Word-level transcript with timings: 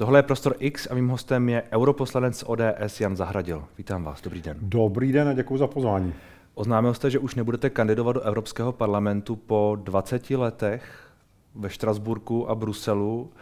Tohle 0.00 0.18
je 0.18 0.22
Prostor 0.22 0.54
X 0.58 0.88
a 0.90 0.94
mým 0.94 1.08
hostem 1.08 1.48
je 1.48 1.62
europoslanec 1.72 2.44
ODS 2.46 3.00
Jan 3.00 3.16
Zahradil. 3.16 3.64
Vítám 3.78 4.04
vás, 4.04 4.22
dobrý 4.22 4.42
den. 4.42 4.56
Dobrý 4.60 5.12
den 5.12 5.28
a 5.28 5.32
děkuji 5.32 5.58
za 5.58 5.66
pozvání. 5.66 6.14
Oznámil 6.54 6.94
jste, 6.94 7.10
že 7.10 7.18
už 7.18 7.34
nebudete 7.34 7.70
kandidovat 7.70 8.12
do 8.12 8.20
Evropského 8.20 8.72
parlamentu 8.72 9.36
po 9.36 9.76
20 9.82 10.30
letech 10.30 11.10
ve 11.54 11.70
Štrasburku 11.70 12.50
a 12.50 12.54
Bruselu. 12.54 13.32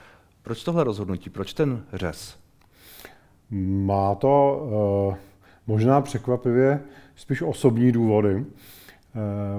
Proč 0.43 0.65
tohle 0.65 0.85
rozhodnutí? 0.85 1.31
Proč 1.31 1.55
ten 1.55 1.85
řez? 1.93 2.39
Má 3.85 4.15
to 4.15 4.63
uh, 5.09 5.15
možná 5.67 6.01
překvapivě 6.01 6.81
spíš 7.17 7.43
osobní 7.43 7.93
důvody. 7.93 8.35
Uh, 8.35 8.45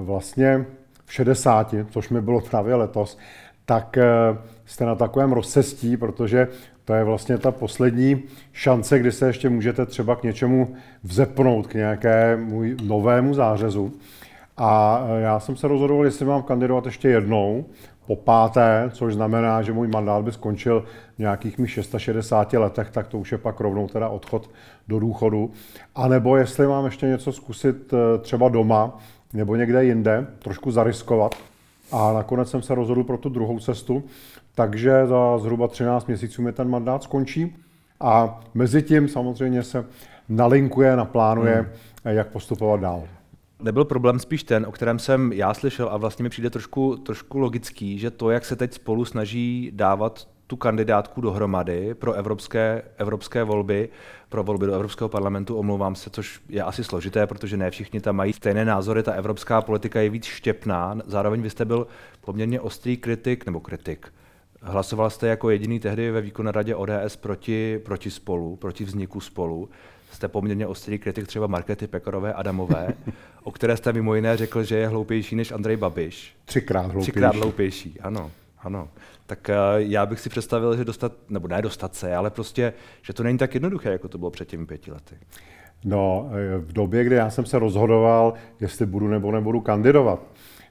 vlastně 0.06 0.66
v 1.04 1.12
60, 1.12 1.74
což 1.90 2.08
mi 2.08 2.20
bylo 2.20 2.40
právě 2.40 2.74
letos, 2.74 3.18
tak 3.64 3.96
uh, 3.96 4.38
jste 4.64 4.84
na 4.84 4.94
takovém 4.94 5.32
rozcestí, 5.32 5.96
protože 5.96 6.48
to 6.90 6.94
je 6.94 7.04
vlastně 7.04 7.38
ta 7.38 7.50
poslední 7.50 8.22
šance, 8.52 8.98
kdy 8.98 9.12
se 9.12 9.26
ještě 9.26 9.48
můžete 9.48 9.86
třeba 9.86 10.16
k 10.16 10.22
něčemu 10.22 10.74
vzepnout, 11.02 11.66
k 11.66 11.74
nějakému 11.74 12.62
novému 12.82 13.34
zářezu. 13.34 13.92
A 14.56 15.02
já 15.18 15.40
jsem 15.40 15.56
se 15.56 15.68
rozhodoval, 15.68 16.04
jestli 16.04 16.26
mám 16.26 16.42
kandidovat 16.42 16.86
ještě 16.86 17.08
jednou, 17.08 17.64
po 18.06 18.16
páté, 18.16 18.90
což 18.92 19.14
znamená, 19.14 19.62
že 19.62 19.72
můj 19.72 19.88
mandát 19.88 20.24
by 20.24 20.32
skončil 20.32 20.84
v 21.16 21.18
nějakých 21.18 21.58
mi 21.58 21.68
660 21.68 22.52
letech, 22.52 22.90
tak 22.90 23.06
to 23.06 23.18
už 23.18 23.32
je 23.32 23.38
pak 23.38 23.60
rovnou 23.60 23.88
teda 23.88 24.08
odchod 24.08 24.50
do 24.88 24.98
důchodu. 24.98 25.50
A 25.94 26.08
nebo 26.08 26.36
jestli 26.36 26.66
mám 26.66 26.84
ještě 26.84 27.06
něco 27.06 27.32
zkusit 27.32 27.92
eh, 27.92 28.18
třeba 28.18 28.48
doma 28.48 28.98
nebo 29.32 29.56
někde 29.56 29.84
jinde, 29.84 30.26
trošku 30.38 30.70
zariskovat. 30.70 31.34
A 31.92 32.12
nakonec 32.12 32.50
jsem 32.50 32.62
se 32.62 32.74
rozhodl 32.74 33.04
pro 33.04 33.18
tu 33.18 33.28
druhou 33.28 33.58
cestu, 33.58 34.02
takže 34.54 35.06
za 35.06 35.38
zhruba 35.38 35.68
13 35.68 36.06
měsíců 36.06 36.42
mi 36.42 36.52
ten 36.52 36.68
mandát 36.68 37.02
skončí. 37.02 37.56
A 38.00 38.40
mezi 38.54 38.82
tím 38.82 39.08
samozřejmě 39.08 39.62
se 39.62 39.84
nalinkuje, 40.28 40.96
naplánuje, 40.96 41.54
hmm. 41.54 42.14
jak 42.16 42.28
postupovat 42.28 42.80
dál. 42.80 43.02
Nebyl 43.62 43.84
problém 43.84 44.18
spíš 44.18 44.42
ten, 44.42 44.66
o 44.66 44.72
kterém 44.72 44.98
jsem 44.98 45.32
já 45.32 45.54
slyšel 45.54 45.88
a 45.88 45.96
vlastně 45.96 46.22
mi 46.22 46.28
přijde 46.28 46.50
trošku, 46.50 46.96
trošku 46.96 47.38
logický, 47.38 47.98
že 47.98 48.10
to, 48.10 48.30
jak 48.30 48.44
se 48.44 48.56
teď 48.56 48.72
spolu 48.72 49.04
snaží 49.04 49.70
dávat 49.74 50.28
tu 50.46 50.56
kandidátku 50.56 51.20
dohromady 51.20 51.94
pro 51.94 52.12
evropské, 52.12 52.82
evropské 52.96 53.44
volby, 53.44 53.88
pro 54.28 54.42
volby 54.42 54.66
do 54.66 54.74
Evropského 54.74 55.08
parlamentu, 55.08 55.56
omlouvám 55.56 55.94
se, 55.94 56.10
což 56.10 56.40
je 56.48 56.62
asi 56.62 56.84
složité, 56.84 57.26
protože 57.26 57.56
ne 57.56 57.70
všichni 57.70 58.00
tam 58.00 58.16
mají 58.16 58.32
stejné 58.32 58.64
názory, 58.64 59.02
ta 59.02 59.12
evropská 59.12 59.62
politika 59.62 60.00
je 60.00 60.10
víc 60.10 60.24
štěpná, 60.24 60.96
zároveň 61.06 61.42
vy 61.42 61.50
jste 61.50 61.64
byl 61.64 61.86
poměrně 62.20 62.60
ostrý 62.60 62.96
kritik, 62.96 63.46
nebo 63.46 63.60
kritik, 63.60 64.12
Hlasoval 64.62 65.10
jste 65.10 65.28
jako 65.28 65.50
jediný 65.50 65.80
tehdy 65.80 66.10
ve 66.10 66.20
výkonné 66.20 66.52
radě 66.52 66.74
ODS 66.74 67.16
proti, 67.20 67.80
proti 67.84 68.10
spolu, 68.10 68.56
proti 68.56 68.84
vzniku 68.84 69.20
spolu 69.20 69.68
jste 70.12 70.28
poměrně 70.28 70.66
ostrý 70.66 70.98
kritik 70.98 71.26
třeba 71.26 71.46
Markety 71.46 71.86
Pekarové 71.86 72.32
Adamové, 72.32 72.94
o 73.42 73.50
které 73.52 73.76
jste 73.76 73.92
mimo 73.92 74.14
jiné 74.14 74.36
řekl, 74.36 74.62
že 74.62 74.76
je 74.76 74.88
hloupější 74.88 75.36
než 75.36 75.52
Andrej 75.52 75.76
Babiš. 75.76 76.36
Třikrát 76.44 76.80
hloupější. 76.80 77.12
Třikrát 77.12 77.36
hloupější, 77.36 78.00
ano. 78.00 78.30
Ano, 78.62 78.88
tak 79.26 79.50
uh, 79.50 79.54
já 79.76 80.06
bych 80.06 80.20
si 80.20 80.28
představil, 80.28 80.76
že 80.76 80.84
dostat, 80.84 81.12
nebo 81.28 81.48
ne 81.48 81.62
dostat 81.62 81.94
se, 81.94 82.16
ale 82.16 82.30
prostě, 82.30 82.72
že 83.02 83.12
to 83.12 83.22
není 83.22 83.38
tak 83.38 83.54
jednoduché, 83.54 83.90
jako 83.90 84.08
to 84.08 84.18
bylo 84.18 84.30
před 84.30 84.48
těmi 84.48 84.66
pěti 84.66 84.92
lety. 84.92 85.14
No, 85.84 86.30
eh, 86.32 86.58
v 86.58 86.72
době, 86.72 87.04
kdy 87.04 87.14
já 87.14 87.30
jsem 87.30 87.46
se 87.46 87.58
rozhodoval, 87.58 88.34
jestli 88.60 88.86
budu 88.86 89.08
nebo 89.08 89.32
nebudu 89.32 89.60
kandidovat, 89.60 90.20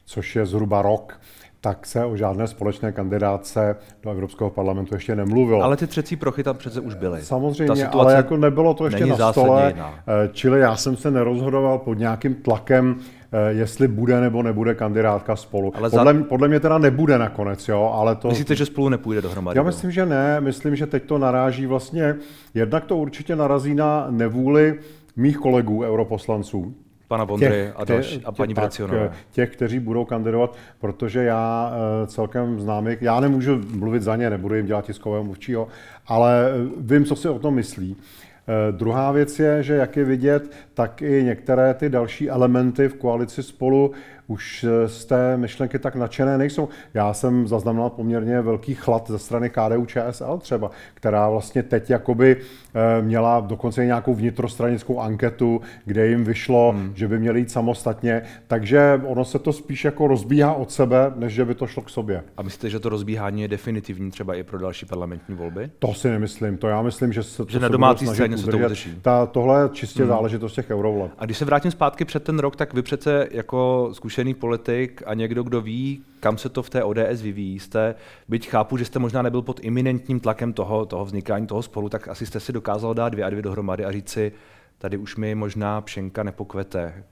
což 0.05 0.35
je 0.35 0.45
zhruba 0.45 0.81
rok, 0.81 1.19
tak 1.61 1.85
se 1.85 2.05
o 2.05 2.15
žádné 2.15 2.47
společné 2.47 2.91
kandidáce 2.91 3.75
do 4.03 4.11
Evropského 4.11 4.49
parlamentu 4.49 4.95
ještě 4.95 5.15
nemluvilo. 5.15 5.63
Ale 5.63 5.77
ty 5.77 5.87
třecí 5.87 6.15
prochy 6.15 6.43
tam 6.43 6.57
přece 6.57 6.79
už 6.79 6.93
byly. 6.93 7.21
Samozřejmě, 7.21 7.87
ale 7.87 8.13
jako 8.13 8.37
nebylo 8.37 8.73
to 8.73 8.85
ještě 8.85 9.05
na 9.05 9.31
stole, 9.31 9.73
jiná. 9.75 9.93
Eh, 10.07 10.29
čili 10.31 10.59
já 10.59 10.75
jsem 10.75 10.97
se 10.97 11.11
nerozhodoval 11.11 11.77
pod 11.77 11.93
nějakým 11.93 12.35
tlakem, 12.35 12.95
eh, 13.31 13.53
jestli 13.53 13.87
bude 13.87 14.21
nebo 14.21 14.43
nebude 14.43 14.75
kandidátka 14.75 15.35
spolu. 15.35 15.71
Ale 15.75 15.89
podle, 15.89 16.13
za... 16.13 16.23
podle 16.23 16.47
mě 16.47 16.59
teda 16.59 16.77
nebude 16.77 17.17
nakonec, 17.17 17.67
jo, 17.67 17.91
ale 17.93 18.15
to... 18.15 18.27
Myslíte, 18.27 18.55
že 18.55 18.65
spolu 18.65 18.89
nepůjde 18.89 19.21
dohromady? 19.21 19.57
Já 19.57 19.63
myslím, 19.63 19.91
že 19.91 20.05
ne. 20.05 20.41
Myslím, 20.41 20.75
že 20.75 20.87
teď 20.87 21.03
to 21.03 21.17
naráží 21.17 21.65
vlastně, 21.65 22.15
jednak 22.53 22.85
to 22.85 22.97
určitě 22.97 23.35
narazí 23.35 23.75
na 23.75 24.07
nevůli 24.09 24.79
mých 25.15 25.37
kolegů, 25.37 25.83
europoslanců, 25.83 26.73
pana 27.09 27.25
Bondry 27.25 27.71
a, 27.75 27.83
další, 27.83 28.21
a 28.25 28.31
paní 28.31 28.53
Bracionové. 28.53 29.11
Těch, 29.31 29.49
kteří 29.49 29.79
budou 29.79 30.05
kandidovat, 30.05 30.55
protože 30.79 31.23
já 31.23 31.73
eh, 31.73 32.07
celkem 32.07 32.59
znám 32.59 32.87
já 33.01 33.19
nemůžu 33.19 33.61
mluvit 33.73 34.03
za 34.03 34.15
ně, 34.15 34.29
nebudu 34.29 34.55
jim 34.55 34.65
dělat 34.65 34.85
tiskového 34.85 35.23
mluvčího, 35.23 35.67
ale 36.07 36.49
eh, 36.49 36.69
vím, 36.77 37.05
co 37.05 37.15
si 37.15 37.29
o 37.29 37.39
tom 37.39 37.53
myslí. 37.53 37.95
Eh, 37.97 38.71
druhá 38.71 39.11
věc 39.11 39.39
je, 39.39 39.63
že 39.63 39.73
jak 39.73 39.97
je 39.97 40.03
vidět, 40.03 40.51
tak 40.73 41.01
i 41.01 41.23
některé 41.23 41.73
ty 41.73 41.89
další 41.89 42.29
elementy 42.29 42.87
v 42.87 42.95
koalici 42.95 43.43
spolu 43.43 43.91
už 44.29 44.65
z 44.85 45.05
té 45.05 45.37
myšlenky 45.37 45.79
tak 45.79 45.95
nadšené 45.95 46.37
nejsou. 46.37 46.69
Já 46.93 47.13
jsem 47.13 47.47
zaznamenal 47.47 47.89
poměrně 47.89 48.41
velký 48.41 48.75
chlad 48.75 49.11
ze 49.11 49.19
strany 49.19 49.49
KDU 49.49 49.85
ČSL 49.85 50.37
třeba, 50.37 50.71
která 50.93 51.29
vlastně 51.29 51.63
teď 51.63 51.89
jakoby 51.89 52.37
eh, 52.37 53.01
měla 53.01 53.39
dokonce 53.39 53.85
nějakou 53.85 54.13
vnitrostranickou 54.13 54.99
anketu, 54.99 55.61
kde 55.85 56.07
jim 56.07 56.23
vyšlo, 56.23 56.71
hmm. 56.71 56.91
že 56.95 57.07
by 57.07 57.19
měli 57.19 57.39
jít 57.39 57.51
samostatně, 57.51 58.21
takže 58.47 59.01
ono 59.05 59.25
se 59.25 59.39
to 59.39 59.53
spíš 59.53 59.85
jako 59.85 60.07
rozbíhá 60.07 60.53
od 60.53 60.71
sebe, 60.71 61.11
než 61.15 61.33
že 61.33 61.45
by 61.45 61.55
to 61.55 61.67
šlo 61.67 61.83
k 61.83 61.89
sobě. 61.89 62.23
A 62.37 62.41
myslíte, 62.41 62.69
že 62.69 62.79
to 62.79 62.89
rozbíhání 62.89 63.41
je 63.41 63.47
definitivní 63.47 64.11
třeba 64.11 64.35
i 64.35 64.43
pro 64.43 64.57
další 64.59 64.85
parlamentní 64.85 65.35
volby? 65.35 65.69
To 65.79 65.93
si 65.93 66.09
nemyslím, 66.09 66.57
to 66.57 66.67
já 66.67 66.81
myslím, 66.81 67.13
že 67.13 67.23
se 67.23 67.45
to 67.45 67.51
že 67.51 67.59
na 67.59 67.67
domácí 67.67 68.07
scéně 68.07 68.37
se 68.37 68.51
to 68.51 68.57
udrží. 68.57 68.95
Ta, 69.01 69.25
tohle 69.25 69.61
je 69.61 69.69
čistě 69.69 69.99
hmm. 69.99 70.09
záležitost 70.09 70.53
těch 70.53 70.69
eurovoleb. 70.69 71.11
A 71.17 71.25
když 71.25 71.37
se 71.37 71.45
vrátím 71.45 71.71
zpátky 71.71 72.05
před 72.05 72.23
ten 72.23 72.39
rok, 72.39 72.55
tak 72.55 72.73
vy 72.73 72.81
přece 72.81 73.27
jako 73.31 73.89
zkušený 73.93 74.18
zkušený 74.19 74.33
politik 74.33 75.03
a 75.05 75.13
někdo, 75.13 75.43
kdo 75.43 75.61
ví, 75.61 76.03
kam 76.19 76.37
se 76.37 76.49
to 76.49 76.63
v 76.63 76.69
té 76.69 76.83
ODS 76.83 77.21
vyvíjí. 77.21 77.59
Jste, 77.59 77.95
byť 78.27 78.49
chápu, 78.49 78.77
že 78.77 78.85
jste 78.85 78.99
možná 78.99 79.21
nebyl 79.21 79.41
pod 79.41 79.59
iminentním 79.63 80.19
tlakem 80.19 80.53
toho, 80.53 80.85
toho 80.85 81.05
vznikání 81.05 81.47
toho 81.47 81.61
spolu, 81.61 81.89
tak 81.89 82.07
asi 82.07 82.25
jste 82.25 82.39
si 82.39 82.53
dokázal 82.53 82.93
dát 82.93 83.09
dvě 83.09 83.25
a 83.25 83.29
dvě 83.29 83.41
dohromady 83.41 83.85
a 83.85 83.91
říct 83.91 84.09
si, 84.09 84.31
tady 84.77 84.97
už 84.97 85.15
mi 85.15 85.35
možná 85.35 85.81
pšenka 85.81 86.23
nepokvete, 86.23 87.03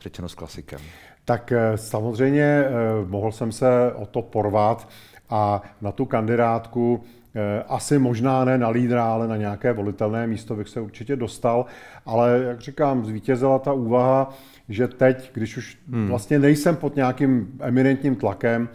řečeno 0.00 0.28
s 0.28 0.34
klasikem. 0.34 0.80
Tak 1.24 1.52
eh, 1.52 1.78
samozřejmě 1.78 2.42
eh, 2.42 2.70
mohl 3.06 3.32
jsem 3.32 3.52
se 3.52 3.92
o 3.94 4.06
to 4.06 4.22
porvat 4.22 4.88
a 5.30 5.62
na 5.80 5.92
tu 5.92 6.04
kandidátku 6.04 7.04
eh, 7.34 7.62
asi 7.68 7.98
možná 7.98 8.44
ne 8.44 8.58
na 8.58 8.68
lídra, 8.68 9.12
ale 9.12 9.28
na 9.28 9.36
nějaké 9.36 9.72
volitelné 9.72 10.26
místo 10.26 10.54
bych 10.54 10.68
se 10.68 10.80
určitě 10.80 11.16
dostal, 11.16 11.66
ale 12.06 12.42
jak 12.46 12.60
říkám, 12.60 13.04
zvítězila 13.06 13.58
ta 13.58 13.72
úvaha, 13.72 14.34
že 14.68 14.88
teď, 14.88 15.30
když 15.34 15.56
už 15.56 15.78
hmm. 15.90 16.06
vlastně 16.06 16.38
nejsem 16.38 16.76
pod 16.76 16.96
nějakým 16.96 17.58
eminentním 17.60 18.16
tlakem, 18.16 18.68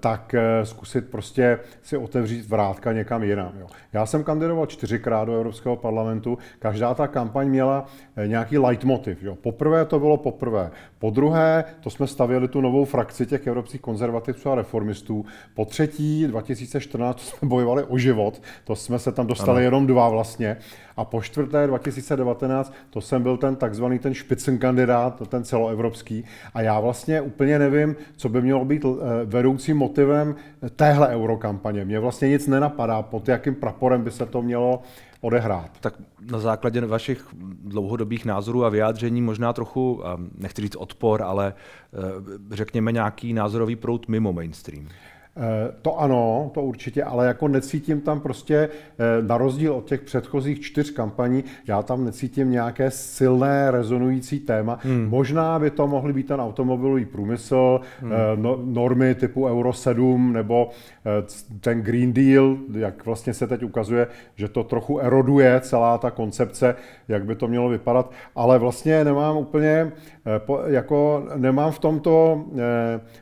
tak 0.00 0.34
eh, 0.34 0.66
zkusit 0.66 1.10
prostě 1.10 1.58
si 1.82 1.96
otevřít 1.96 2.48
vrátka 2.48 2.92
někam 2.92 3.22
jinam. 3.22 3.52
Jo. 3.60 3.66
Já 3.92 4.06
jsem 4.06 4.24
kandidoval 4.24 4.66
čtyřikrát 4.66 5.24
do 5.24 5.34
Evropského 5.34 5.76
parlamentu, 5.76 6.38
každá 6.58 6.94
ta 6.94 7.06
kampaň 7.06 7.48
měla 7.48 7.86
eh, 8.16 8.28
nějaký 8.28 8.58
leitmotiv. 8.58 9.22
Jo. 9.22 9.34
Poprvé 9.34 9.84
to 9.84 9.98
bylo 9.98 10.16
poprvé. 10.16 10.70
Po 10.98 11.10
druhé, 11.10 11.64
to 11.80 11.90
jsme 11.90 12.06
stavěli 12.06 12.48
tu 12.48 12.60
novou 12.60 12.84
frakci 12.84 13.26
těch 13.26 13.46
evropských 13.46 13.80
konzervativců 13.80 14.50
a 14.50 14.54
reformistů. 14.54 15.24
Po 15.54 15.64
třetí, 15.64 16.26
2014, 16.26 17.20
jsme 17.20 17.48
bojovali 17.48 17.84
o 17.84 17.98
život, 17.98 18.42
to 18.64 18.76
jsme 18.76 18.98
se 18.98 19.12
tam 19.12 19.26
dostali 19.26 19.56
ano. 19.56 19.64
jenom 19.64 19.86
dva 19.86 20.08
vlastně. 20.08 20.56
A 20.96 21.04
po 21.04 21.22
čtvrté, 21.22 21.66
2019, 21.66 22.74
to 22.90 23.00
jsem 23.00 23.22
byl 23.22 23.36
ten 23.36 23.56
takzvaný 23.56 23.98
ten 23.98 24.14
špicen 24.14 24.58
kandidát, 24.58 25.28
ten 25.28 25.44
celoevropský. 25.44 26.24
A 26.54 26.62
já 26.62 26.80
vlastně 26.80 27.20
úplně 27.20 27.58
nevím, 27.58 27.96
co 28.16 28.28
by 28.28 28.42
mělo 28.42 28.64
být 28.64 28.84
vedoucí 29.24 29.67
vedoucím 29.68 29.76
motivem 29.76 30.34
téhle 30.76 31.08
eurokampaně. 31.08 31.84
Mně 31.84 32.00
vlastně 32.00 32.28
nic 32.28 32.46
nenapadá, 32.46 33.02
pod 33.02 33.28
jakým 33.28 33.54
praporem 33.54 34.04
by 34.04 34.10
se 34.10 34.26
to 34.26 34.42
mělo 34.42 34.82
odehrát. 35.20 35.70
Tak 35.80 35.94
na 36.30 36.38
základě 36.38 36.80
vašich 36.80 37.26
dlouhodobých 37.64 38.24
názorů 38.24 38.64
a 38.64 38.68
vyjádření 38.68 39.22
možná 39.22 39.52
trochu, 39.52 40.02
nechci 40.38 40.62
říct 40.62 40.76
odpor, 40.76 41.22
ale 41.22 41.54
eh, 41.54 42.54
řekněme 42.54 42.92
nějaký 42.92 43.32
názorový 43.32 43.76
prout 43.76 44.08
mimo 44.08 44.32
mainstream. 44.32 44.88
Eh, 45.38 45.72
to 45.82 46.00
ano, 46.00 46.50
to 46.54 46.62
určitě, 46.62 47.04
ale 47.04 47.26
jako 47.26 47.48
necítím 47.48 48.00
tam 48.00 48.20
prostě, 48.20 48.56
eh, 48.58 49.22
na 49.22 49.38
rozdíl 49.38 49.74
od 49.74 49.84
těch 49.84 50.00
předchozích 50.00 50.60
čtyř 50.60 50.90
kampaní, 50.90 51.44
já 51.66 51.82
tam 51.82 52.04
necítím 52.04 52.50
nějaké 52.50 52.90
silné 52.90 53.70
rezonující 53.70 54.40
téma. 54.40 54.78
Hmm. 54.82 55.08
Možná 55.08 55.58
by 55.58 55.70
to 55.70 55.86
mohly 55.86 56.12
být 56.12 56.26
ten 56.26 56.40
automobilový 56.40 57.04
průmysl, 57.04 57.80
hmm. 58.00 58.12
no, 58.36 58.58
normy 58.64 59.14
typu 59.14 59.44
Euro 59.46 59.72
7 59.72 60.32
nebo 60.32 60.70
ten 61.60 61.82
Green 61.82 62.12
Deal, 62.12 62.56
jak 62.72 63.06
vlastně 63.06 63.34
se 63.34 63.46
teď 63.46 63.62
ukazuje, 63.62 64.06
že 64.36 64.48
to 64.48 64.64
trochu 64.64 64.98
eroduje 64.98 65.60
celá 65.60 65.98
ta 65.98 66.10
koncepce, 66.10 66.74
jak 67.08 67.24
by 67.24 67.34
to 67.34 67.48
mělo 67.48 67.68
vypadat, 67.68 68.12
ale 68.34 68.58
vlastně 68.58 69.04
nemám 69.04 69.36
úplně, 69.36 69.92
jako 70.66 71.26
nemám 71.36 71.72
v 71.72 71.78
tomto 71.78 72.44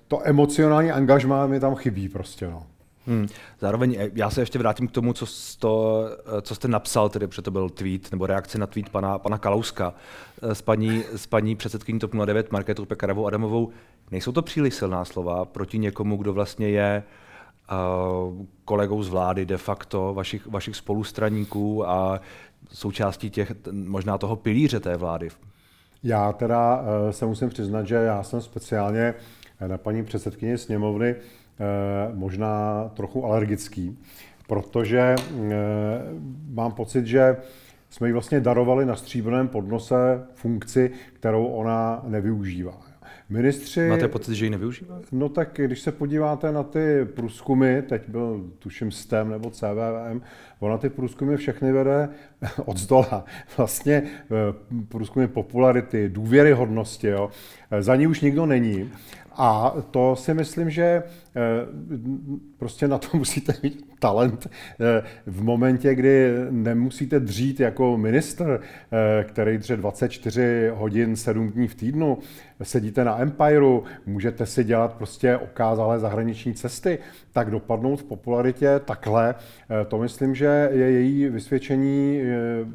to 0.09 0.21
emocionální 0.25 0.91
angažmá 0.91 1.47
mi 1.47 1.61
tam 1.61 1.75
chybí 1.75 2.09
prostě, 2.09 2.47
no. 2.47 2.62
Hmm. 3.06 3.27
Zároveň 3.61 3.97
eh, 3.99 4.11
já 4.15 4.31
se 4.31 4.43
ještě 4.43 4.59
vrátím 4.59 4.89
k 4.89 4.93
tomu, 4.93 5.12
co, 5.12 5.27
to, 5.59 6.05
eh, 6.39 6.43
co 6.43 6.55
jste 6.55 6.69
napsal, 6.69 7.09
tedy, 7.09 7.27
protože 7.27 7.43
to 7.43 7.50
byl 7.50 7.71
tweet 7.71 8.11
nebo 8.11 8.27
reakce 8.27 8.59
na 8.59 8.67
tweet 8.67 8.89
pana, 8.89 9.19
pana 9.19 9.39
Kalouska 9.39 9.94
eh, 10.43 10.55
s 10.55 10.62
paní, 10.62 11.05
s 11.17 11.27
paní 11.27 11.56
předsedkyní 11.56 11.99
TOP 11.99 12.15
09 12.27 12.53
Marketou 12.53 12.85
Pekarovou 12.85 13.27
Adamovou. 13.27 13.71
Nejsou 14.11 14.32
to 14.32 14.43
příliš 14.43 14.75
silná 14.75 15.05
slova 15.05 15.44
proti 15.44 15.79
někomu, 15.79 16.17
kdo 16.17 16.32
vlastně 16.32 16.69
je 16.69 17.03
uh, 17.06 17.25
kolegou 18.65 19.03
z 19.03 19.09
vlády 19.09 19.47
de 19.47 19.57
facto, 19.57 20.15
vašich, 20.15 20.47
vašich 20.47 20.77
spolustraníků 20.77 21.89
a 21.89 22.21
součástí 22.73 23.31
těch, 23.31 23.53
možná 23.73 24.19
toho 24.19 24.37
pilíře 24.37 24.81
té 24.81 24.97
vlády? 24.97 25.29
Já 26.03 26.33
teda 26.33 26.85
se 27.11 27.27
musím 27.27 27.49
přiznat, 27.49 27.87
že 27.87 27.95
já 27.95 28.23
jsem 28.23 28.41
speciálně 28.41 29.15
na 29.67 29.79
paní 29.79 30.05
předsedkyni 30.05 30.59
sněmovny 30.59 31.17
Eh, 31.59 32.15
možná 32.15 32.85
trochu 32.95 33.25
alergický, 33.25 33.99
protože 34.47 34.99
eh, 34.99 35.55
mám 36.49 36.73
pocit, 36.73 37.07
že 37.07 37.37
jsme 37.91 38.09
jí 38.09 38.13
vlastně 38.13 38.41
darovali 38.41 38.87
na 38.87 38.97
stříbrném 38.97 39.49
podnose 39.49 40.27
funkci, 40.35 40.91
kterou 41.13 41.47
ona 41.47 42.03
nevyužívá. 42.07 42.86
Ministři... 43.28 43.88
Máte 43.88 44.08
pocit, 44.08 44.34
že 44.34 44.46
ji 44.46 44.50
nevyužívá? 44.50 45.00
No 45.12 45.28
tak 45.28 45.50
když 45.55 45.81
se 45.81 45.93
podíváte 45.93 46.52
na 46.52 46.62
ty 46.62 47.05
průzkumy, 47.05 47.82
teď 47.82 48.02
byl 48.08 48.50
tuším 48.58 48.90
STEM 48.90 49.31
nebo 49.31 49.50
CVM, 49.50 50.20
ona 50.61 50.78
ty 50.78 50.90
průzkumy 50.90 51.37
všechny 51.37 51.73
vede 51.73 52.08
od 52.64 52.76
zdola. 52.76 53.25
Vlastně 53.56 54.02
eh, 54.02 54.28
průzkumy 54.88 55.26
popularity, 55.26 56.08
důvěryhodnosti, 56.08 57.06
jo. 57.06 57.31
za 57.81 57.96
ní 57.96 58.06
už 58.06 58.20
nikdo 58.20 58.46
není. 58.46 58.90
A 59.38 59.75
to 59.91 60.17
si 60.17 60.35
myslím, 60.35 60.71
že 60.71 60.83
eh, 60.83 61.03
prostě 62.59 62.88
na 62.88 62.99
to 62.99 63.09
musíte 63.17 63.55
mít 63.62 63.87
talent 63.99 64.47
eh, 64.47 65.03
v 65.27 65.43
momentě, 65.43 65.94
kdy 65.94 66.35
nemusíte 66.50 67.21
dřít 67.21 67.61
jako 67.61 67.97
minister, 67.97 68.61
eh, 68.61 69.25
který 69.25 69.59
dře 69.59 69.77
24 69.77 70.71
hodin 70.75 71.17
7 71.17 71.50
dní 71.50 71.69
v 71.69 71.75
týdnu, 71.75 72.19
sedíte 72.62 73.05
na 73.05 73.21
Empireu, 73.21 73.83
můžete 74.06 74.47
si 74.47 74.65
dělat 74.65 74.94
prostě 74.94 75.37
okázalé 75.37 75.99
zahraniční 75.99 76.55
cesty, 76.55 76.99
tak 77.32 77.50
dopadnout 77.50 77.97
v 77.97 78.05
popularitě 78.05 78.81
takhle, 78.85 79.35
to 79.89 79.99
myslím, 79.99 80.35
že 80.35 80.69
je 80.73 80.91
její 80.91 81.29
vysvědčení 81.29 82.21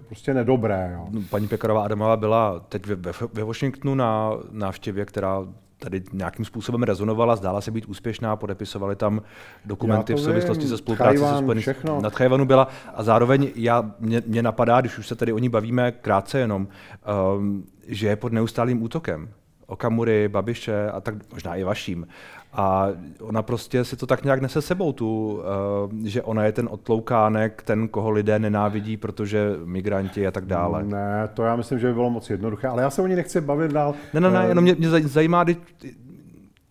prostě 0.08 0.34
nedobré. 0.34 0.92
Jo. 0.94 1.22
Paní 1.30 1.48
Pekarová 1.48 1.84
Adamová 1.84 2.18
byla 2.18 2.60
teď 2.60 2.86
ve, 2.86 3.12
ve 3.34 3.44
Washingtonu 3.44 3.96
na 3.96 4.32
návštěvě, 4.52 5.06
která 5.06 5.46
tady 5.82 6.04
nějakým 6.14 6.46
způsobem 6.46 6.84
rezonovala, 6.84 7.36
zdála 7.36 7.62
se 7.62 7.72
být 7.72 7.86
úspěšná, 7.86 8.36
podepisovali 8.36 8.96
tam 8.96 9.22
dokumenty 9.66 10.14
v 10.14 10.20
souvislosti 10.20 10.68
se 10.68 10.78
spoluprácí 10.78 11.18
se 11.18 11.38
Spojenými 11.38 11.74
Na 12.02 12.10
Tchajvanu 12.10 12.46
byla 12.46 12.68
a 12.94 13.04
zároveň 13.04 13.52
já, 13.56 13.92
mě, 14.00 14.24
mě 14.28 14.44
napadá, 14.44 14.82
když 14.82 14.98
už 14.98 15.08
se 15.08 15.16
tady 15.16 15.34
o 15.34 15.38
ní 15.38 15.50
bavíme 15.50 15.92
krátce 15.92 16.40
jenom, 16.40 16.68
um, 17.38 17.66
že 17.88 18.08
je 18.08 18.16
pod 18.16 18.34
neustálým 18.34 18.84
útokem. 18.84 19.30
Okamury, 19.66 20.28
Babiše 20.28 20.90
a 20.90 21.02
tak 21.02 21.16
možná 21.34 21.56
i 21.56 21.64
vaším. 21.64 22.08
A 22.54 22.88
ona 23.22 23.42
prostě 23.42 23.86
si 23.86 23.96
to 23.96 24.08
tak 24.08 24.24
nějak 24.24 24.42
nese 24.42 24.62
sebou, 24.62 24.94
tu, 24.94 25.34
uh, 25.34 26.06
že 26.06 26.22
ona 26.22 26.46
je 26.46 26.52
ten 26.52 26.68
otloukánek, 26.72 27.64
ten, 27.64 27.88
koho 27.88 28.10
lidé 28.10 28.40
nenávidí, 28.40 28.98
protože 28.98 29.52
migranti 29.66 30.28
a 30.28 30.32
tak 30.32 30.46
dále. 30.46 30.84
Ne, 30.84 31.30
to 31.34 31.44
já 31.44 31.56
myslím, 31.56 31.80
že 31.80 31.88
by 31.88 31.94
bylo 31.94 32.10
moc 32.10 32.30
jednoduché, 32.30 32.68
ale 32.68 32.84
já 32.84 32.90
se 32.90 33.02
o 33.02 33.08
ní 33.08 33.16
nechci 33.16 33.42
bavit 33.42 33.72
dál. 33.72 33.94
Ne, 34.14 34.20
ne, 34.20 34.32
ne, 34.32 34.46
jenom 34.48 34.64
mě, 34.64 34.76
mě 34.76 34.90
zajímá, 34.90 35.46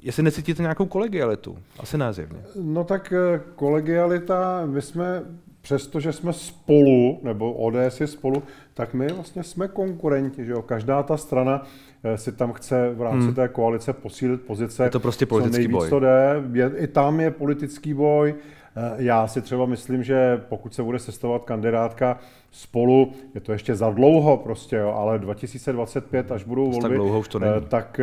jestli 0.03 0.23
necítíte 0.23 0.63
nějakou 0.63 0.87
kolegialitu. 0.87 1.59
Asi 1.79 1.99
ne 1.99 2.13
zjevně. 2.13 2.39
No 2.63 2.85
tak 2.85 3.13
eh, 3.13 3.41
kolegialita, 3.55 4.63
my 4.67 4.83
jsme 4.83 5.23
přestože 5.61 6.13
jsme 6.13 6.33
spolu, 6.33 7.21
nebo 7.23 7.53
ODS 7.53 8.01
je 8.01 8.07
spolu, 8.07 8.43
tak 8.75 8.95
my 8.95 9.09
vlastně 9.09 9.43
jsme 9.43 9.69
konkurenti, 9.69 10.45
že 10.45 10.53
jo? 10.53 10.63
Každá 10.63 11.03
ta 11.03 11.17
strana 11.17 11.63
eh, 12.05 12.19
si 12.19 12.33
tam 12.33 12.53
chce 12.53 12.95
v 12.95 13.03
rámci 13.03 13.27
hmm. 13.27 13.35
té 13.35 13.49
koalice 13.49 13.93
posílit 13.93 14.41
pozice. 14.43 14.85
Je 14.85 14.91
to 14.91 15.01
prostě 15.01 15.27
politický 15.27 15.69
boj. 15.69 15.91
To 15.91 16.01
jde. 16.01 16.43
Je, 16.53 16.71
I 16.77 16.87
tam 16.87 17.21
je 17.21 17.31
politický 17.31 17.95
boj. 17.95 18.35
Eh, 18.77 18.95
já 18.97 19.27
si 19.27 19.43
třeba 19.43 19.67
myslím, 19.67 20.03
že 20.03 20.43
pokud 20.49 20.75
se 20.75 20.83
bude 20.83 20.99
sestavovat 20.99 21.45
kandidátka 21.45 22.19
spolu, 22.51 23.13
je 23.35 23.41
to 23.41 23.53
ještě 23.53 23.75
za 23.75 23.91
dlouho 23.91 24.37
prostě, 24.37 24.77
jo, 24.77 24.93
ale 24.97 25.19
2025, 25.19 26.33
až 26.33 26.45
budou 26.45 26.71
volby, 26.71 26.83
tak, 26.83 26.93
dlouho 26.93 27.21
už 27.21 27.29
to 27.29 27.39
není. 27.39 27.53
Eh, 27.57 27.61
tak 27.61 28.01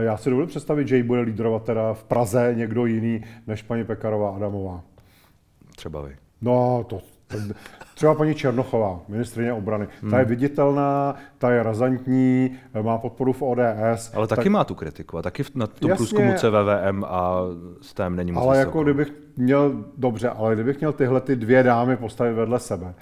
já 0.00 0.16
si 0.16 0.30
dovolím 0.30 0.48
představit, 0.48 0.88
že 0.88 0.96
ji 0.96 1.02
bude 1.02 1.20
lídrovat 1.20 1.64
teda 1.64 1.94
v 1.94 2.04
Praze 2.04 2.54
někdo 2.56 2.86
jiný 2.86 3.24
než 3.46 3.62
paní 3.62 3.84
Pekarová 3.84 4.30
Adamová. 4.30 4.82
Třeba 5.76 6.00
vy. 6.02 6.27
No, 6.42 6.84
to, 6.88 7.00
Třeba 7.94 8.14
paní 8.14 8.34
Černochová, 8.34 9.00
ministrině 9.08 9.52
obrany. 9.52 9.86
Hmm. 10.00 10.10
Ta 10.10 10.18
je 10.18 10.24
hmm. 10.24 10.30
viditelná, 10.30 11.14
ta 11.38 11.50
je 11.50 11.62
razantní, 11.62 12.58
má 12.82 12.98
podporu 12.98 13.32
v 13.32 13.42
ODS. 13.42 14.10
Ale 14.14 14.26
taky 14.26 14.42
tak... 14.42 14.52
má 14.52 14.64
tu 14.64 14.74
kritiku 14.74 15.18
a 15.18 15.22
taky 15.22 15.44
na 15.54 15.66
tom 15.66 15.90
Jasně, 15.90 15.96
průzkumu 15.96 16.32
CVVM 16.36 17.04
a 17.04 17.40
STEM 17.80 18.16
není 18.16 18.32
moc 18.32 18.44
Ale 18.44 18.56
vysoko. 18.56 18.68
jako 18.68 18.82
kdybych 18.82 19.12
měl, 19.36 19.84
dobře, 19.96 20.28
ale 20.28 20.54
kdybych 20.54 20.78
měl 20.80 20.92
tyhle 20.92 21.20
ty 21.20 21.36
dvě 21.36 21.62
dámy 21.62 21.96
postavit 21.96 22.32
vedle 22.32 22.58
sebe, 22.58 22.94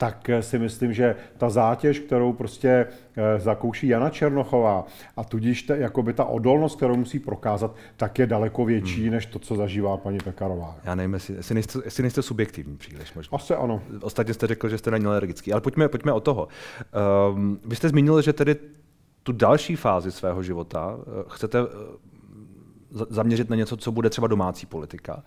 tak 0.00 0.28
eh, 0.28 0.42
si 0.42 0.58
myslím, 0.58 0.92
že 0.92 1.16
ta 1.38 1.50
zátěž, 1.50 1.98
kterou 1.98 2.32
prostě 2.32 2.86
eh, 3.16 3.40
zakouší 3.40 3.88
Jana 3.88 4.10
Černochová 4.10 4.86
a 5.16 5.24
tudíž 5.24 5.62
ta, 5.62 5.76
jakoby 5.76 6.12
ta 6.12 6.24
odolnost, 6.24 6.76
kterou 6.76 6.96
musí 6.96 7.18
prokázat, 7.18 7.74
tak 7.96 8.18
je 8.18 8.26
daleko 8.26 8.64
větší, 8.64 9.02
hmm. 9.02 9.10
než 9.10 9.26
to, 9.26 9.38
co 9.38 9.56
zažívá 9.56 9.96
paní 9.96 10.18
Pekarová. 10.18 10.76
Já 10.84 10.94
nevím, 10.94 11.14
jestli, 11.14 11.34
jestli, 11.34 11.54
nejste, 11.54 11.78
jestli 11.84 12.02
nejste 12.02 12.22
subjektivní 12.22 12.76
příliš 12.76 13.14
možná. 13.14 13.36
Asi 13.36 13.54
ano. 13.54 13.82
Ostatně 14.00 14.34
jste 14.34 14.46
řekl, 14.46 14.68
že 14.68 14.78
jste 14.78 14.90
na 14.90 14.98
ní 14.98 15.06
alergický, 15.06 15.52
ale 15.52 15.60
pojďme, 15.60 15.88
pojďme 15.88 16.12
o 16.12 16.20
toho. 16.20 16.48
Um, 17.32 17.60
vy 17.64 17.76
jste 17.76 17.88
zmínil, 17.88 18.22
že 18.22 18.32
tedy 18.32 18.56
tu 19.22 19.32
další 19.32 19.76
fázi 19.76 20.12
svého 20.12 20.42
života 20.42 20.96
eh, 20.98 21.24
chcete 21.28 21.58
zaměřit 22.90 23.50
na 23.50 23.56
něco, 23.56 23.76
co 23.76 23.92
bude 23.92 24.10
třeba 24.10 24.26
domácí 24.26 24.66
politika. 24.66 25.22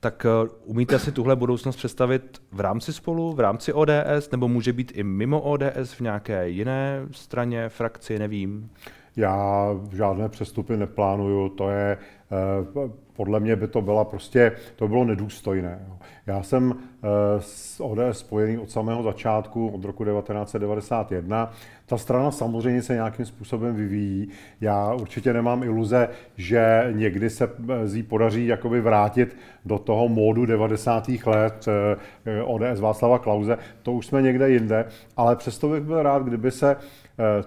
Tak 0.00 0.26
eh, 0.26 0.48
umíte 0.64 0.98
si 0.98 1.12
tuhle 1.12 1.36
budoucnost 1.36 1.76
představit 1.76 2.42
v 2.52 2.60
rámci 2.60 2.92
spolu, 2.92 3.32
v 3.32 3.40
rámci 3.40 3.72
ODS, 3.72 4.30
nebo 4.32 4.48
může 4.48 4.72
být 4.72 4.92
i 4.94 5.02
mimo 5.02 5.40
ODS 5.40 5.92
v 5.92 6.00
nějaké 6.00 6.48
jiné 6.48 7.06
straně, 7.10 7.68
frakci, 7.68 8.18
nevím? 8.18 8.70
Já 9.16 9.68
žádné 9.92 10.28
přestupy 10.28 10.76
neplánuju, 10.76 11.48
to 11.48 11.70
je, 11.70 11.98
eh, 12.32 12.90
podle 13.16 13.40
mě 13.40 13.56
by 13.56 13.68
to 13.68 13.82
byla 13.82 14.04
prostě, 14.04 14.52
to 14.76 14.88
bylo 14.88 15.04
nedůstojné. 15.04 15.86
Já 16.26 16.42
jsem 16.42 16.74
eh, 16.78 17.06
s 17.38 17.82
ODS 17.82 18.18
spojený 18.18 18.58
od 18.58 18.70
samého 18.70 19.02
začátku, 19.02 19.68
od 19.68 19.84
roku 19.84 20.04
1991. 20.04 21.52
Ta 21.86 21.98
strana 21.98 22.30
samozřejmě 22.30 22.82
se 22.82 22.94
nějakým 22.94 23.26
způsobem 23.26 23.74
vyvíjí. 23.74 24.28
Já 24.60 24.94
určitě 24.94 25.32
nemám 25.32 25.62
iluze, 25.62 26.08
že 26.36 26.88
někdy 26.92 27.30
se 27.30 27.44
eh, 27.44 27.88
z 27.88 28.02
podaří 28.02 28.46
jakoby 28.46 28.80
vrátit 28.80 29.36
do 29.64 29.78
toho 29.78 30.08
módu 30.08 30.46
90. 30.46 31.08
let 31.26 31.66
ODS 32.44 32.80
Václava 32.80 33.18
Klauze. 33.18 33.58
To 33.82 33.92
už 33.92 34.06
jsme 34.06 34.22
někde 34.22 34.50
jinde, 34.50 34.84
ale 35.16 35.36
přesto 35.36 35.68
bych 35.68 35.82
byl 35.82 36.02
rád, 36.02 36.22
kdyby 36.22 36.50
se 36.50 36.76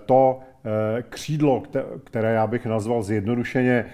to 0.05 0.39
Eh, 0.67 1.03
křídlo, 1.09 1.63
které 2.03 2.33
já 2.33 2.47
bych 2.47 2.65
nazval 2.65 3.03
zjednodušeně 3.03 3.85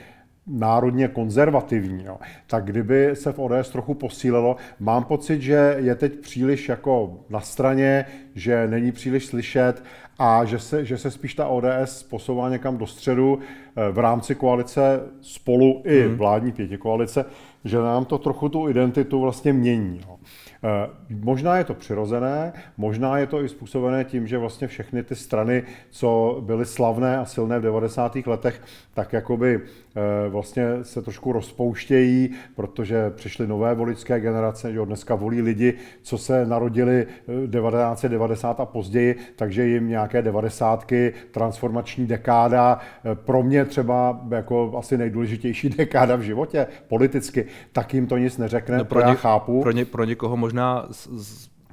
národně 0.47 1.07
konzervativní, 1.07 2.03
jo. 2.05 2.17
tak 2.47 2.65
kdyby 2.65 3.09
se 3.13 3.31
v 3.31 3.39
ODS 3.39 3.69
trochu 3.69 3.93
posílilo, 3.93 4.55
mám 4.79 5.03
pocit, 5.03 5.41
že 5.41 5.75
je 5.77 5.95
teď 5.95 6.19
příliš 6.19 6.69
jako 6.69 7.19
na 7.29 7.39
straně, 7.39 8.05
že 8.35 8.67
není 8.67 8.91
příliš 8.91 9.25
slyšet 9.25 9.83
a 10.19 10.45
že 10.45 10.59
se, 10.59 10.85
že 10.85 10.97
se 10.97 11.11
spíš 11.11 11.33
ta 11.33 11.47
ODS 11.47 12.03
posouvá 12.03 12.49
někam 12.49 12.77
do 12.77 12.87
středu 12.87 13.39
eh, 13.39 13.91
v 13.91 13.99
rámci 13.99 14.35
koalice 14.35 14.99
spolu 15.21 15.81
i 15.85 16.03
mhm. 16.07 16.17
vládní 16.17 16.51
pěti 16.51 16.77
koalice, 16.77 17.25
že 17.65 17.77
nám 17.77 18.05
to 18.05 18.17
trochu 18.17 18.49
tu 18.49 18.69
identitu 18.69 19.21
vlastně 19.21 19.53
mění. 19.53 20.01
Jo. 20.07 20.17
Eh, 20.63 20.89
možná 21.09 21.57
je 21.57 21.63
to 21.63 21.73
přirozené, 21.73 22.53
možná 22.77 23.17
je 23.17 23.27
to 23.27 23.43
i 23.43 23.49
způsobené 23.49 24.03
tím, 24.03 24.27
že 24.27 24.37
vlastně 24.37 24.67
všechny 24.67 25.03
ty 25.03 25.15
strany, 25.15 25.63
co 25.89 26.37
byly 26.45 26.65
slavné 26.65 27.17
a 27.17 27.25
silné 27.25 27.59
v 27.59 27.63
90. 27.63 28.27
letech, 28.27 28.61
tak 28.93 29.13
jakoby 29.13 29.59
eh, 29.59 30.29
vlastně 30.29 30.65
se 30.81 31.01
trošku 31.01 31.31
rozpouštějí, 31.31 32.29
protože 32.55 33.09
přišly 33.09 33.47
nové 33.47 33.75
voličské 33.75 34.19
generace, 34.19 34.73
že 34.73 34.79
dneska 34.85 35.15
volí 35.15 35.41
lidi, 35.41 35.73
co 36.01 36.17
se 36.17 36.45
narodili 36.45 37.07
1990 37.51 38.59
eh, 38.59 38.63
a 38.63 38.65
později, 38.65 39.15
takže 39.35 39.65
jim 39.65 39.87
nějaké 39.87 40.21
devadesátky, 40.21 41.13
transformační 41.31 42.07
dekáda, 42.07 42.79
pro 43.13 43.43
mě 43.43 43.65
třeba 43.65 44.21
jako 44.31 44.77
asi 44.77 44.97
nejdůležitější 44.97 45.69
dekáda 45.77 46.15
v 46.15 46.21
životě 46.21 46.67
politicky, 46.87 47.45
tak 47.71 47.93
jim 47.93 48.07
to 48.07 48.17
nic 48.17 48.37
neřekne, 48.37 48.77
no 48.77 48.85
pro 48.85 48.99
ně, 48.99 49.07
já 49.07 49.13
chápu. 49.13 49.61
Pro, 49.61 49.71
ně, 49.71 49.85
pro 49.85 50.03
někoho 50.03 50.37
možná 50.37 50.87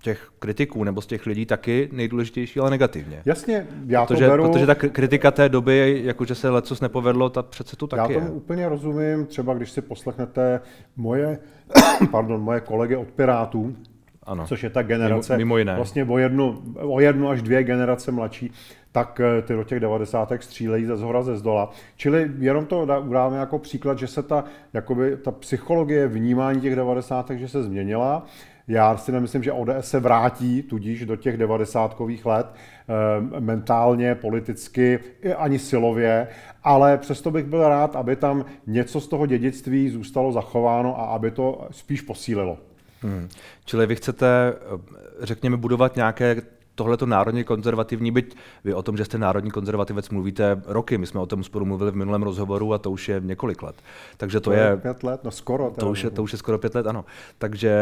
těch 0.02 0.30
kritiků 0.38 0.84
nebo 0.84 1.00
z 1.00 1.06
těch 1.06 1.26
lidí 1.26 1.46
taky 1.46 1.88
nejdůležitější, 1.92 2.60
ale 2.60 2.70
negativně. 2.70 3.22
Jasně, 3.24 3.66
já 3.86 4.06
protože, 4.06 4.24
to 4.24 4.30
beru... 4.30 4.48
Protože 4.48 4.66
ta 4.66 4.74
kritika 4.74 5.30
té 5.30 5.48
doby, 5.48 6.00
jakože 6.04 6.34
se 6.34 6.50
lecos 6.50 6.80
nepovedlo, 6.80 7.30
ta 7.30 7.42
přece 7.42 7.76
tu 7.76 7.86
taky 7.86 8.12
Já 8.12 8.20
tomu 8.20 8.32
je. 8.32 8.32
úplně 8.32 8.68
rozumím, 8.68 9.26
třeba 9.26 9.54
když 9.54 9.70
si 9.70 9.82
poslechnete 9.82 10.60
moje, 10.96 11.38
pardon, 12.10 12.40
moje 12.40 12.60
kolegy 12.60 12.96
od 12.96 13.08
Pirátů, 13.08 13.76
ano. 14.22 14.46
což 14.46 14.62
je 14.62 14.70
ta 14.70 14.82
generace 14.82 15.32
mimo, 15.36 15.46
mimo 15.46 15.58
jiné. 15.58 15.76
vlastně 15.76 16.04
o 16.04 16.18
jednu, 16.18 16.62
o 16.74 17.00
jednu 17.00 17.28
až 17.28 17.42
dvě 17.42 17.64
generace 17.64 18.12
mladší, 18.12 18.52
tak 18.92 19.20
eh, 19.20 19.42
ty 19.42 19.54
do 19.54 19.64
těch 19.64 19.80
90. 19.80 20.32
střílejí 20.40 20.84
ze 20.84 20.96
zhora, 20.96 21.22
ze 21.22 21.36
zdola. 21.36 21.70
Čili 21.96 22.30
jenom 22.38 22.66
to 22.66 22.86
udáme 23.02 23.36
jako 23.36 23.58
příklad, 23.58 23.98
že 23.98 24.06
se 24.06 24.22
ta, 24.22 24.44
jakoby, 24.72 25.16
ta 25.16 25.30
psychologie 25.30 26.08
vnímání 26.08 26.60
těch 26.60 26.76
90. 26.76 27.30
že 27.30 27.48
se 27.48 27.62
změnila. 27.62 28.26
Já 28.68 28.96
si 28.96 29.12
nemyslím, 29.12 29.42
že 29.42 29.52
ODS 29.52 29.70
se 29.80 30.00
vrátí 30.00 30.62
tudíž 30.62 31.06
do 31.06 31.16
těch 31.16 31.36
90. 31.36 31.96
let 32.24 32.46
e, 32.46 33.40
mentálně, 33.40 34.14
politicky, 34.14 34.98
ani 35.36 35.58
silově, 35.58 36.28
ale 36.64 36.98
přesto 36.98 37.30
bych 37.30 37.44
byl 37.44 37.68
rád, 37.68 37.96
aby 37.96 38.16
tam 38.16 38.44
něco 38.66 39.00
z 39.00 39.08
toho 39.08 39.26
dědictví 39.26 39.90
zůstalo 39.90 40.32
zachováno 40.32 41.00
a 41.00 41.04
aby 41.04 41.30
to 41.30 41.68
spíš 41.70 42.00
posílilo. 42.00 42.58
Hmm. 43.02 43.28
Čili 43.64 43.86
vy 43.86 43.96
chcete, 43.96 44.26
eh, 44.26 44.78
řekněme, 45.20 45.56
budovat 45.56 45.96
nějaké 45.96 46.36
tohleto 46.80 47.06
národně 47.06 47.44
konzervativní, 47.44 48.10
byť 48.10 48.36
vy 48.64 48.74
o 48.74 48.82
tom, 48.82 48.96
že 48.96 49.04
jste 49.04 49.18
národní 49.18 49.50
konzervativec, 49.50 50.08
mluvíte 50.08 50.62
roky. 50.66 50.98
My 50.98 51.06
jsme 51.06 51.20
o 51.20 51.26
tom 51.26 51.44
spolu 51.44 51.66
mluvili 51.66 51.90
v 51.90 51.96
minulém 51.96 52.22
rozhovoru 52.22 52.72
a 52.74 52.78
to 52.78 52.90
už 52.90 53.08
je 53.08 53.20
několik 53.24 53.62
let. 53.62 53.76
Takže 54.16 54.40
to, 54.40 54.50
to 54.50 54.56
je, 54.56 54.76
pět 54.76 55.02
let, 55.02 55.20
no 55.24 55.30
skoro. 55.30 55.72
To 55.76 55.90
už, 55.90 56.04
je, 56.04 56.10
to 56.10 56.22
už 56.22 56.32
je 56.32 56.38
skoro 56.38 56.58
pět 56.58 56.74
let, 56.74 56.86
ano. 56.86 57.04
Takže 57.38 57.72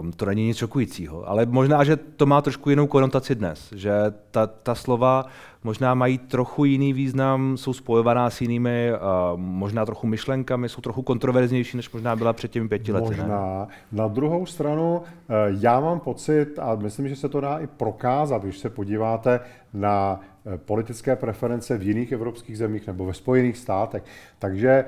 uh, 0.00 0.10
to 0.16 0.24
není 0.24 0.46
nic 0.46 0.56
šokujícího. 0.56 1.28
Ale 1.28 1.46
možná, 1.46 1.84
že 1.84 1.96
to 1.96 2.26
má 2.26 2.40
trošku 2.40 2.70
jinou 2.70 2.86
konotaci 2.86 3.34
dnes, 3.34 3.72
že 3.76 3.92
ta, 4.30 4.46
ta 4.46 4.74
slova 4.74 5.26
možná 5.66 5.94
mají 5.94 6.18
trochu 6.18 6.64
jiný 6.64 6.92
význam, 6.92 7.56
jsou 7.56 7.72
spojovaná 7.72 8.30
s 8.30 8.40
jinými, 8.40 8.92
možná 9.36 9.86
trochu 9.86 10.06
myšlenkami, 10.06 10.68
jsou 10.68 10.80
trochu 10.80 11.02
kontroverznější, 11.02 11.76
než 11.76 11.90
možná 11.90 12.16
byla 12.16 12.32
před 12.32 12.50
těmi 12.50 12.68
pěti 12.68 12.92
lety. 12.92 13.06
Možná. 13.06 13.26
Ne? 13.26 13.66
Na 13.92 14.08
druhou 14.08 14.46
stranu, 14.46 14.96
uh, 14.96 15.34
já 15.60 15.80
mám 15.80 16.00
pocit, 16.00 16.58
a 16.58 16.74
myslím, 16.74 17.08
že 17.08 17.16
se 17.16 17.28
to 17.28 17.40
dá 17.40 17.58
i 17.58 17.66
prokázat, 17.66 18.42
když 18.42 18.58
se 18.58 18.70
podíváte 18.70 19.40
na 19.74 20.20
Eh, 20.20 20.35
politické 20.56 21.16
preference 21.16 21.78
v 21.78 21.82
jiných 21.82 22.12
evropských 22.12 22.58
zemích 22.58 22.86
nebo 22.86 23.04
ve 23.04 23.14
Spojených 23.14 23.56
státech. 23.56 24.02
Takže 24.38 24.68
eh, 24.68 24.84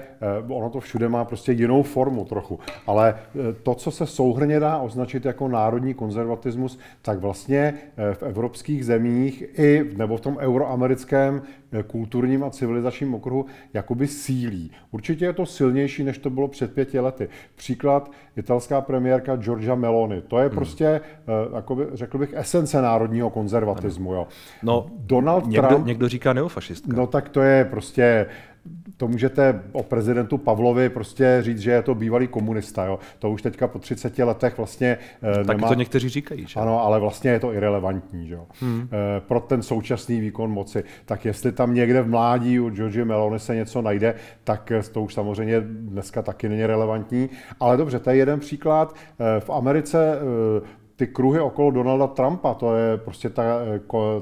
ono 0.48 0.70
to 0.70 0.80
všude 0.80 1.08
má 1.08 1.24
prostě 1.24 1.52
jinou 1.52 1.82
formu 1.82 2.24
trochu. 2.24 2.58
Ale 2.86 3.14
eh, 3.14 3.52
to, 3.62 3.74
co 3.74 3.90
se 3.90 4.06
souhrně 4.06 4.60
dá 4.60 4.78
označit 4.78 5.24
jako 5.24 5.48
národní 5.48 5.94
konzervatismus, 5.94 6.78
tak 7.02 7.18
vlastně 7.18 7.74
v 8.12 8.22
evropských 8.22 8.86
zemích 8.86 9.44
i 9.58 9.90
nebo 9.96 10.16
v 10.16 10.20
tom 10.20 10.36
euroamerickém 10.36 11.42
kulturním 11.86 12.44
a 12.44 12.50
civilizačním 12.50 13.14
okruhu 13.14 13.46
jakoby 13.74 14.06
sílí. 14.06 14.70
Určitě 14.90 15.24
je 15.24 15.32
to 15.32 15.46
silnější, 15.46 16.04
než 16.04 16.18
to 16.18 16.30
bylo 16.30 16.48
před 16.48 16.74
pěti 16.74 17.00
lety. 17.00 17.28
Příklad 17.56 18.10
italská 18.36 18.80
premiérka 18.80 19.36
Giorgia 19.36 19.74
Meloni. 19.74 20.22
To 20.22 20.38
je 20.38 20.46
hmm. 20.46 20.56
prostě, 20.56 21.00
jakoby, 21.54 21.86
řekl 21.92 22.18
bych, 22.18 22.34
esence 22.34 22.82
národního 22.82 23.30
konzervatismu. 23.30 24.14
Jo. 24.14 24.26
No, 24.62 24.86
Donald 24.98 25.47
někdo, 25.48 25.68
Trump... 25.68 25.86
Někdo 25.86 26.08
říká 26.08 26.32
neofašistka. 26.32 26.92
No 26.96 27.06
tak 27.06 27.28
to 27.28 27.40
je 27.40 27.64
prostě 27.64 28.26
to 28.96 29.08
můžete 29.08 29.62
o 29.72 29.82
prezidentu 29.82 30.38
Pavlovi 30.38 30.88
prostě 30.88 31.38
říct, 31.40 31.58
že 31.58 31.70
je 31.70 31.82
to 31.82 31.94
bývalý 31.94 32.28
komunista. 32.28 32.84
Jo. 32.84 32.98
To 33.18 33.30
už 33.30 33.42
teďka 33.42 33.68
po 33.68 33.78
30 33.78 34.18
letech 34.18 34.56
vlastně 34.56 34.98
no, 35.22 35.44
Tak 35.44 35.56
nemá... 35.56 35.68
to 35.68 35.74
někteří 35.74 36.08
říkají. 36.08 36.46
Že? 36.46 36.60
Ano, 36.60 36.84
ale 36.84 37.00
vlastně 37.00 37.30
je 37.30 37.40
to 37.40 37.52
irrelevantní 37.52 38.28
že? 38.28 38.38
Hmm. 38.60 38.88
E, 38.92 39.20
pro 39.20 39.40
ten 39.40 39.62
současný 39.62 40.20
výkon 40.20 40.50
moci. 40.50 40.84
Tak 41.04 41.24
jestli 41.24 41.52
tam 41.52 41.74
někde 41.74 42.02
v 42.02 42.08
mládí 42.08 42.60
u 42.60 42.70
George 42.70 43.04
Meloni 43.04 43.38
se 43.38 43.54
něco 43.54 43.82
najde, 43.82 44.14
tak 44.44 44.72
to 44.92 45.02
už 45.02 45.14
samozřejmě 45.14 45.60
dneska 45.60 46.22
taky 46.22 46.48
není 46.48 46.66
relevantní. 46.66 47.30
Ale 47.60 47.76
dobře, 47.76 47.98
to 47.98 48.10
je 48.10 48.16
jeden 48.16 48.40
příklad. 48.40 48.94
V 49.38 49.50
Americe 49.50 50.18
ty 50.98 51.06
kruhy 51.06 51.40
okolo 51.40 51.70
Donalda 51.70 52.06
Trumpa, 52.06 52.54
to 52.54 52.76
je 52.76 52.96
prostě 52.96 53.30
ta, 53.30 53.42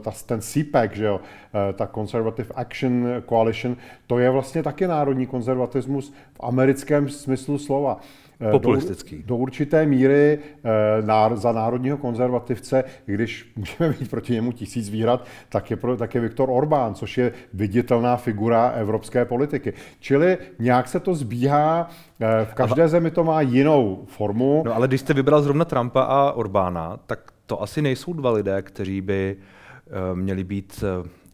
ta, 0.03 0.11
ten 0.27 0.41
CPAC, 0.41 0.93
že 0.93 1.05
jo, 1.05 1.21
eh, 1.21 1.73
ta 1.73 1.87
Conservative 1.87 2.49
Action 2.55 3.07
Coalition, 3.29 3.77
to 4.07 4.19
je 4.19 4.31
vlastně 4.31 4.63
taky 4.63 4.87
národní 4.87 5.27
konzervatismus 5.27 6.13
v 6.35 6.41
americkém 6.41 7.09
smyslu 7.09 7.59
slova. 7.59 8.01
Eh, 8.41 8.51
Populistický. 8.51 9.17
Do, 9.17 9.23
do 9.27 9.37
určité 9.37 9.87
míry 9.87 10.39
e, 10.65 11.37
za 11.37 11.53
národního 11.53 11.97
konzervativce, 11.97 12.85
když 13.07 13.53
můžeme 13.57 13.95
mít 14.01 14.11
proti 14.11 14.33
němu 14.33 14.53
tisíc 14.53 14.91
výhrad, 14.91 15.27
tak 15.49 15.71
je, 15.71 15.77
pro, 15.77 15.97
tak 15.97 16.15
je 16.15 16.21
Viktor 16.21 16.51
Orbán, 16.51 16.95
což 16.95 17.19
je 17.19 17.33
viditelná 17.55 18.17
figura 18.17 18.69
evropské 18.69 19.25
politiky. 19.25 19.73
Čili 20.01 20.39
nějak 20.59 20.89
se 20.89 21.01
to 21.01 21.15
zbíhá, 21.15 21.91
e, 22.21 22.45
v 22.45 22.55
každé 22.55 22.83
a... 22.83 22.89
zemi 22.89 23.11
to 23.11 23.25
má 23.25 23.41
jinou 23.41 24.05
formu. 24.07 24.63
No 24.67 24.75
ale 24.75 24.89
když 24.89 25.01
jste 25.01 25.15
vybral 25.15 25.43
zrovna 25.43 25.65
Trumpa 25.65 26.03
a 26.03 26.33
Orbána, 26.33 26.97
tak 27.07 27.21
to 27.47 27.63
asi 27.63 27.83
nejsou 27.83 28.13
dva 28.13 28.31
lidé, 28.31 28.63
kteří 28.63 29.01
by 29.01 29.37
měli 30.15 30.45
být 30.45 30.85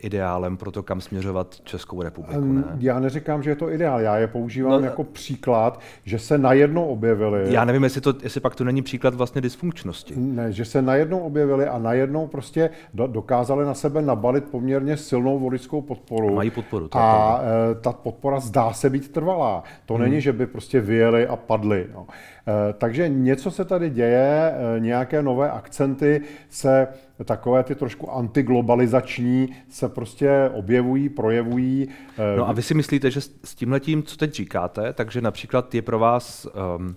ideálem 0.02 0.56
pro 0.56 0.70
to, 0.70 0.82
kam 0.82 1.00
směřovat 1.00 1.60
Českou 1.64 2.02
republiku, 2.02 2.52
ne? 2.52 2.64
Já 2.78 3.00
neříkám, 3.00 3.42
že 3.42 3.50
je 3.50 3.56
to 3.56 3.70
ideál, 3.70 4.00
já 4.00 4.16
je 4.16 4.26
používám 4.26 4.80
no, 4.80 4.86
jako 4.86 5.04
příklad, 5.04 5.80
že 6.04 6.18
se 6.18 6.38
najednou 6.38 6.86
objevili. 6.86 7.54
Já 7.54 7.64
nevím, 7.64 7.84
jestli, 7.84 8.00
to, 8.00 8.14
jestli 8.22 8.40
pak 8.40 8.54
to 8.54 8.64
není 8.64 8.82
příklad 8.82 9.14
vlastně 9.14 9.40
dysfunkčnosti. 9.40 10.14
Ne, 10.16 10.52
že 10.52 10.64
se 10.64 10.82
najednou 10.82 11.18
objevili 11.18 11.66
a 11.66 11.78
najednou 11.78 12.26
prostě 12.26 12.70
do, 12.94 13.06
dokázali 13.06 13.64
na 13.64 13.74
sebe 13.74 14.02
nabalit 14.02 14.44
poměrně 14.44 14.96
silnou 14.96 15.38
voličskou 15.38 15.82
podporu. 15.82 16.34
Mají 16.34 16.50
podporu. 16.50 16.88
To 16.88 16.98
a 16.98 17.40
e, 17.70 17.74
ta 17.74 17.92
podpora 17.92 18.40
zdá 18.40 18.72
se 18.72 18.90
být 18.90 19.12
trvalá. 19.12 19.62
To 19.86 19.94
hmm. 19.94 20.02
není, 20.02 20.20
že 20.20 20.32
by 20.32 20.46
prostě 20.46 20.80
vyjeli 20.80 21.26
a 21.26 21.36
padli. 21.36 21.86
No. 21.94 22.06
E, 22.08 22.72
takže 22.72 23.08
něco 23.08 23.50
se 23.50 23.64
tady 23.64 23.90
děje, 23.90 24.54
e, 24.76 24.80
nějaké 24.80 25.22
nové 25.22 25.50
akcenty 25.50 26.20
se 26.50 26.88
takové 27.24 27.62
ty 27.62 27.74
trošku 27.74 28.10
antiglobalizační 28.10 29.48
se 29.68 29.88
prostě 29.88 30.50
objevují, 30.54 31.08
projevují. 31.08 31.88
No 32.36 32.48
a 32.48 32.52
vy 32.52 32.62
si 32.62 32.74
myslíte, 32.74 33.10
že 33.10 33.20
s 33.20 33.54
tímhletím, 33.54 34.02
co 34.02 34.16
teď 34.16 34.34
říkáte, 34.34 34.92
takže 34.92 35.20
například 35.20 35.74
je 35.74 35.82
pro 35.82 35.98
vás 35.98 36.46
um, 36.76 36.94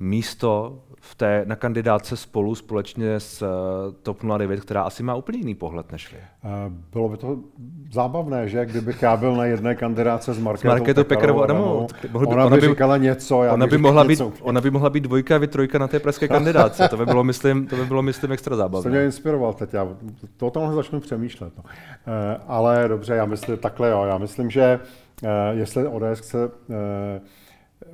místo 0.00 0.78
v 1.00 1.14
té, 1.14 1.42
na 1.46 1.56
kandidáce 1.56 2.16
spolu 2.16 2.54
společně 2.54 3.20
s 3.20 3.42
uh, 3.42 3.48
TOP 4.02 4.18
09, 4.38 4.60
která 4.60 4.82
asi 4.82 5.02
má 5.02 5.14
úplně 5.14 5.38
jiný 5.38 5.54
pohled 5.54 5.92
než 5.92 6.12
vy. 6.12 6.18
Uh, 6.44 6.72
bylo 6.92 7.08
by 7.08 7.16
to 7.16 7.38
zábavné, 7.92 8.48
že 8.48 8.66
kdybych 8.66 9.02
já 9.02 9.16
byl 9.16 9.36
na 9.36 9.44
jedné 9.44 9.74
kandidáce 9.74 10.34
s 10.34 10.38
Marketou, 10.38 10.68
s 10.68 10.78
Marketou 10.78 11.04
Pekarovou 11.04 11.42
Adamovou. 11.42 11.86
Ona 12.14 12.48
by, 12.50 12.60
by 12.60 12.68
říkala 12.68 12.96
něco, 12.96 13.42
já 13.42 13.52
ona 13.52 13.66
by, 13.66 13.78
mohla 13.78 14.04
být, 14.04 14.22
ona 14.40 14.60
by 14.60 14.70
mohla 14.70 14.90
být 14.90 15.00
dvojka 15.00 15.34
a 15.34 15.38
vy 15.38 15.46
trojka 15.46 15.78
na 15.78 15.88
té 15.88 16.00
pražské 16.00 16.28
kandidáce. 16.28 16.88
To 16.88 16.96
by 16.96 17.06
bylo, 17.06 17.24
myslím, 17.24 17.66
to 17.66 17.76
by 17.76 17.84
bylo, 17.84 18.02
myslím 18.02 18.32
extra 18.32 18.56
zábavné. 18.56 18.90
To 18.90 18.94
mě 18.94 19.04
inspiroval 19.04 19.52
teď, 19.52 19.74
já 19.74 19.88
to 20.36 20.46
o 20.46 20.50
tomhle 20.50 20.74
začnu 20.74 21.00
přemýšlet. 21.00 21.52
No. 21.56 21.62
Uh, 21.64 22.42
ale 22.46 22.88
dobře, 22.88 23.14
já 23.14 23.26
myslím 23.26 23.56
takhle, 23.56 23.90
jo, 23.90 24.04
já 24.04 24.18
myslím, 24.18 24.50
že 24.50 24.80
uh, 25.22 25.28
jestli 25.50 25.86
ODS 25.86 26.20
chce 26.20 26.46
uh, 26.46 26.74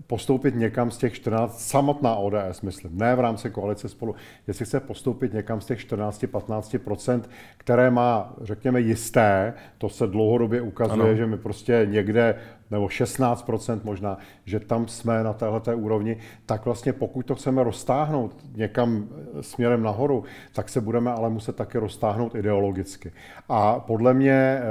postoupit 0.07 0.55
někam 0.55 0.91
z 0.91 0.99
těch 0.99 1.15
14, 1.15 1.61
samotná 1.61 2.17
ODS, 2.17 2.63
myslím, 2.63 2.99
ne 2.99 3.15
v 3.15 3.21
rámci 3.21 3.51
koalice 3.51 3.89
spolu, 3.89 4.15
jestli 4.47 4.65
chce 4.65 4.81
postoupit 4.81 5.33
někam 5.33 5.61
z 5.61 5.67
těch 5.67 5.79
14-15%, 5.79 7.23
které 7.57 7.91
má, 7.91 8.35
řekněme, 8.43 8.81
jisté, 8.81 9.55
to 9.79 9.89
se 9.89 10.07
dlouhodobě 10.07 10.61
ukazuje, 10.61 11.09
ano. 11.09 11.15
že 11.15 11.27
my 11.27 11.39
prostě 11.39 11.87
někde 11.91 12.35
nebo 12.73 12.87
16% 12.87 13.81
možná, 13.85 14.19
že 14.45 14.61
tam 14.61 14.89
jsme 14.89 15.23
na 15.23 15.33
této 15.33 15.79
úrovni, 15.79 16.17
tak 16.47 16.65
vlastně 16.65 16.93
pokud 16.93 17.27
to 17.27 17.35
chceme 17.35 17.65
roztáhnout 17.65 18.37
někam 18.55 19.09
eh, 19.11 19.43
směrem 19.43 19.83
nahoru, 19.83 20.25
tak 20.53 20.69
se 20.69 20.81
budeme 20.81 21.11
ale 21.11 21.31
muset 21.31 21.57
taky 21.57 21.79
roztáhnout 21.79 22.35
ideologicky. 22.35 23.13
A 23.49 23.81
podle 23.81 24.15
mě 24.15 24.33
eh, 24.33 24.63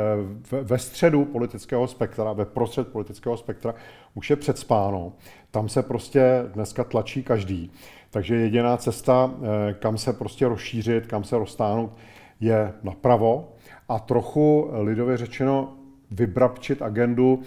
ve 0.63 0.77
středu 0.77 1.25
politického 1.25 1.87
spektra, 1.87 2.33
ve 2.33 2.45
prostřed 2.45 2.87
politického 2.87 3.37
spektra 3.37 3.73
už 4.13 4.29
je 4.29 4.35
předspáno. 4.35 5.13
Tam 5.51 5.69
se 5.69 5.83
prostě 5.83 6.43
dneska 6.53 6.83
tlačí 6.83 7.23
každý. 7.23 7.71
Takže 8.09 8.35
jediná 8.35 8.77
cesta, 8.77 9.31
eh, 9.33 9.73
kam 9.73 9.97
se 9.97 10.13
prostě 10.13 10.47
rozšířit, 10.47 11.07
kam 11.07 11.23
se 11.23 11.37
roztáhnout, 11.37 11.91
je 12.39 12.73
napravo 12.83 13.51
a 13.89 13.99
trochu 13.99 14.69
lidově 14.73 15.17
řečeno 15.17 15.77
vybrabčit 16.11 16.81
agendu 16.81 17.41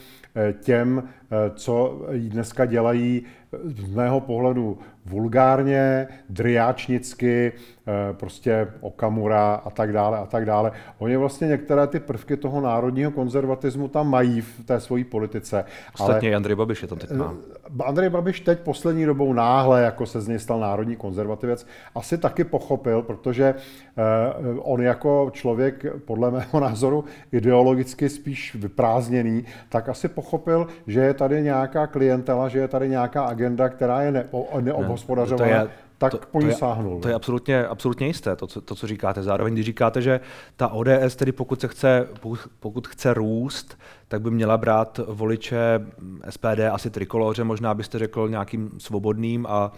těm, 0.60 1.08
co 1.54 2.02
dneska 2.12 2.66
dělají 2.66 3.22
z 3.64 3.94
mého 3.94 4.20
pohledu 4.20 4.78
vulgárně, 5.06 6.08
driáčnicky, 6.28 7.52
eh, 7.52 8.12
prostě 8.12 8.68
Okamura 8.80 9.54
a 9.54 9.70
tak 9.70 9.92
dále 9.92 10.18
a 10.18 10.26
tak 10.26 10.44
dále. 10.44 10.72
Oni 10.98 11.16
vlastně 11.16 11.48
některé 11.48 11.86
ty 11.86 12.00
prvky 12.00 12.36
toho 12.36 12.60
národního 12.60 13.10
konzervatismu 13.10 13.88
tam 13.88 14.10
mají 14.10 14.40
v 14.40 14.64
té 14.64 14.80
své 14.80 15.04
politice. 15.04 15.64
Ostatně 15.94 16.28
ale, 16.28 16.36
Andrej 16.36 16.56
Babiš 16.56 16.82
je 16.82 16.88
tam 16.88 16.98
teď 16.98 17.10
má. 17.10 17.34
Eh, 17.80 17.84
Andrej 17.84 18.08
Babiš 18.08 18.40
teď 18.40 18.60
poslední 18.60 19.06
dobou 19.06 19.32
náhle, 19.32 19.82
jako 19.82 20.06
se 20.06 20.20
z 20.20 20.28
něj 20.28 20.38
stal 20.38 20.60
národní 20.60 20.96
konzervativec, 20.96 21.66
asi 21.94 22.18
taky 22.18 22.44
pochopil, 22.44 23.02
protože 23.02 23.54
uh, 23.54 24.72
on 24.72 24.82
jako 24.82 25.30
člověk, 25.32 25.86
podle 26.04 26.30
mého 26.30 26.60
názoru, 26.60 27.04
ideologicky 27.32 28.08
spíš 28.08 28.54
vyprázdněný, 28.54 29.44
tak 29.68 29.88
asi 29.88 30.08
pochopil, 30.08 30.66
že 30.86 31.00
je 31.00 31.14
tady 31.28 31.42
nějaká 31.42 31.86
klientela, 31.86 32.48
že 32.48 32.58
je 32.58 32.68
tady 32.68 32.88
nějaká 32.88 33.24
agenda, 33.24 33.68
která 33.68 34.02
je 34.02 34.24
neobhospodařovaná, 34.60 35.64
ne, 35.64 35.68
tak 35.98 36.12
to, 36.12 36.18
po 36.30 36.40
ní 36.40 36.50
to 36.50 36.56
sáhnul. 36.56 37.00
To 37.00 37.08
je 37.08 37.14
absolutně, 37.14 37.66
absolutně 37.66 38.06
jisté, 38.06 38.36
to 38.36 38.46
co, 38.46 38.60
to, 38.60 38.74
co 38.74 38.86
říkáte. 38.86 39.22
Zároveň, 39.22 39.54
když 39.54 39.66
říkáte, 39.66 40.02
že 40.02 40.20
ta 40.56 40.68
ODS, 40.68 41.16
tedy 41.16 41.32
pokud, 41.32 41.60
se 41.60 41.68
chce, 41.68 42.08
pokud, 42.20 42.38
pokud 42.60 42.88
chce 42.88 43.14
růst, 43.14 43.78
tak 44.08 44.22
by 44.22 44.30
měla 44.30 44.56
brát 44.56 45.00
voliče 45.08 45.86
SPD, 46.30 46.60
asi 46.72 46.90
trikoloře, 46.90 47.44
možná 47.44 47.74
byste 47.74 47.98
řekl 47.98 48.28
nějakým 48.28 48.70
svobodným 48.78 49.46
a 49.48 49.72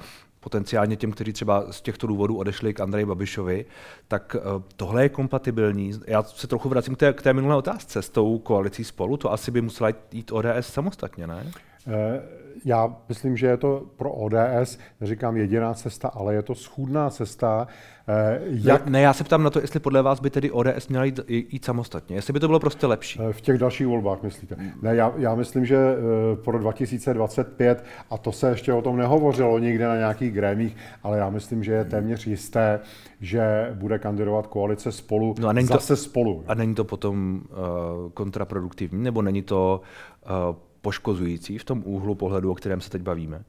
potenciálně 0.46 0.96
těm, 0.96 1.12
kteří 1.12 1.32
třeba 1.32 1.72
z 1.72 1.80
těchto 1.80 2.06
důvodů 2.06 2.36
odešli 2.36 2.74
k 2.74 2.80
Andreji 2.80 3.06
Babišovi, 3.06 3.64
tak 4.08 4.36
eh, 4.38 4.62
tohle 4.76 5.02
je 5.02 5.08
kompatibilní. 5.08 5.92
Já 6.06 6.22
se 6.22 6.46
trochu 6.46 6.68
vracím 6.68 6.94
k 6.94 6.98
té, 6.98 7.12
k 7.12 7.22
té 7.22 7.32
minulé 7.32 7.56
otázce 7.56 8.02
s 8.02 8.10
tou 8.10 8.38
koalicí 8.38 8.84
spolu, 8.84 9.16
to 9.16 9.32
asi 9.32 9.50
by 9.50 9.60
musela 9.60 9.90
jít 10.12 10.32
ODS 10.32 10.46
samostatně, 10.60 11.26
ne? 11.26 11.52
Eh, 11.86 12.22
já 12.64 12.96
myslím, 13.08 13.36
že 13.36 13.46
je 13.46 13.56
to 13.56 13.82
pro 13.96 14.12
ODS, 14.12 14.78
neříkám 15.00 15.36
jediná 15.36 15.74
cesta, 15.74 16.08
ale 16.08 16.34
je 16.34 16.42
to 16.42 16.54
schůdná 16.54 17.10
cesta. 17.10 17.66
Eh, 18.08 18.40
jak... 18.44 18.84
Ne, 18.84 18.90
ne, 18.90 19.00
já 19.00 19.12
se 19.12 19.24
ptám 19.24 19.42
na 19.42 19.50
to, 19.50 19.60
jestli 19.60 19.80
podle 19.80 20.02
vás 20.02 20.20
by 20.20 20.30
tedy 20.30 20.50
ODS 20.50 20.88
měla 20.88 21.04
jít, 21.04 21.20
jít 21.28 21.64
samostatně, 21.64 22.16
jestli 22.16 22.32
by 22.32 22.40
to 22.40 22.46
bylo 22.46 22.60
prostě 22.60 22.86
lepší. 22.86 23.20
Eh, 23.22 23.32
v 23.32 23.40
těch 23.40 23.58
dalších 23.58 23.86
volbách, 23.86 24.22
myslíte? 24.22 24.56
Ne, 24.82 24.96
já, 24.96 25.12
já 25.16 25.34
myslím, 25.34 25.66
že 25.66 25.78
pro 26.44 26.58
2025, 26.58 27.84
a 28.10 28.18
to 28.18 28.32
se 28.32 28.48
ještě 28.48 28.72
o 28.72 28.82
tom 28.82 28.96
nehovořilo 28.96 29.58
nikde 29.58 29.88
na 29.88 29.96
nějakých 29.96 30.32
grémích, 30.32 30.76
ale 31.02 31.18
já 31.18 31.30
myslím, 31.30 31.64
že 31.64 31.72
je 31.72 31.84
téměř 31.84 32.26
jisté, 32.26 32.80
že 33.20 33.70
bude 33.74 33.98
kandidovat 33.98 34.46
koalice 34.46 34.92
spolu, 34.92 35.34
no 35.38 35.48
a 35.48 35.52
není 35.52 35.66
zase 35.66 35.92
to, 35.92 35.96
spolu. 35.96 36.44
A 36.46 36.54
není 36.54 36.74
to 36.74 36.84
potom 36.84 37.42
uh, 37.50 38.10
kontraproduktivní, 38.10 39.02
nebo 39.02 39.22
není 39.22 39.42
to 39.42 39.80
uh, 40.50 40.56
poškozující 40.86 41.58
v 41.58 41.64
tom 41.64 41.82
úhlu 41.84 42.14
pohledu, 42.14 42.50
o 42.50 42.54
kterém 42.54 42.80
se 42.80 42.90
teď 42.90 43.02
bavíme? 43.02 43.42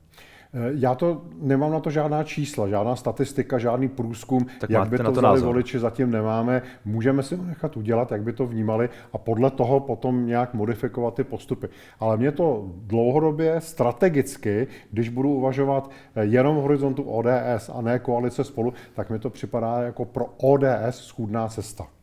Eh, 0.53 0.71
já 0.73 0.95
to 0.95 1.21
nemám 1.41 1.71
na 1.71 1.79
to 1.79 1.89
žádná 1.89 2.23
čísla, 2.23 2.67
žádná 2.67 2.95
statistika, 2.95 3.57
žádný 3.57 3.89
průzkum, 3.89 4.45
tak 4.59 4.69
jak 4.69 4.89
by 4.89 4.97
to, 4.97 5.03
to 5.03 5.11
vzali 5.11 5.41
voliči, 5.41 5.79
zatím 5.79 6.11
nemáme. 6.11 6.61
Můžeme 6.85 7.23
si 7.23 7.37
to 7.37 7.43
nechat 7.43 7.77
udělat, 7.77 8.11
jak 8.11 8.23
by 8.23 8.33
to 8.33 8.47
vnímali 8.47 8.89
a 9.13 9.17
podle 9.17 9.51
toho 9.51 9.79
potom 9.79 10.25
nějak 10.25 10.53
modifikovat 10.53 11.13
ty 11.13 11.23
postupy. 11.23 11.69
Ale 11.99 12.17
mě 12.17 12.31
to 12.31 12.71
dlouhodobě, 12.77 13.61
strategicky, 13.61 14.67
když 14.91 15.09
budu 15.09 15.33
uvažovat 15.33 15.91
eh, 16.15 16.25
jenom 16.25 16.57
v 16.57 16.61
horizontu 16.61 17.03
ODS 17.03 17.69
a 17.73 17.81
ne 17.81 17.99
koalice 17.99 18.43
spolu, 18.43 18.73
tak 18.93 19.09
mi 19.09 19.19
to 19.19 19.29
připadá 19.29 19.81
jako 19.81 20.05
pro 20.05 20.25
ODS 20.37 20.89
schůdná 20.91 21.47
cesta 21.47 21.96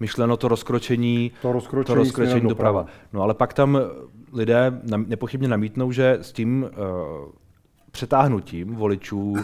myšleno 0.00 0.36
to 0.36 0.48
rozkročení, 0.48 1.32
to 1.42 1.52
rozkročení, 1.52 1.86
to 1.86 1.94
rozkročení 1.94 2.48
doprava. 2.48 2.80
doprava. 2.80 2.98
No 3.12 3.22
ale 3.22 3.34
pak 3.34 3.54
tam 3.54 3.78
lidé 4.32 4.80
nepochybně 5.06 5.48
namítnou, 5.48 5.92
že 5.92 6.18
s 6.20 6.32
tím 6.32 6.62
uh, 6.62 6.68
přetáhnutím 7.90 8.74
voličů 8.74 9.36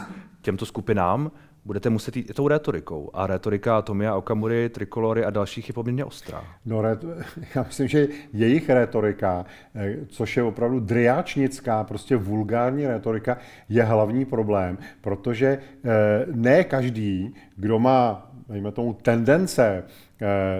těmto 0.42 0.66
skupinám 0.66 1.30
budete 1.64 1.90
muset 1.90 2.16
jít 2.16 2.30
i 2.30 2.34
tou 2.34 2.48
retorikou. 2.48 3.10
A 3.14 3.26
retorika 3.26 3.82
Tomia 3.82 4.14
Okamury, 4.14 4.68
Trikolory 4.68 5.24
a 5.24 5.30
dalších 5.30 5.68
je 5.68 5.74
poměrně 5.74 6.04
ostrá. 6.04 6.44
No, 6.66 6.82
já 7.54 7.62
myslím, 7.62 7.88
že 7.88 8.08
jejich 8.32 8.70
retorika, 8.70 9.44
eh, 9.74 9.96
což 10.06 10.36
je 10.36 10.42
opravdu 10.42 10.80
driáčnická, 10.80 11.84
prostě 11.84 12.16
vulgární 12.16 12.86
retorika, 12.86 13.38
je 13.68 13.82
hlavní 13.82 14.24
problém, 14.24 14.78
protože 15.00 15.46
eh, 15.84 16.26
ne 16.34 16.64
každý, 16.64 17.34
kdo 17.56 17.78
má, 17.78 18.30
dejme 18.48 18.72
tomu, 18.72 18.92
tendence 18.92 19.84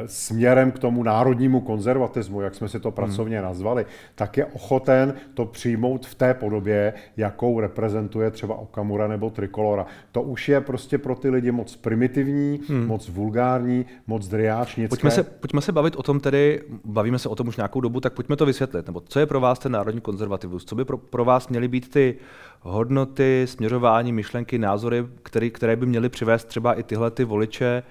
směrem 0.07 0.71
k 0.71 0.79
tomu 0.79 1.03
národnímu 1.03 1.61
konzervatismu, 1.61 2.41
jak 2.41 2.55
jsme 2.55 2.69
si 2.69 2.81
to 2.81 2.91
pracovně 2.91 3.37
hmm. 3.37 3.47
nazvali, 3.47 3.87
tak 4.15 4.37
je 4.37 4.47
ochoten 4.47 5.15
to 5.35 5.47
přijmout 5.47 6.07
v 6.07 6.15
té 6.15 6.35
podobě, 6.35 6.93
jakou 7.17 7.61
reprezentuje 7.61 8.31
třeba 8.31 8.55
Okamura 8.55 9.09
nebo 9.09 9.31
Trikolora. 9.31 9.87
To 10.13 10.23
už 10.23 10.49
je 10.49 10.61
prostě 10.61 10.99
pro 10.99 11.15
ty 11.15 11.31
lidi 11.31 11.53
moc 11.53 11.77
primitivní, 11.77 12.61
hmm. 12.69 12.87
moc 12.87 13.09
vulgární, 13.09 13.87
moc 14.07 14.29
driáčnické. 14.29 14.89
Pojďme 14.89 15.11
se, 15.11 15.23
pojďme 15.23 15.61
se 15.61 15.73
bavit 15.73 15.97
o 15.97 16.03
tom 16.03 16.21
tedy, 16.21 16.63
bavíme 16.85 17.19
se 17.19 17.29
o 17.29 17.35
tom 17.35 17.49
už 17.49 17.57
nějakou 17.57 17.81
dobu, 17.81 18.01
tak 18.01 18.13
pojďme 18.13 18.37
to 18.37 18.47
vysvětlit. 18.47 18.87
Nebo 18.87 19.01
co 19.01 19.21
je 19.21 19.27
pro 19.27 19.41
vás 19.41 19.59
ten 19.59 19.73
národní 19.73 20.01
konzervatismus? 20.01 20.65
Co 20.65 20.75
by 20.75 20.85
pro, 20.85 20.99
pro 20.99 21.25
vás 21.25 21.49
měly 21.49 21.69
být 21.69 21.91
ty 21.91 22.17
hodnoty, 22.61 23.43
směřování, 23.49 24.13
myšlenky, 24.13 24.59
názory, 24.59 25.05
které, 25.23 25.51
které 25.51 25.77
by 25.77 25.87
měly 25.87 26.09
přivést 26.09 26.45
třeba 26.45 26.75
i 26.75 26.83
tyhle 26.83 27.11
ty 27.11 27.25
voliče 27.25 27.83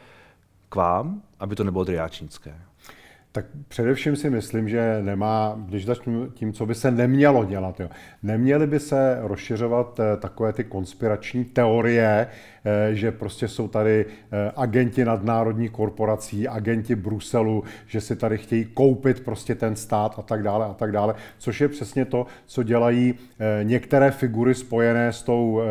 k 0.71 0.75
vám, 0.75 1.21
aby 1.39 1.55
to 1.55 1.63
nebylo 1.63 1.83
driáčnické? 1.83 2.55
Tak 3.33 3.45
především 3.67 4.15
si 4.15 4.29
myslím, 4.29 4.69
že 4.69 4.99
nemá, 5.01 5.59
když 5.65 5.85
začnu 5.85 6.29
tím, 6.29 6.53
co 6.53 6.65
by 6.65 6.75
se 6.75 6.91
nemělo 6.91 7.45
dělat. 7.45 7.79
Jo. 7.79 7.89
Neměly 8.23 8.67
by 8.67 8.79
se 8.79 9.17
rozšiřovat 9.21 9.99
eh, 9.99 10.17
takové 10.17 10.53
ty 10.53 10.63
konspirační 10.63 11.45
teorie, 11.45 12.27
Eh, 12.65 12.95
že 12.95 13.11
prostě 13.11 13.47
jsou 13.47 13.67
tady 13.67 14.05
eh, 14.31 14.51
agenti 14.55 15.05
nadnárodních 15.05 15.71
korporací, 15.71 16.47
agenti 16.47 16.95
Bruselu, 16.95 17.63
že 17.87 18.01
si 18.01 18.15
tady 18.15 18.37
chtějí 18.37 18.65
koupit 18.65 19.25
prostě 19.25 19.55
ten 19.55 19.75
stát 19.75 20.15
a 20.19 20.21
tak 20.21 20.43
dále 20.43 20.65
a 20.65 20.73
tak 20.73 20.91
dále, 20.91 21.15
což 21.37 21.61
je 21.61 21.67
přesně 21.67 22.05
to, 22.05 22.25
co 22.45 22.63
dělají 22.63 23.13
některé 23.63 24.11
figury 24.11 24.55
spojené 24.55 25.13
s 25.13 25.23
tou 25.23 25.61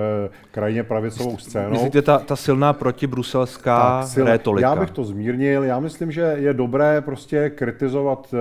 krajně 0.50 0.82
pravicovou 0.82 1.38
scénou. 1.38 1.70
Myslíte 1.70 2.02
ta, 2.02 2.18
ta 2.18 2.36
silná 2.36 2.72
protibruselská 2.72 4.06
tak, 4.14 4.26
retorika? 4.26 4.68
Já 4.68 4.76
bych 4.76 4.90
to 4.90 5.04
zmírnil. 5.04 5.64
Já 5.64 5.80
myslím, 5.80 6.12
že 6.12 6.20
je 6.20 6.54
dobré 6.54 7.00
prostě 7.00 7.49
kritizovat 7.50 8.34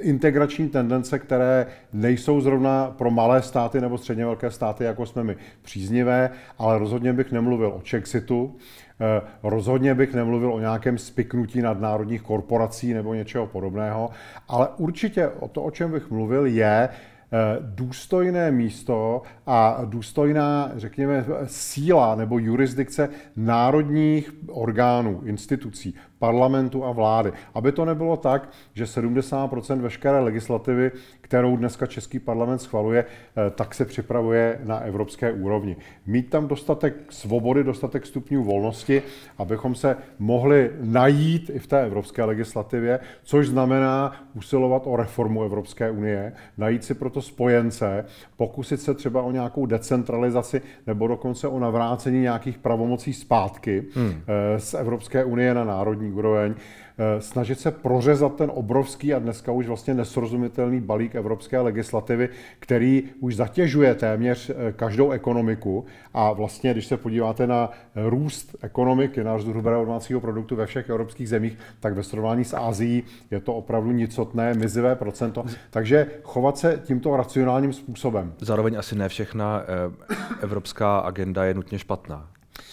integrační 0.00 0.68
tendence, 0.68 1.18
které 1.18 1.66
nejsou 1.92 2.40
zrovna 2.40 2.94
pro 2.98 3.10
malé 3.10 3.42
státy 3.42 3.80
nebo 3.80 3.98
středně 3.98 4.24
velké 4.24 4.50
státy, 4.50 4.84
jako 4.84 5.06
jsme 5.06 5.24
my, 5.24 5.36
příznivé, 5.62 6.30
ale 6.58 6.78
rozhodně 6.78 7.12
bych 7.12 7.32
nemluvil 7.32 7.68
o 7.68 7.82
Chexitu. 7.88 8.56
Eh, 9.00 9.22
rozhodně 9.42 9.94
bych 9.94 10.14
nemluvil 10.14 10.52
o 10.52 10.60
nějakém 10.60 10.98
spiknutí 10.98 11.62
nadnárodních 11.62 12.22
korporací 12.22 12.94
nebo 12.94 13.14
něčeho 13.14 13.46
podobného, 13.46 14.10
ale 14.48 14.68
určitě 14.76 15.28
o 15.28 15.48
to, 15.48 15.62
o 15.62 15.70
čem 15.70 15.92
bych 15.92 16.10
mluvil, 16.10 16.46
je 16.46 16.88
Eh, 17.32 17.58
důstojné 17.60 18.50
místo 18.50 19.22
a 19.46 19.80
důstojná, 19.84 20.72
řekněme, 20.76 21.24
síla 21.44 22.14
nebo 22.14 22.38
jurisdikce 22.38 23.08
národních 23.36 24.34
orgánů, 24.48 25.22
institucí, 25.24 25.94
parlamentu 26.20 26.84
a 26.84 26.92
vlády. 26.92 27.32
Aby 27.54 27.72
to 27.72 27.84
nebylo 27.84 28.16
tak, 28.16 28.48
že 28.74 28.84
70% 28.84 29.80
veškeré 29.80 30.20
legislativy, 30.20 30.92
kterou 31.20 31.56
dneska 31.56 31.86
Český 31.86 32.18
parlament 32.18 32.58
schvaluje, 32.58 33.04
eh, 33.04 33.50
tak 33.50 33.74
se 33.74 33.84
připravuje 33.84 34.60
na 34.64 34.78
evropské 34.78 35.32
úrovni. 35.32 35.76
Mít 36.06 36.30
tam 36.30 36.48
dostatek 36.48 36.94
svobody, 37.10 37.64
dostatek 37.64 38.06
stupňů 38.06 38.44
volnosti, 38.44 39.02
abychom 39.38 39.74
se 39.74 39.96
mohli 40.18 40.70
najít 40.80 41.50
i 41.54 41.58
v 41.58 41.66
té 41.66 41.82
evropské 41.82 42.24
legislativě, 42.24 42.98
což 43.22 43.48
znamená 43.48 44.12
usilovat 44.34 44.82
o 44.86 44.96
reformu 44.96 45.44
Evropské 45.44 45.90
unie, 45.90 46.32
najít 46.58 46.84
si 46.84 46.94
proto 46.94 47.22
spojence, 47.22 48.04
pokusit 48.36 48.80
se 48.80 48.94
třeba 48.94 49.22
o 49.22 49.30
nějakou 49.30 49.66
decentralizaci 49.66 50.62
nebo 50.86 51.06
dokonce 51.06 51.48
o 51.48 51.58
navrácení 51.58 52.20
nějakých 52.20 52.58
pravomocí 52.58 53.12
zpátky 53.12 53.84
hmm. 53.94 54.10
Eh, 54.10 54.60
z 54.60 54.74
Evropské 54.74 55.24
unie 55.24 55.54
na 55.54 55.64
národní 55.64 56.09
úroveň. 56.12 56.54
Eh, 57.00 57.20
snažit 57.20 57.60
se 57.60 57.70
prořezat 57.70 58.36
ten 58.36 58.50
obrovský 58.54 59.14
a 59.14 59.18
dneska 59.18 59.52
už 59.52 59.66
vlastně 59.66 59.94
nesrozumitelný 59.94 60.80
balík 60.80 61.14
evropské 61.14 61.60
legislativy, 61.60 62.28
který 62.58 63.02
už 63.20 63.36
zatěžuje 63.36 63.94
téměř 63.94 64.50
eh, 64.50 64.72
každou 64.72 65.10
ekonomiku 65.10 65.84
a 66.14 66.32
vlastně, 66.32 66.72
když 66.72 66.86
se 66.86 66.96
podíváte 66.96 67.46
na 67.46 67.70
růst 67.96 68.56
ekonomiky, 68.62 69.24
náš 69.24 69.44
hrubého 69.44 69.84
domácího 69.84 70.20
produktu 70.20 70.56
ve 70.56 70.66
všech 70.66 70.88
evropských 70.88 71.28
zemích, 71.28 71.58
tak 71.80 71.94
ve 71.94 72.02
srovnání 72.02 72.44
s 72.44 72.56
Ázií 72.56 73.02
je 73.30 73.40
to 73.40 73.54
opravdu 73.54 73.90
nicotné, 73.90 74.54
mizivé 74.54 74.96
procento. 74.96 75.44
Takže 75.70 76.06
chovat 76.22 76.58
se 76.58 76.80
tímto 76.84 77.16
racionálním 77.16 77.72
způsobem. 77.72 78.32
Zároveň 78.38 78.78
asi 78.78 78.94
ne 78.94 79.08
všechna 79.08 79.62
eh, 79.62 80.14
evropská 80.42 80.98
agenda 80.98 81.44
je 81.44 81.54
nutně 81.54 81.78
špatná. 81.78 82.28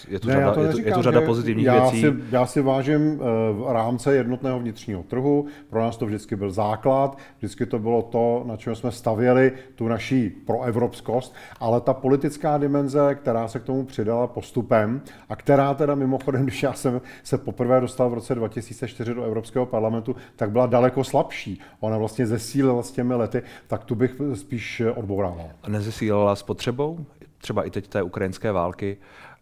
Je 0.08 0.20
tu, 0.20 0.28
ne, 0.28 0.34
řada, 0.34 0.62
je 0.62 0.72
tu, 0.72 0.80
je 0.80 0.92
tu 0.92 1.02
řada 1.02 1.22
pozitivních 1.22 1.66
já 1.66 1.82
věcí. 1.82 2.02
Si, 2.02 2.14
já 2.32 2.46
si 2.46 2.62
vážím 2.62 3.18
v 3.52 3.66
rámce 3.70 4.16
jednotného 4.16 4.60
vnitřního 4.60 5.04
trhu. 5.04 5.46
Pro 5.70 5.82
nás 5.82 5.98
to 5.98 6.06
vždycky 6.06 6.36
byl 6.36 6.52
základ, 6.52 7.18
vždycky 7.38 7.66
to 7.66 7.80
bylo 7.80 8.02
to, 8.02 8.44
na 8.48 8.58
čem 8.58 8.76
jsme 8.76 8.92
stavěli 8.92 9.52
tu 9.76 9.88
naší 9.88 10.30
proevropskost, 10.30 11.36
ale 11.60 11.82
ta 11.82 11.94
politická 11.94 12.58
dimenze, 12.58 13.16
která 13.16 13.48
se 13.48 13.60
k 13.60 13.64
tomu 13.64 13.86
přidala 13.86 14.28
postupem 14.28 15.02
a 15.30 15.36
která 15.36 15.74
teda 15.74 15.96
mimochodem, 15.96 16.44
když 16.44 16.64
já 16.64 16.74
jsem 16.74 17.02
se 17.24 17.38
poprvé 17.38 17.82
dostal 17.82 18.10
v 18.10 18.14
roce 18.14 18.36
2004 18.36 19.14
do 19.14 19.24
Evropského 19.24 19.66
parlamentu, 19.66 20.16
tak 20.36 20.52
byla 20.52 20.66
daleko 20.66 21.04
slabší. 21.04 21.60
Ona 21.80 21.98
vlastně 21.98 22.28
zesílila 22.28 22.84
s 22.84 22.92
těmi 22.92 23.14
lety, 23.14 23.42
tak 23.68 23.84
tu 23.84 23.96
bych 23.96 24.22
spíš 24.34 24.82
odbourával. 24.96 25.50
A 25.64 25.70
nezesílila 25.70 26.36
s 26.36 26.44
potřebou? 26.44 27.06
Třeba 27.38 27.64
i 27.64 27.70
teď 27.70 27.88
té 27.88 28.04
ukrajinské 28.04 28.52
války 28.52 28.98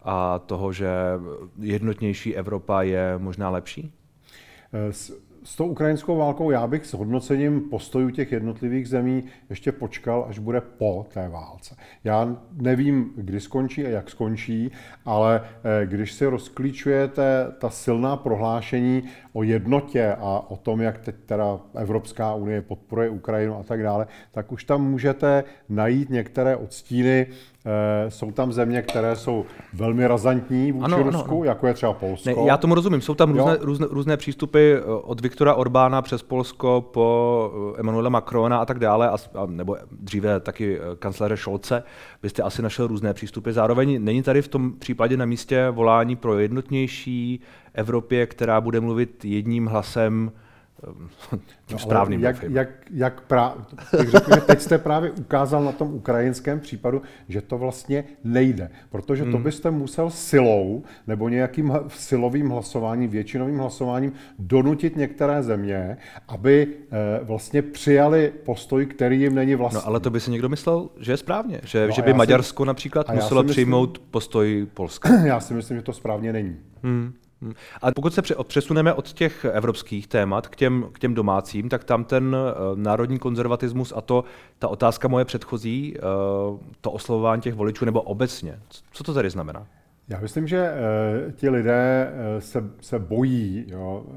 a 0.06 0.40
toho, 0.40 0.74
že 0.74 0.90
jednotnější 1.60 2.36
Evropa 2.36 2.82
je 2.82 3.18
možná 3.18 3.50
lepší? 3.50 3.94
S 4.92 5.26
s 5.46 5.56
tou 5.56 5.68
ukrajinskou 5.68 6.18
válkou 6.18 6.52
já 6.52 6.68
bych 6.68 6.86
s 6.86 6.94
hodnocením 6.94 7.62
postojů 7.62 8.10
těch 8.10 8.32
jednotlivých 8.32 8.88
zemí 8.88 9.24
ještě 9.50 9.72
počkal, 9.72 10.26
až 10.30 10.40
bude 10.40 10.62
po 10.62 11.06
té 11.14 11.30
válce. 11.30 11.76
Já 12.04 12.38
nevím, 12.52 13.14
kdy 13.16 13.40
skončí 13.40 13.86
a 13.86 13.90
jak 13.90 14.10
skončí, 14.10 14.72
ale 15.06 15.42
eh, 15.44 15.86
když 15.86 16.14
si 16.14 16.26
rozklíčujete 16.26 17.48
ta 17.60 17.70
silná 17.70 18.18
prohlášení 18.18 19.04
o 19.34 19.44
jednotě 19.44 20.16
a 20.20 20.50
o 20.50 20.58
tom, 20.58 20.82
jak 20.82 20.98
teď 20.98 21.16
teda 21.26 21.60
Evropská 21.76 22.36
unie 22.36 22.62
podporuje 22.62 23.10
Ukrajinu 23.10 23.58
a 23.58 23.64
tak 23.64 23.84
dále, 23.84 24.08
tak 24.32 24.52
už 24.52 24.64
tam 24.64 24.92
můžete 24.92 25.44
najít 25.70 26.10
některé 26.10 26.56
odstíny 26.56 27.28
Eh, 27.28 27.55
jsou 28.10 28.32
tam 28.32 28.52
země, 28.52 28.82
které 28.82 29.16
jsou 29.16 29.46
velmi 29.74 30.08
razantní 30.08 30.72
vůči 30.72 30.86
ano, 30.86 31.04
Rusku, 31.04 31.36
ano, 31.36 31.44
jako 31.44 31.68
je 31.68 31.74
třeba 31.74 31.94
Polsko. 31.94 32.30
Ne, 32.30 32.36
já 32.48 32.58
tomu 32.58 32.76
rozumím. 32.76 33.02
Jsou 33.02 33.16
tam 33.16 33.32
různé, 33.32 33.58
různé, 33.62 33.88
různé 33.90 34.18
přístupy 34.18 34.74
eh, 34.74 34.82
od 34.86 35.22
Viktora 35.22 35.54
Orbána 35.54 36.02
přes 36.02 36.24
Polsko 36.24 36.90
po 36.94 37.74
eh, 37.76 37.80
Emanuela 37.80 38.10
Macrona 38.10 38.58
a 38.58 38.66
tak 38.66 38.80
dále, 38.80 39.10
a, 39.10 39.16
nebo 39.46 39.78
dříve 39.92 40.40
taky 40.40 40.80
kancléře 41.00 41.38
Scholze. 41.38 41.84
Vy 42.24 42.30
jste 42.30 42.44
asi 42.44 42.62
našel 42.62 42.88
různé 42.88 43.14
přístupy. 43.14 43.52
Zároveň 43.52 44.04
není 44.04 44.24
tady 44.24 44.42
v 44.42 44.48
tom 44.48 44.74
případě 44.80 45.18
na 45.18 45.26
místě 45.26 45.70
volání 45.70 46.16
pro 46.16 46.40
jednotnější 46.40 47.42
Evropě, 47.74 48.28
která 48.28 48.62
bude 48.62 48.80
mluvit 48.80 49.26
jedním 49.26 49.66
hlasem 49.66 50.32
no, 51.72 51.80
správným 51.80 52.22
jak, 52.22 52.44
jak, 52.44 52.70
jak 52.92 53.22
pra, 53.22 53.56
tak 53.92 54.10
řekl, 54.10 54.32
teď 54.36 54.62
jste 54.62 54.78
právě 54.78 55.12
ukázal 55.12 55.64
na 55.64 55.72
tom 55.72 55.94
ukrajinském 55.94 56.60
případu, 56.60 57.02
že 57.30 57.42
to 57.42 57.58
vlastně 57.58 58.04
nejde, 58.24 58.70
protože 58.90 59.24
to 59.24 59.32
hmm. 59.32 59.44
byste 59.44 59.72
musel 59.72 60.10
silou 60.10 60.84
nebo 61.08 61.30
nějakým 61.30 61.74
silovým 61.88 62.50
hlasováním, 62.50 63.10
většinovým 63.10 63.58
hlasováním 63.58 64.14
donutit 64.40 64.96
některé 64.96 65.44
země, 65.44 65.98
aby 66.28 66.68
eh, 66.92 67.24
vlastně 67.24 67.62
přijali 67.62 68.34
postoj, 68.46 68.86
který 68.86 69.22
jim 69.22 69.36
není 69.36 69.56
vlastní. 69.56 69.76
No 69.76 69.88
ale 69.88 70.00
to 70.00 70.10
by 70.10 70.20
si 70.20 70.32
někdo 70.32 70.50
myslel, 70.50 70.90
že 71.00 71.12
je 71.12 71.18
správně, 71.18 71.62
že, 71.64 71.88
no, 71.88 71.94
že 71.94 72.02
by 72.02 72.14
Maďarsko 72.14 72.64
si, 72.64 72.68
například 72.68 73.14
muselo 73.14 73.44
myslím, 73.44 73.54
přijmout 73.54 74.00
postoj 74.12 74.68
Polska. 74.74 75.10
Já 75.26 75.40
si 75.40 75.54
myslím, 75.54 75.78
že 75.78 75.84
to 75.84 75.94
správně 75.94 76.34
není. 76.34 76.58
Hmm. 76.84 77.14
Hmm. 77.46 77.54
A 77.82 77.92
pokud 77.92 78.14
se 78.14 78.22
přesuneme 78.44 78.94
od 78.94 79.14
těch 79.14 79.46
evropských 79.46 80.08
témat 80.08 80.48
k 80.48 80.56
těm, 80.56 80.90
k 80.92 81.00
těm 81.00 81.14
domácím, 81.14 81.70
tak 81.70 81.84
tam 81.84 82.04
ten 82.04 82.36
uh, 82.36 82.78
národní 82.80 83.20
konzervatismus 83.20 83.94
a 83.96 84.02
to, 84.02 84.24
ta 84.60 84.68
otázka 84.68 85.08
moje 85.08 85.26
předchozí, 85.26 85.96
uh, 85.98 86.60
to 86.82 86.92
oslovování 86.92 87.42
těch 87.42 87.54
voličů 87.54 87.86
nebo 87.86 88.02
obecně, 88.02 88.60
co 88.92 89.04
to 89.04 89.14
tady 89.14 89.30
znamená? 89.30 89.68
Já 90.10 90.20
myslím, 90.20 90.48
že 90.48 90.70
uh, 90.70 91.32
ti 91.32 91.50
lidé 91.50 92.08
uh, 92.08 92.40
se, 92.40 92.64
se 92.82 93.00
bojí, 93.00 93.66
jo, 93.68 94.06
uh, 94.08 94.16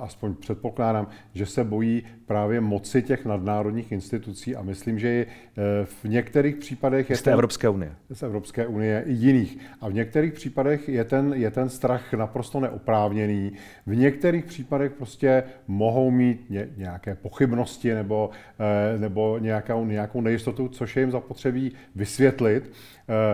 aspoň 0.00 0.34
předpokládám, 0.34 1.06
že 1.34 1.46
se 1.46 1.64
bojí 1.64 2.02
právě 2.26 2.60
moci 2.60 3.02
těch 3.02 3.24
nadnárodních 3.24 3.92
institucí 3.92 4.56
a 4.56 4.62
myslím, 4.62 4.98
že 4.98 5.26
uh, 5.26 5.62
v 5.84 6.04
některých 6.04 6.56
případech 6.56 7.10
je 7.10 7.16
z 7.16 7.18
té 7.18 7.24
ten, 7.24 7.32
Evropské 7.32 7.68
unie. 7.68 7.92
Z 8.12 8.22
Evropské 8.22 8.66
unie 8.66 9.02
i 9.06 9.12
jiných. 9.12 9.58
A 9.80 9.88
v 9.88 9.94
některých 9.94 10.32
případech 10.32 10.88
je 10.88 11.04
ten, 11.04 11.32
je 11.32 11.50
ten 11.50 11.68
strach 11.68 12.12
naprosto 12.12 12.60
neoprávněný. 12.60 13.52
V 13.86 13.96
některých 13.96 14.44
případech 14.44 14.92
prostě 14.92 15.42
mohou 15.66 16.10
mít 16.10 16.50
ně, 16.50 16.68
nějaké 16.76 17.14
pochybnosti 17.14 17.94
nebo, 17.94 18.30
uh, 18.94 19.00
nebo 19.00 19.38
nějakou, 19.38 19.84
nějakou 19.84 20.20
nejistotu, 20.20 20.68
což 20.68 20.96
je 20.96 21.02
jim 21.02 21.10
zapotřebí 21.10 21.72
vysvětlit. 21.94 22.72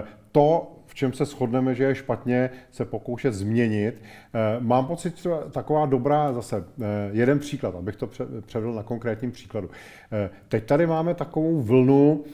Uh, 0.02 0.08
to 0.32 0.78
v 0.92 0.94
čem 0.94 1.12
se 1.12 1.24
shodneme, 1.24 1.74
že 1.74 1.84
je 1.84 1.94
špatně, 1.94 2.50
se 2.70 2.84
pokoušet 2.84 3.34
změnit. 3.34 3.94
Eh, 4.02 4.60
mám 4.60 4.86
pocit, 4.86 5.16
že 5.16 5.30
taková 5.50 5.86
dobrá, 5.86 6.32
zase 6.32 6.64
eh, 6.80 6.84
jeden 7.12 7.38
příklad, 7.38 7.74
abych 7.74 7.96
to 7.96 8.06
převedl 8.46 8.74
na 8.74 8.82
konkrétním 8.82 9.32
příkladu. 9.32 9.70
Eh, 10.12 10.30
teď 10.48 10.66
tady 10.66 10.86
máme 10.86 11.14
takovou 11.14 11.62
vlnu 11.62 12.24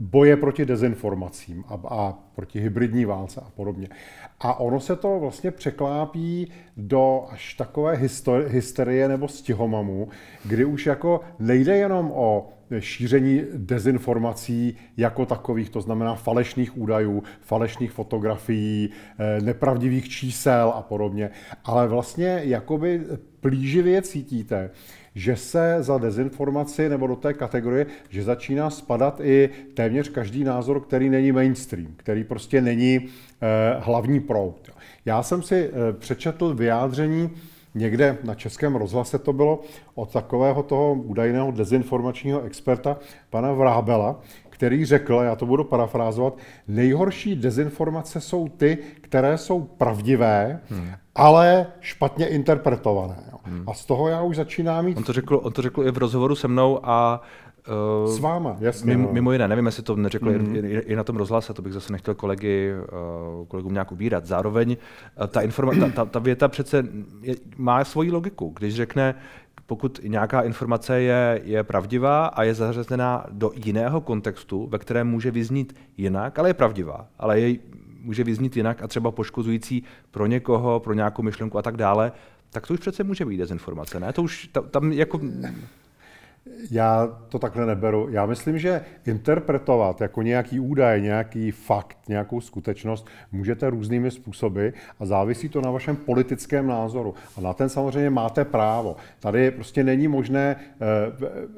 boje 0.00 0.36
proti 0.36 0.66
dezinformacím 0.66 1.64
a, 1.68 1.80
a 1.88 2.14
proti 2.34 2.60
hybridní 2.60 3.04
válce 3.04 3.40
a 3.40 3.50
podobně. 3.50 3.88
A 4.40 4.60
ono 4.60 4.80
se 4.80 4.96
to 4.96 5.18
vlastně 5.20 5.50
překlápí 5.50 6.52
do 6.76 7.24
až 7.30 7.54
takové 7.54 8.00
hysterie 8.46 9.08
nebo 9.08 9.28
stihomamu, 9.28 10.08
kdy 10.44 10.64
už 10.64 10.86
jako 10.86 11.20
nejde 11.38 11.76
jenom 11.76 12.12
o 12.14 12.48
šíření 12.78 13.42
dezinformací 13.54 14.76
jako 14.96 15.26
takových, 15.26 15.70
to 15.70 15.80
znamená 15.80 16.14
falešných 16.14 16.78
údajů, 16.78 17.22
falešných 17.40 17.92
fotografií, 17.92 18.90
eh, 19.18 19.40
nepravdivých 19.40 20.08
čísel 20.08 20.72
a 20.76 20.82
podobně. 20.82 21.30
Ale 21.64 21.88
vlastně 21.88 22.40
jakoby 22.44 23.02
plíživě 23.40 24.02
cítíte, 24.02 24.70
že 25.20 25.36
se 25.36 25.76
za 25.80 25.98
dezinformaci 25.98 26.88
nebo 26.88 27.06
do 27.06 27.16
té 27.16 27.34
kategorie, 27.34 27.86
že 28.08 28.22
začíná 28.22 28.70
spadat 28.70 29.20
i 29.20 29.50
téměř 29.74 30.08
každý 30.08 30.44
názor, 30.44 30.80
který 30.80 31.10
není 31.10 31.32
mainstream, 31.32 31.88
který 31.96 32.24
prostě 32.24 32.60
není 32.60 33.00
eh, 33.00 33.76
hlavní 33.80 34.20
proud. 34.20 34.70
Já 35.04 35.22
jsem 35.22 35.42
si 35.42 35.70
eh, 35.72 35.92
přečetl 35.92 36.54
vyjádření 36.54 37.30
někde 37.74 38.18
na 38.24 38.34
českém 38.34 38.76
rozhlase 38.76 39.18
to 39.18 39.32
bylo 39.32 39.60
od 39.94 40.12
takového 40.12 40.62
toho 40.62 40.94
údajného 40.94 41.50
dezinformačního 41.50 42.42
experta, 42.42 42.96
pana 43.30 43.52
Vrábela, 43.52 44.20
který 44.50 44.84
řekl, 44.84 45.20
já 45.24 45.36
to 45.36 45.46
budu 45.46 45.64
parafrázovat, 45.64 46.38
nejhorší 46.68 47.36
dezinformace 47.36 48.20
jsou 48.20 48.48
ty, 48.48 48.78
které 49.00 49.38
jsou 49.38 49.60
pravdivé, 49.60 50.60
hmm. 50.70 50.90
ale 51.14 51.66
špatně 51.80 52.26
interpretované. 52.26 53.29
Hmm. 53.44 53.64
A 53.68 53.74
z 53.74 53.84
toho 53.84 54.08
já 54.08 54.22
už 54.22 54.36
začínám 54.36 54.84
mít... 54.84 54.96
On 54.96 55.04
to 55.04 55.12
řekl, 55.12 55.40
on 55.42 55.52
to 55.52 55.62
řekl 55.62 55.86
i 55.86 55.90
v 55.90 55.98
rozhovoru 55.98 56.34
se 56.34 56.48
mnou 56.48 56.80
a 56.82 57.22
Uh, 58.04 58.14
S 58.14 58.18
váma, 58.18 58.56
jasně. 58.60 58.96
Mimo, 58.96 59.08
no. 59.08 59.12
mimo 59.12 59.32
jiné, 59.32 59.48
nevím, 59.48 59.66
jestli 59.66 59.82
to 59.82 59.96
neřekl 59.96 60.30
mm. 60.30 60.56
i, 60.56 60.58
i 60.60 60.96
na 60.96 61.04
tom 61.04 61.16
rozhlase, 61.16 61.54
to 61.54 61.62
bych 61.62 61.72
zase 61.72 61.92
nechtěl 61.92 62.14
kolegy, 62.14 62.72
uh, 63.40 63.46
kolegům 63.46 63.72
nějak 63.72 63.92
ubírat. 63.92 64.26
Zároveň 64.26 64.76
uh, 65.20 65.26
ta, 65.26 65.40
informa- 65.40 65.80
ta, 65.80 65.88
ta, 65.88 66.04
ta 66.04 66.18
věta 66.18 66.48
přece 66.48 66.84
je, 67.22 67.34
má 67.56 67.84
svoji 67.84 68.10
logiku. 68.10 68.54
Když 68.58 68.74
řekne, 68.74 69.14
pokud 69.66 70.00
nějaká 70.04 70.40
informace 70.40 71.00
je, 71.00 71.40
je 71.44 71.64
pravdivá 71.64 72.26
a 72.26 72.42
je 72.42 72.54
zařazená 72.54 73.26
do 73.30 73.50
jiného 73.64 74.00
kontextu, 74.00 74.66
ve 74.66 74.78
kterém 74.78 75.08
může 75.08 75.30
vyznít 75.30 75.76
jinak, 75.96 76.38
ale 76.38 76.48
je 76.48 76.54
pravdivá, 76.54 77.06
ale 77.18 77.40
je, 77.40 77.58
může 78.02 78.24
vyznít 78.24 78.56
jinak 78.56 78.82
a 78.82 78.88
třeba 78.88 79.10
poškozující 79.10 79.84
pro 80.10 80.26
někoho, 80.26 80.80
pro 80.80 80.94
nějakou 80.94 81.22
myšlenku 81.22 81.58
a 81.58 81.62
tak 81.62 81.76
dále, 81.76 82.12
tak 82.50 82.66
to 82.66 82.74
už 82.74 82.80
přece 82.80 83.04
může 83.04 83.24
být 83.24 83.36
dezinformace, 83.36 84.00
ne? 84.00 84.12
To 84.12 84.22
už 84.22 84.46
tam, 84.46 84.68
tam 84.68 84.92
jako... 84.92 85.20
Já 86.70 87.18
to 87.28 87.38
takhle 87.38 87.66
neberu. 87.66 88.08
Já 88.10 88.26
myslím, 88.26 88.58
že 88.58 88.84
interpretovat 89.06 90.00
jako 90.00 90.22
nějaký 90.22 90.60
údaj, 90.60 91.02
nějaký 91.02 91.50
fakt, 91.50 91.98
nějakou 92.08 92.40
skutečnost 92.40 93.06
můžete 93.32 93.70
různými 93.70 94.10
způsoby 94.10 94.68
a 95.00 95.06
závisí 95.06 95.48
to 95.48 95.60
na 95.60 95.70
vašem 95.70 95.96
politickém 95.96 96.66
názoru. 96.66 97.14
A 97.36 97.40
na 97.40 97.52
ten 97.52 97.68
samozřejmě 97.68 98.10
máte 98.10 98.44
právo. 98.44 98.96
Tady 99.20 99.50
prostě 99.50 99.84
není 99.84 100.08
možné 100.08 100.56
eh, 100.56 100.76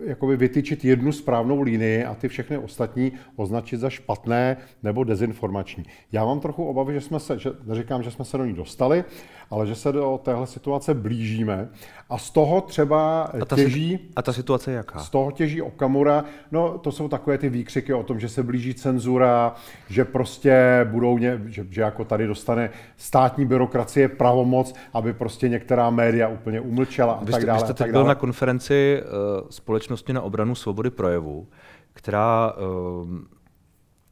jakoby 0.05 0.37
vytyčit 0.37 0.85
jednu 0.85 1.13
správnou 1.13 1.63
linii 1.63 2.05
a 2.05 2.15
ty 2.15 2.29
všechny 2.29 2.59
ostatní 2.59 3.13
označit 3.37 3.77
za 3.77 3.91
špatné 3.91 4.57
nebo 4.83 5.05
dezinformační. 5.05 5.85
Já 6.13 6.25
mám 6.25 6.41
trochu 6.41 6.65
obavy, 6.65 6.95
že 6.95 7.01
jsme 7.01 7.21
se, 7.21 7.39
že, 7.39 7.51
neříkám, 7.65 8.03
že 8.03 8.11
jsme 8.11 8.25
se 8.25 8.39
do 8.39 8.45
ní 8.45 8.55
dostali, 8.55 9.05
ale 9.53 9.67
že 9.67 9.75
se 9.75 9.93
do 9.93 10.21
téhle 10.23 10.47
situace 10.47 10.95
blížíme 10.95 11.69
a 12.11 12.19
z 12.19 12.31
toho 12.31 12.61
třeba 12.61 13.23
a 13.23 13.45
ta 13.45 13.57
těží... 13.57 13.99
A 14.17 14.23
ta 14.23 14.33
situace 14.33 14.71
je 14.71 14.77
jaká? 14.77 14.99
Z 14.99 15.11
toho 15.11 15.31
těží 15.31 15.63
Okamura. 15.63 16.25
No, 16.53 16.79
to 16.79 16.93
jsou 16.93 17.09
takové 17.09 17.39
ty 17.39 17.49
výkřiky 17.49 17.95
o 17.95 18.03
tom, 18.03 18.21
že 18.21 18.29
se 18.29 18.43
blíží 18.43 18.75
cenzura, 18.75 19.55
že 19.89 20.05
prostě 20.05 20.87
budou, 20.91 21.19
ně, 21.19 21.43
že, 21.47 21.67
že 21.71 21.83
jako 21.83 22.05
tady 22.05 22.27
dostane 22.27 22.71
státní 22.97 23.47
byrokracie 23.47 24.09
pravomoc, 24.09 24.75
aby 24.93 25.13
prostě 25.13 25.49
některá 25.49 25.91
média 25.91 26.29
úplně 26.29 26.61
umlčela 26.61 27.13
a 27.13 27.25
vy 27.25 27.33
jste, 27.33 27.41
tak 27.41 27.47
dále. 27.47 27.59
Vy 27.59 27.65
jste 27.65 27.75
teď 27.75 27.93
byl 27.93 28.05
na 28.05 28.15
konferenci 28.15 29.03
uh, 29.03 29.49
Společnosti 29.51 30.13
na 30.13 30.23
obranu 30.23 30.55
svobody 30.55 30.91
projevu, 30.91 31.47
která 31.93 32.53
uh, 32.53 33.09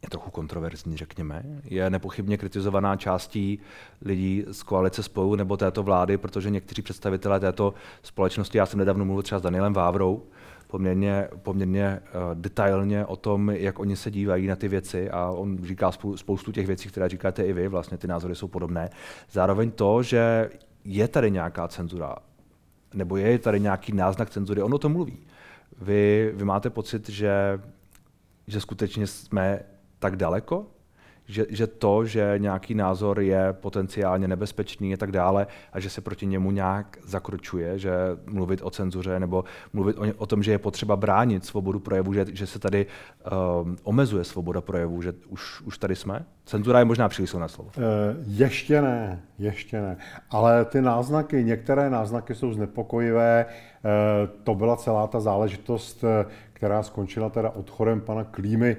je 0.03 0.11
trochu 0.11 0.31
kontroverzní, 0.31 0.97
řekněme. 0.97 1.43
Je 1.65 1.91
nepochybně 1.91 2.37
kritizovaná 2.37 2.97
částí 2.97 3.59
lidí 4.03 4.45
z 4.51 4.63
koalice 4.63 5.03
spolu 5.03 5.35
nebo 5.35 5.57
této 5.57 5.83
vlády, 5.83 6.17
protože 6.17 6.51
někteří 6.51 6.83
představitelé 6.83 7.41
této 7.41 7.75
společnosti, 8.03 8.59
já 8.59 8.67
jsem 8.67 8.79
nedávno 8.79 9.05
mluvil 9.05 9.23
třeba 9.23 9.39
s 9.39 9.43
Danielem 9.43 9.73
Vávrou, 9.73 10.23
poměrně, 10.67 11.29
poměrně 11.43 12.01
uh, 12.01 12.41
detailně 12.41 13.07
o 13.07 13.17
tom, 13.17 13.51
jak 13.51 13.79
oni 13.79 13.97
se 13.97 14.11
dívají 14.11 14.47
na 14.47 14.57
ty 14.57 14.69
věci 14.69 15.11
a 15.11 15.31
on 15.31 15.65
říká 15.65 15.93
spoustu 16.17 16.53
těch 16.53 16.67
věcí, 16.67 16.89
které 16.89 17.09
říkáte 17.09 17.45
i 17.45 17.53
vy, 17.53 17.69
vlastně 17.69 17.99
ty 17.99 18.07
názory 18.07 18.35
jsou 18.35 18.49
podobné. 18.49 18.91
Zároveň 19.31 19.71
to, 19.71 20.03
že 20.03 20.51
je 20.85 21.09
tady 21.09 21.31
nějaká 21.31 21.69
cenzura, 21.69 22.17
nebo 22.95 23.17
je 23.17 23.39
tady 23.39 23.61
nějaký 23.61 23.93
náznak 23.93 24.31
cenzury, 24.31 24.63
on 24.63 24.75
o 24.75 24.79
tom 24.79 24.93
mluví. 24.93 25.19
Vy, 25.81 26.33
vy 26.35 26.45
máte 26.45 26.71
pocit, 26.71 27.09
že, 27.09 27.61
že 28.47 28.61
skutečně 28.61 29.07
jsme 29.07 29.61
tak 30.01 30.17
daleko, 30.17 30.67
že, 31.31 31.47
že 31.51 31.67
to, 31.67 32.05
že 32.05 32.35
nějaký 32.39 32.75
názor 32.75 33.21
je 33.21 33.53
potenciálně 33.53 34.29
nebezpečný 34.29 34.95
a 34.95 34.97
tak 34.97 35.13
dále 35.13 35.47
a 35.73 35.81
že 35.81 35.91
se 35.91 36.01
proti 36.01 36.27
němu 36.27 36.51
nějak 36.51 36.99
zakročuje, 37.05 37.79
že 37.79 37.93
mluvit 38.27 38.61
o 38.63 38.71
cenzuře 38.71 39.21
nebo 39.21 39.45
mluvit 39.73 39.99
o, 39.99 40.03
o 40.17 40.27
tom, 40.27 40.43
že 40.43 40.51
je 40.51 40.59
potřeba 40.59 40.97
bránit 40.97 41.45
svobodu 41.45 41.81
projevu, 41.81 42.13
že, 42.13 42.27
že 42.33 42.47
se 42.47 42.59
tady 42.59 42.87
um, 43.63 43.77
omezuje 43.83 44.25
svoboda 44.25 44.61
projevu, 44.61 45.03
že 45.03 45.13
už, 45.29 45.61
už 45.61 45.79
tady 45.79 45.97
jsme? 45.97 46.25
Cenzura 46.45 46.79
je 46.79 46.85
možná 46.85 47.09
příliš 47.09 47.31
silné 47.31 47.49
slovo. 47.49 47.71
E, 47.77 47.81
ještě 48.27 48.83
ne, 48.83 49.23
ještě 49.39 49.81
ne. 49.81 49.97
Ale 50.31 50.65
ty 50.65 50.81
náznaky, 50.81 51.45
některé 51.45 51.91
náznaky 51.91 52.35
jsou 52.35 52.53
znepokojivé. 52.53 53.41
E, 53.41 53.47
to 54.45 54.55
byla 54.55 54.77
celá 54.77 55.07
ta 55.07 55.21
záležitost, 55.21 56.05
eh, 56.05 56.27
která 56.53 56.83
skončila 56.83 57.31
teda 57.31 57.51
odchodem 57.51 58.01
pana 58.01 58.25
Klímy 58.25 58.77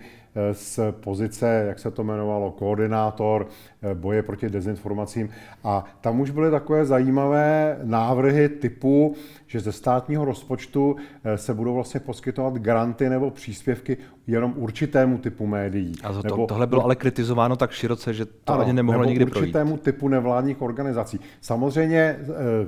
z 0.52 0.80
pozice, 0.92 1.64
jak 1.68 1.80
se 1.80 1.92
to 1.92 2.02
jmenovalo, 2.02 2.52
koordinátor 2.52 3.48
eh, 3.82 3.96
boje 3.96 4.24
proti 4.24 4.50
dezinformacím. 4.50 5.30
A 5.64 5.86
tam 6.02 6.20
už 6.20 6.30
byly 6.30 6.52
takové 6.52 6.86
zajímavé 6.86 7.80
návrhy 7.84 8.50
typu, 8.50 9.16
že 9.52 9.60
ze 9.60 9.72
státního 9.72 10.26
rozpočtu 10.26 10.96
eh, 11.24 11.38
se 11.38 11.54
budou 11.54 11.74
vlastně 11.74 12.00
poskytovat 12.00 12.54
granty 12.54 13.10
nebo 13.10 13.32
příspěvky 13.32 13.98
jenom 14.28 14.54
určitému 14.56 15.18
typu 15.18 15.48
médií. 15.48 15.94
A 16.04 16.14
to, 16.14 16.22
nebo, 16.24 16.48
tohle 16.48 16.68
bylo 16.68 16.84
ale 16.84 16.96
kritizováno 16.96 17.56
tak 17.56 17.72
široce, 17.72 18.14
že 18.14 18.26
to 18.26 18.54
ano, 18.54 18.62
ani 18.62 18.74
nemohlo 18.74 19.04
nikdy 19.04 19.26
určitému 19.26 19.70
projít. 19.70 19.82
typu 19.82 20.08
nevládních 20.08 20.62
organizací. 20.62 21.20
Samozřejmě 21.42 22.00
e, 22.00 22.18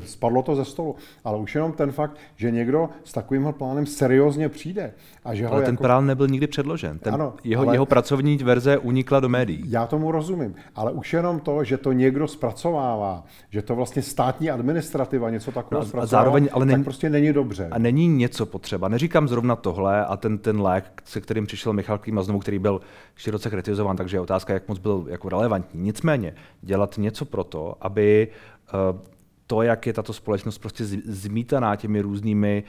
spadlo 0.06 0.44
to 0.44 0.56
ze 0.56 0.66
stolu, 0.66 0.96
ale 1.24 1.38
už 1.38 1.56
jenom 1.56 1.72
ten 1.72 1.92
fakt, 1.92 2.18
že 2.36 2.52
někdo 2.52 2.90
s 3.04 3.14
takovýmhle 3.14 3.54
plánem 3.54 3.86
seriózně 3.86 4.50
přijde. 4.50 4.94
A 5.26 5.36
že 5.36 5.48
ale 5.48 5.56
ho 5.56 5.66
ten 5.66 5.74
jako... 5.74 5.84
plán 5.84 6.06
nebyl 6.06 6.28
nikdy 6.28 6.48
předložen. 6.48 7.00
Ten, 7.00 7.14
ano, 7.14 7.34
jeho, 7.44 7.64
ale... 7.64 7.76
jeho 7.76 7.86
pracovní 7.86 8.38
verze 8.38 8.78
unikla 8.78 9.20
do 9.20 9.30
médií. 9.30 9.64
Já 9.68 9.88
tomu 9.88 10.12
rozumím, 10.12 10.56
ale 10.76 10.92
už 10.92 11.14
jenom 11.14 11.40
to, 11.40 11.64
že 11.64 11.78
to 11.78 11.92
někdo 11.92 12.28
zpracovává, 12.28 13.24
že 13.50 13.62
to 13.62 13.76
vlastně 13.76 14.02
státní 14.02 14.52
administrativa 14.52 15.30
něco 15.30 15.52
takového 15.52 15.84
no, 15.84 15.90
zpracovává, 15.90 16.24
zároveň, 16.24 16.50
ale 16.52 16.66
není, 16.74 16.84
tak 16.84 16.86
prostě 16.86 17.10
není 17.10 17.34
dobře. 17.34 17.68
A 17.72 17.78
není 17.80 18.08
něco 18.08 18.46
potřeba. 18.46 18.88
Neříkám 18.88 19.28
zrovna 19.28 19.56
tohle 19.56 20.06
a 20.06 20.18
ten, 20.18 20.38
ten 20.38 20.62
lék, 20.62 21.02
se 21.06 21.22
kterým 21.22 21.46
přišel 21.46 21.74
Michal 21.74 21.98
Klíma 21.98 22.24
znovu, 22.24 22.40
který 22.40 22.60
byl 22.60 22.82
široce 23.16 23.50
kritizován, 23.50 23.98
takže 23.98 24.18
je 24.18 24.22
otázka, 24.22 24.54
jak 24.54 24.68
moc 24.68 24.80
byl 24.80 25.06
jako 25.10 25.30
relevantní. 25.30 25.82
Nicméně 25.82 26.36
dělat 26.62 26.98
něco 26.98 27.26
pro 27.26 27.44
to, 27.44 27.78
aby 27.82 28.28
uh, 28.74 29.00
to, 29.48 29.62
jak 29.62 29.88
je 29.88 29.94
tato 29.94 30.14
společnost 30.14 30.58
prostě 30.58 30.86
zmítaná 31.06 31.76
těmi 31.76 32.02
různými 32.02 32.64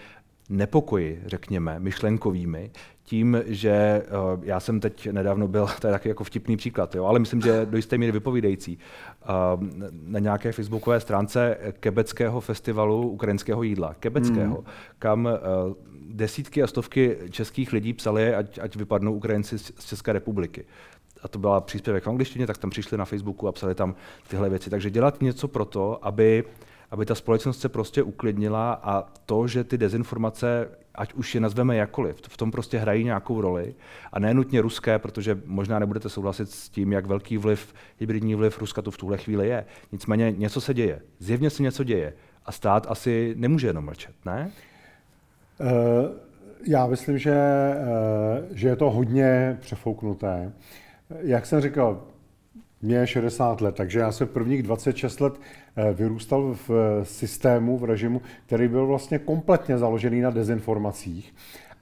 nepokoji, 0.48 1.22
řekněme, 1.26 1.78
myšlenkovými, 1.78 2.70
tím, 3.04 3.42
že 3.46 4.02
uh, 4.34 4.44
já 4.44 4.60
jsem 4.60 4.80
teď 4.80 5.08
nedávno 5.12 5.48
byl, 5.48 5.66
to 5.80 5.86
je 5.86 5.92
taky 5.92 6.08
jako 6.08 6.24
vtipný 6.24 6.56
příklad, 6.56 6.94
jo, 6.94 7.04
ale 7.04 7.18
myslím, 7.18 7.40
že 7.40 7.66
do 7.66 7.76
jisté 7.76 7.98
míry 7.98 8.12
vypovídající, 8.12 8.78
uh, 8.78 9.62
na 9.92 10.18
nějaké 10.18 10.52
facebookové 10.52 11.00
stránce 11.00 11.58
Kebeckého 11.80 12.40
festivalu 12.40 13.08
ukrajinského 13.08 13.62
jídla, 13.62 13.94
Kebeckého, 13.94 14.58
mm. 14.58 14.64
kam 14.98 15.24
uh, 15.24 15.74
desítky 16.08 16.62
a 16.62 16.66
stovky 16.66 17.16
českých 17.30 17.72
lidí 17.72 17.92
psali, 17.92 18.34
ať, 18.34 18.58
ať 18.58 18.76
vypadnou 18.76 19.14
Ukrajinci 19.14 19.58
z, 19.58 19.72
z 19.78 19.84
České 19.84 20.12
republiky. 20.12 20.64
A 21.22 21.28
to 21.28 21.38
byla 21.38 21.60
příspěvek 21.60 22.04
v 22.04 22.08
angličtině, 22.08 22.46
tak 22.46 22.58
tam 22.58 22.70
přišli 22.70 22.98
na 22.98 23.04
Facebooku 23.04 23.48
a 23.48 23.52
psali 23.52 23.74
tam 23.74 23.94
tyhle 24.28 24.50
věci. 24.50 24.70
Takže 24.70 24.90
dělat 24.90 25.22
něco 25.22 25.48
pro 25.48 25.64
to, 25.64 26.06
aby 26.06 26.44
aby 26.94 27.06
ta 27.06 27.14
společnost 27.14 27.60
se 27.60 27.68
prostě 27.68 28.02
uklidnila 28.02 28.72
a 28.72 29.02
to, 29.26 29.46
že 29.46 29.64
ty 29.64 29.78
dezinformace, 29.78 30.68
ať 30.94 31.14
už 31.14 31.34
je 31.34 31.40
nazveme 31.40 31.76
jakkoliv, 31.76 32.16
v 32.28 32.36
tom 32.36 32.50
prostě 32.50 32.78
hrají 32.78 33.04
nějakou 33.04 33.40
roli 33.40 33.74
a 34.12 34.18
ne 34.18 34.34
nutně 34.34 34.60
ruské, 34.60 34.98
protože 34.98 35.40
možná 35.44 35.78
nebudete 35.78 36.08
souhlasit 36.08 36.50
s 36.50 36.68
tím, 36.68 36.92
jak 36.92 37.06
velký 37.06 37.38
vliv, 37.38 37.74
hybridní 37.98 38.34
vliv 38.34 38.58
Ruska 38.58 38.82
tu 38.82 38.90
v 38.90 38.96
tuhle 38.96 39.18
chvíli 39.18 39.48
je. 39.48 39.64
Nicméně 39.92 40.32
něco 40.32 40.60
se 40.60 40.74
děje, 40.74 41.00
zjevně 41.18 41.50
se 41.50 41.62
něco 41.62 41.84
děje 41.84 42.12
a 42.44 42.52
stát 42.52 42.86
asi 42.90 43.34
nemůže 43.36 43.66
jenom 43.66 43.84
mlčet, 43.84 44.14
ne? 44.24 44.50
Uh, 45.60 45.68
já 46.66 46.86
myslím, 46.86 47.18
že, 47.18 47.36
uh, 47.80 48.56
že 48.56 48.68
je 48.68 48.76
to 48.76 48.90
hodně 48.90 49.58
přefouknuté. 49.60 50.52
Jak 51.20 51.46
jsem 51.46 51.60
říkal, 51.60 52.02
mě 52.84 52.96
je 52.96 53.06
60 53.06 53.60
let, 53.60 53.74
takže 53.74 53.98
já 53.98 54.12
jsem 54.12 54.28
prvních 54.28 54.62
26 54.62 55.20
let 55.20 55.34
eh, 55.76 55.92
vyrůstal 55.92 56.56
v 56.68 57.00
systému, 57.02 57.78
v 57.78 57.84
režimu, 57.84 58.22
který 58.46 58.68
byl 58.68 58.86
vlastně 58.86 59.18
kompletně 59.18 59.78
založený 59.78 60.20
na 60.20 60.30
dezinformacích. 60.30 61.34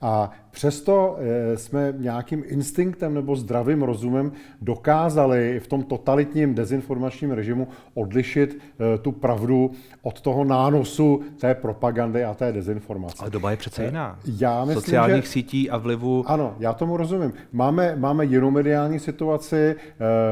A 0.02 0.30
přesto 0.50 1.16
eh, 1.18 1.56
jsme 1.56 1.94
nějakým 1.98 2.44
instinktem 2.46 3.14
nebo 3.14 3.36
zdravým 3.36 3.82
rozumem 3.82 4.32
dokázali 4.60 5.60
v 5.60 5.66
tom 5.66 5.82
totalitním 5.82 6.54
dezinformačním 6.54 7.30
režimu 7.30 7.68
odlišit 7.94 8.58
eh, 8.58 8.98
tu 8.98 9.12
pravdu 9.12 9.70
od 10.02 10.20
toho 10.20 10.44
nánosu 10.44 11.22
té 11.40 11.54
propagandy 11.54 12.24
a 12.24 12.34
té 12.34 12.52
dezinformace. 12.52 13.16
Ale 13.20 13.30
doba 13.30 13.50
je 13.50 13.56
přece 13.56 13.84
jiná. 13.84 14.18
Já 14.38 14.64
myslím, 14.64 14.82
Sociálních 14.82 15.24
že... 15.24 15.30
sítí 15.30 15.70
a 15.70 15.78
vlivu. 15.78 16.24
Ano, 16.26 16.56
já 16.58 16.72
tomu 16.72 16.96
rozumím. 16.96 17.32
Máme, 17.52 17.96
máme 17.96 18.24
jinou 18.24 18.50
mediální 18.50 18.98
situaci, 18.98 19.76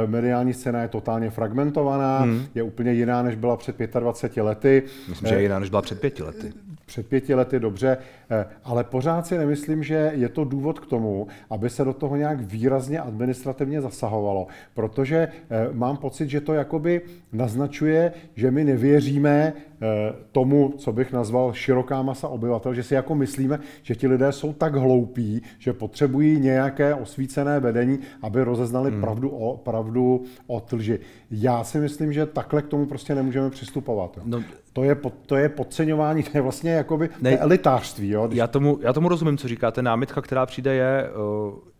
mediální 0.06 0.54
scéna 0.54 0.82
je 0.82 0.88
totálně 0.88 1.30
fragmentovaná, 1.30 2.18
hmm. 2.18 2.46
je 2.54 2.62
úplně 2.62 2.92
jiná, 2.92 3.22
než 3.22 3.34
byla 3.34 3.56
před 3.56 3.76
25 4.00 4.42
lety. 4.42 4.82
Myslím, 5.08 5.28
že 5.28 5.34
je 5.34 5.42
jiná, 5.42 5.58
než 5.58 5.70
byla 5.70 5.82
před 5.82 6.00
pěti 6.00 6.22
lety 6.22 6.52
před 6.90 7.06
pěti 7.06 7.34
lety 7.34 7.60
dobře, 7.60 7.96
eh, 7.96 8.19
ale 8.64 8.84
pořád 8.84 9.26
si 9.26 9.38
nemyslím, 9.38 9.82
že 9.82 10.12
je 10.14 10.28
to 10.28 10.44
důvod 10.44 10.80
k 10.80 10.86
tomu, 10.86 11.26
aby 11.50 11.70
se 11.70 11.84
do 11.84 11.92
toho 11.92 12.16
nějak 12.16 12.40
výrazně 12.40 13.00
administrativně 13.00 13.80
zasahovalo, 13.80 14.46
protože 14.74 15.28
eh, 15.50 15.68
mám 15.72 15.96
pocit, 15.96 16.30
že 16.30 16.40
to 16.40 16.54
jakoby 16.54 17.00
naznačuje, 17.32 18.12
že 18.34 18.50
my 18.50 18.64
nevěříme 18.64 19.52
Eh, 19.82 20.14
tomu, 20.32 20.74
co 20.78 20.92
bych 20.92 21.12
nazval 21.12 21.52
široká 21.52 22.02
masa 22.02 22.28
obyvatel, 22.28 22.74
že 22.74 22.82
si 22.82 22.94
jako 22.94 23.14
myslíme, 23.14 23.58
že 23.82 23.94
ti 23.94 24.06
lidé 24.06 24.32
jsou 24.32 24.52
tak 24.52 24.74
hloupí, 24.74 25.42
že 25.58 25.72
potřebují 25.72 26.40
nějaké 26.40 26.94
osvícené 26.94 27.60
vedení, 27.60 27.98
aby 28.22 28.44
rozeznali 28.44 28.90
hmm. 28.90 29.00
pravdu, 29.00 29.28
o, 29.28 29.56
pravdu 29.56 30.22
od 30.46 30.72
lži. 30.72 30.98
Já 31.30 31.64
si 31.64 31.78
myslím, 31.78 32.12
že 32.12 32.26
takhle 32.26 32.62
k 32.62 32.66
tomu 32.66 32.86
prostě 32.86 33.14
nemůžeme 33.14 33.50
přistupovat. 33.50 34.16
Jo. 34.16 34.22
No, 34.26 34.42
to 34.72 34.82
je, 34.82 34.94
pod, 34.94 35.14
to 35.26 35.36
je 35.36 35.48
podceňování, 35.48 36.22
to 36.22 36.30
je 36.34 36.40
vlastně 36.42 36.70
jakoby 36.70 37.10
ne, 37.20 37.38
elitářství. 37.38 38.08
Jo? 38.08 38.28
Já, 38.32 38.46
tomu, 38.46 38.78
já 38.82 38.92
tomu 38.92 39.08
rozumím, 39.08 39.38
co 39.38 39.48
říkáte. 39.48 39.82
Námitka, 39.82 40.22
která 40.22 40.46
přijde, 40.46 40.74
je, 40.74 41.04
eh, 41.06 41.70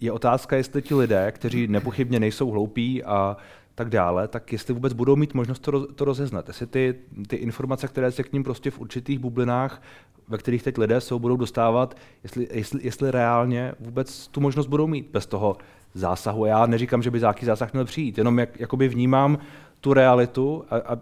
je 0.00 0.12
otázka, 0.12 0.56
jestli 0.56 0.82
ti 0.82 0.94
lidé, 0.94 1.32
kteří 1.32 1.66
nepochybně 1.66 2.20
nejsou 2.20 2.50
hloupí 2.50 3.04
a 3.04 3.36
tak 3.74 3.90
dále, 3.90 4.28
tak 4.28 4.52
jestli 4.52 4.74
vůbec 4.74 4.92
budou 4.92 5.16
mít 5.16 5.34
možnost 5.34 5.58
to, 5.58 5.92
to 5.92 6.04
rozeznat. 6.04 6.48
Jestli 6.48 6.66
ty, 6.66 6.94
ty 7.26 7.36
informace, 7.36 7.88
které 7.88 8.10
se 8.10 8.22
k 8.22 8.32
ním 8.32 8.44
prostě 8.44 8.70
v 8.70 8.78
určitých 8.78 9.18
bublinách, 9.18 9.82
ve 10.28 10.38
kterých 10.38 10.62
teď 10.62 10.78
lidé 10.78 11.00
jsou, 11.00 11.18
budou 11.18 11.36
dostávat, 11.36 11.96
jestli, 12.22 12.48
jestli, 12.52 12.80
jestli 12.82 13.10
reálně 13.10 13.72
vůbec 13.80 14.28
tu 14.28 14.40
možnost 14.40 14.66
budou 14.66 14.86
mít 14.86 15.08
bez 15.12 15.26
toho 15.26 15.56
zásahu. 15.94 16.44
Já 16.44 16.66
neříkám, 16.66 17.02
že 17.02 17.10
by 17.10 17.18
nějaký 17.18 17.46
zásah 17.46 17.72
měl 17.72 17.84
přijít, 17.84 18.18
jenom 18.18 18.38
jak, 18.38 18.60
jakoby 18.60 18.88
vnímám 18.88 19.38
tu 19.80 19.92
realitu 19.92 20.64
a, 20.70 20.76
a 20.76 20.98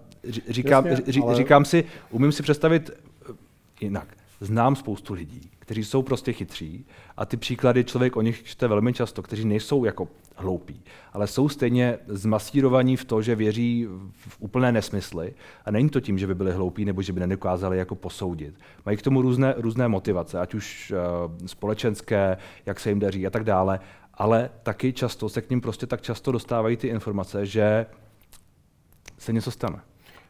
říkám, 0.48 0.86
Jasně, 0.86 1.12
ří, 1.12 1.20
ale... 1.22 1.36
říkám 1.36 1.64
si, 1.64 1.84
umím 2.10 2.32
si 2.32 2.42
představit 2.42 2.90
eh, 2.90 3.32
jinak. 3.80 4.16
Znám 4.40 4.76
spoustu 4.76 5.14
lidí, 5.14 5.50
kteří 5.58 5.84
jsou 5.84 6.02
prostě 6.02 6.32
chytří 6.32 6.86
a 7.16 7.26
ty 7.26 7.36
příklady 7.36 7.84
člověk 7.84 8.16
o 8.16 8.22
nich 8.22 8.42
čte 8.44 8.68
velmi 8.68 8.92
často, 8.92 9.22
kteří 9.22 9.44
nejsou 9.44 9.84
jako 9.84 10.08
hloupí, 10.36 10.82
ale 11.12 11.26
jsou 11.26 11.48
stejně 11.48 11.98
zmasírovaní 12.06 12.96
v 12.96 13.04
to, 13.04 13.22
že 13.22 13.34
věří 13.34 13.86
v 14.12 14.36
úplné 14.40 14.72
nesmysly 14.72 15.34
a 15.64 15.70
není 15.70 15.88
to 15.88 16.00
tím, 16.00 16.18
že 16.18 16.26
by 16.26 16.34
byli 16.34 16.52
hloupí 16.52 16.84
nebo 16.84 17.02
že 17.02 17.12
by 17.12 17.20
nedokázali 17.20 17.78
jako 17.78 17.94
posoudit. 17.94 18.54
Mají 18.86 18.96
k 18.96 19.02
tomu 19.02 19.22
různé, 19.22 19.54
různé 19.56 19.88
motivace, 19.88 20.40
ať 20.40 20.54
už 20.54 20.92
uh, 20.92 21.46
společenské, 21.46 22.36
jak 22.66 22.80
se 22.80 22.88
jim 22.88 22.98
daří 22.98 23.26
a 23.26 23.30
tak 23.30 23.44
dále, 23.44 23.80
ale 24.14 24.50
taky 24.62 24.92
často 24.92 25.28
se 25.28 25.42
k 25.42 25.50
ním 25.50 25.60
prostě 25.60 25.86
tak 25.86 26.02
často 26.02 26.32
dostávají 26.32 26.76
ty 26.76 26.88
informace, 26.88 27.46
že 27.46 27.86
se 29.18 29.32
něco 29.32 29.50
stane. 29.50 29.80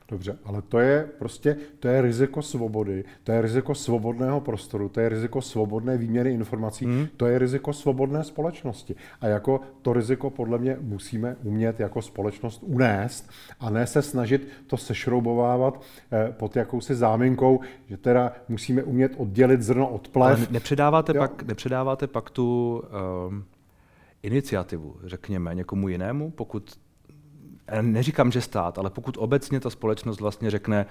Dobře, 0.09 0.39
ale 0.45 0.63
to 0.63 0.79
je 0.79 1.09
prostě, 1.19 1.57
to 1.81 1.89
je 1.89 2.03
riziko 2.03 2.43
svobody, 2.43 3.05
to 3.25 3.33
je 3.33 3.43
riziko 3.43 3.75
svobodného 3.75 4.41
prostoru, 4.41 4.89
to 4.89 5.01
je 5.01 5.09
riziko 5.09 5.43
svobodné 5.43 5.99
výměny 5.99 6.31
informací, 6.31 6.85
hmm. 6.85 7.07
to 7.17 7.27
je 7.27 7.39
riziko 7.39 7.73
svobodné 7.73 8.25
společnosti. 8.25 8.97
A 9.21 9.27
jako 9.27 9.61
to 9.83 9.93
riziko 9.93 10.31
podle 10.31 10.59
mě 10.59 10.77
musíme 10.81 11.37
umět 11.43 11.81
jako 11.81 12.03
společnost 12.03 12.63
unést 12.63 13.31
a 13.61 13.71
ne 13.71 13.87
se 13.87 14.03
snažit 14.03 14.49
to 14.67 14.77
sešroubovávat 14.77 15.83
eh, 16.13 16.33
pod 16.33 16.57
jakousi 16.57 16.95
záminkou, 16.95 17.61
že 17.89 17.97
teda 17.97 18.33
musíme 18.49 18.83
umět 18.83 19.13
oddělit 19.17 19.63
zrno 19.63 19.89
od 19.89 20.09
plev. 20.09 20.39
Ale 20.39 20.47
nepředáváte, 20.51 21.15
pak, 21.15 21.43
nepředáváte 21.43 22.07
pak 22.07 22.31
tu 22.31 22.83
um, 23.29 23.45
iniciativu, 24.23 24.97
řekněme, 25.05 25.55
někomu 25.55 25.89
jinému, 25.89 26.31
pokud 26.31 26.86
neříkám, 27.81 28.33
že 28.33 28.41
stát, 28.41 28.79
ale 28.79 28.91
pokud 28.91 29.17
obecně 29.19 29.61
ta 29.61 29.71
společnost 29.71 30.21
vlastně 30.21 30.51
řekne, 30.51 30.87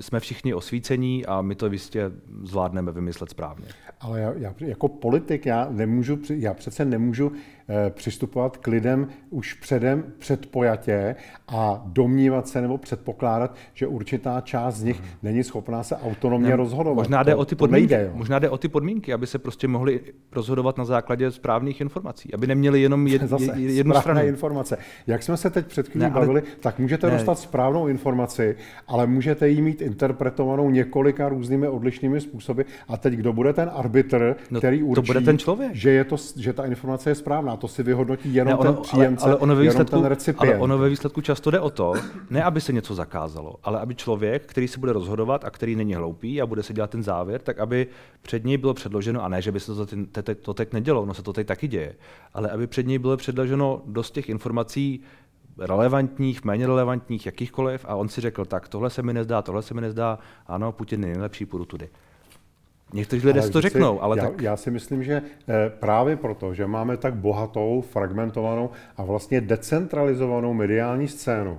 jsme 0.00 0.20
všichni 0.20 0.54
osvícení 0.54 1.26
a 1.26 1.42
my 1.42 1.54
to 1.54 1.66
jistě 1.66 2.10
zvládneme 2.42 2.92
vymyslet 2.92 3.30
správně. 3.30 3.66
Ale 4.00 4.20
já, 4.20 4.32
já 4.36 4.54
jako 4.58 4.88
politik, 4.88 5.46
já, 5.46 5.68
nemůžu, 5.70 6.18
já 6.30 6.54
přece 6.54 6.84
nemůžu 6.84 7.32
Eh, 7.68 7.90
přistupovat 7.90 8.56
k 8.56 8.66
lidem 8.66 9.08
už 9.30 9.54
předem 9.54 10.04
předpojatě 10.18 11.16
a 11.48 11.82
domnívat 11.86 12.48
se 12.48 12.60
nebo 12.60 12.78
předpokládat, 12.78 13.56
že 13.74 13.86
určitá 13.86 14.40
část 14.40 14.74
z 14.74 14.82
nich 14.82 15.00
hmm. 15.00 15.08
není 15.22 15.44
schopná 15.44 15.82
se 15.82 15.96
autonomně 15.96 16.48
ne, 16.48 16.56
rozhodovat. 16.56 16.94
Možná 16.94 17.22
jde, 17.22 17.32
to, 17.32 17.38
o 17.38 17.44
ty 17.44 17.54
podmínky, 17.54 17.94
nejde, 17.94 18.10
možná 18.14 18.38
jde 18.38 18.50
o 18.50 18.58
ty 18.58 18.68
podmínky, 18.68 19.12
aby 19.12 19.26
se 19.26 19.38
prostě 19.38 19.68
mohli 19.68 20.00
rozhodovat 20.32 20.78
na 20.78 20.84
základě 20.84 21.30
správných 21.30 21.80
informací, 21.80 22.34
aby 22.34 22.46
neměli 22.46 22.80
jenom 22.80 23.06
jed, 23.06 23.22
Zase, 23.28 23.52
jednu 23.56 23.94
stranu. 23.94 24.20
informace. 24.20 24.78
Jak 25.06 25.22
jsme 25.22 25.36
se 25.36 25.50
teď 25.50 25.66
před 25.66 25.88
chvílí 25.88 26.10
bavili, 26.10 26.42
tak 26.60 26.78
můžete 26.78 27.06
ne. 27.06 27.12
dostat 27.12 27.38
správnou 27.38 27.88
informaci, 27.88 28.56
ale 28.88 29.06
můžete 29.06 29.43
ji 29.48 29.62
mít 29.62 29.82
interpretovanou 29.82 30.70
několika 30.70 31.28
různými 31.28 31.68
odlišnými 31.68 32.20
způsoby. 32.20 32.62
A 32.88 32.96
teď 32.96 33.14
kdo 33.14 33.32
bude 33.32 33.52
ten 33.52 33.70
arbitr, 33.74 34.36
no, 34.50 34.60
který 34.60 34.82
určí, 34.82 34.94
to 34.94 35.06
bude 35.06 35.20
ten 35.20 35.38
člověk. 35.38 35.74
Že, 35.74 35.90
je 35.90 36.04
to, 36.04 36.16
že 36.36 36.52
ta 36.52 36.64
informace 36.64 37.10
je 37.10 37.14
správná? 37.14 37.56
to 37.56 37.68
si 37.68 37.82
vyhodnotí 37.82 38.34
jenom 38.34 38.52
ne, 38.52 38.58
ono, 38.58 38.72
ten 38.72 38.82
příjemce, 38.82 39.24
ale, 39.24 39.32
ale 39.32 39.40
ono 39.40 39.56
ve 39.56 39.62
výsledku, 39.62 39.96
ten 39.96 40.04
recipient. 40.04 40.52
Ale 40.52 40.58
ono 40.58 40.78
ve 40.78 40.88
výsledku 40.88 41.20
často 41.20 41.50
jde 41.50 41.60
o 41.60 41.70
to, 41.70 41.92
ne 42.30 42.42
aby 42.42 42.60
se 42.60 42.72
něco 42.72 42.94
zakázalo, 42.94 43.54
ale 43.62 43.80
aby 43.80 43.94
člověk, 43.94 44.42
který 44.46 44.68
se 44.68 44.80
bude 44.80 44.92
rozhodovat 44.92 45.44
a 45.44 45.50
který 45.50 45.76
není 45.76 45.94
hloupý 45.94 46.42
a 46.42 46.46
bude 46.46 46.62
se 46.62 46.72
dělat 46.72 46.90
ten 46.90 47.02
závěr, 47.02 47.40
tak 47.40 47.58
aby 47.58 47.86
před 48.22 48.44
něj 48.44 48.56
bylo 48.58 48.74
předloženo, 48.74 49.24
a 49.24 49.28
ne, 49.28 49.42
že 49.42 49.52
by 49.52 49.60
se 49.60 49.74
to, 49.74 49.86
to 50.42 50.54
teď 50.54 50.72
nedělo, 50.72 51.06
no 51.06 51.14
se 51.14 51.22
to 51.22 51.32
teď 51.32 51.46
taky 51.46 51.68
děje, 51.68 51.94
ale 52.34 52.50
aby 52.50 52.66
před 52.66 52.86
něj 52.86 52.98
bylo 52.98 53.16
předloženo 53.16 53.82
dost 53.86 54.10
těch 54.10 54.28
informací, 54.28 55.00
relevantních, 55.58 56.44
méně 56.44 56.66
relevantních, 56.66 57.26
jakýchkoliv, 57.26 57.84
a 57.88 57.94
on 57.94 58.08
si 58.08 58.20
řekl, 58.20 58.44
tak 58.44 58.68
tohle 58.68 58.90
se 58.90 59.02
mi 59.02 59.12
nezdá, 59.12 59.42
tohle 59.42 59.62
se 59.62 59.74
mi 59.74 59.80
nezdá, 59.80 60.18
ano, 60.46 60.72
Putin 60.72 61.02
je 61.02 61.08
nejlepší, 61.08 61.46
půjdu 61.46 61.64
tudy. 61.64 61.88
Někteří 62.92 63.26
lidé 63.26 63.42
si 63.42 63.50
to 63.50 63.60
řeknou, 63.60 64.02
ale 64.02 64.18
já, 64.18 64.24
tak... 64.24 64.40
Já 64.40 64.56
si 64.56 64.70
myslím, 64.70 65.04
že 65.04 65.22
eh, 65.48 65.70
právě 65.70 66.16
proto, 66.16 66.54
že 66.54 66.66
máme 66.66 66.96
tak 66.96 67.14
bohatou, 67.14 67.80
fragmentovanou 67.80 68.70
a 68.96 69.04
vlastně 69.04 69.40
decentralizovanou 69.40 70.54
mediální 70.54 71.08
scénu, 71.08 71.56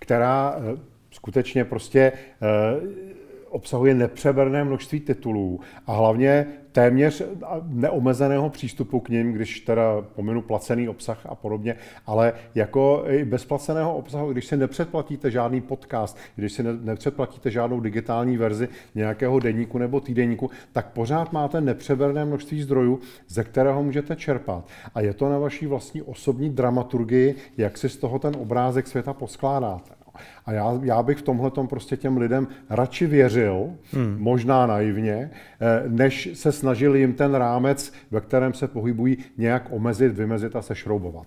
která 0.00 0.56
eh, 0.56 0.78
skutečně 1.10 1.64
prostě 1.64 2.12
eh, 2.12 3.08
obsahuje 3.48 3.94
nepřeberné 3.94 4.64
množství 4.64 5.00
titulů 5.00 5.60
a 5.86 5.92
hlavně 5.92 6.46
téměř 6.78 7.22
neomezeného 7.68 8.50
přístupu 8.50 9.00
k 9.00 9.08
ním, 9.08 9.32
když 9.32 9.60
teda 9.60 9.82
pominu 10.14 10.42
placený 10.42 10.88
obsah 10.88 11.26
a 11.26 11.34
podobně, 11.34 11.76
ale 12.06 12.32
jako 12.54 13.04
i 13.08 13.24
bezplaceného 13.24 13.96
obsahu, 13.96 14.32
když 14.32 14.46
si 14.46 14.56
nepředplatíte 14.56 15.30
žádný 15.30 15.60
podcast, 15.60 16.16
když 16.36 16.52
si 16.52 16.62
nepředplatíte 16.62 17.50
žádnou 17.50 17.80
digitální 17.80 18.36
verzi 18.36 18.68
nějakého 18.94 19.38
deníku 19.38 19.78
nebo 19.78 20.00
týdeníku, 20.00 20.50
tak 20.72 20.86
pořád 20.92 21.32
máte 21.32 21.60
nepřeberné 21.60 22.24
množství 22.24 22.62
zdrojů, 22.62 23.00
ze 23.28 23.44
kterého 23.44 23.82
můžete 23.82 24.16
čerpat. 24.16 24.68
A 24.94 25.00
je 25.00 25.14
to 25.14 25.28
na 25.28 25.38
vaší 25.38 25.66
vlastní 25.66 26.02
osobní 26.02 26.50
dramaturgii, 26.50 27.34
jak 27.56 27.78
si 27.78 27.88
z 27.88 27.96
toho 27.96 28.18
ten 28.18 28.36
obrázek 28.36 28.86
světa 28.86 29.12
poskládáte. 29.12 29.97
A 30.46 30.52
já, 30.52 30.80
já 30.82 31.02
bych 31.02 31.18
v 31.18 31.22
tomhle 31.22 31.50
prostě 31.50 31.96
těm 31.96 32.16
lidem 32.16 32.48
radši 32.70 33.06
věřil, 33.06 33.70
hmm. 33.92 34.16
možná 34.18 34.66
naivně, 34.66 35.30
eh, 35.60 35.82
než 35.88 36.28
se 36.34 36.52
snažil 36.52 36.96
jim 36.96 37.14
ten 37.14 37.34
rámec, 37.34 37.92
ve 38.10 38.20
kterém 38.20 38.54
se 38.54 38.68
pohybují, 38.68 39.18
nějak 39.36 39.66
omezit, 39.70 40.12
vymezit 40.12 40.56
a 40.56 40.62
sešroubovat. 40.62 41.26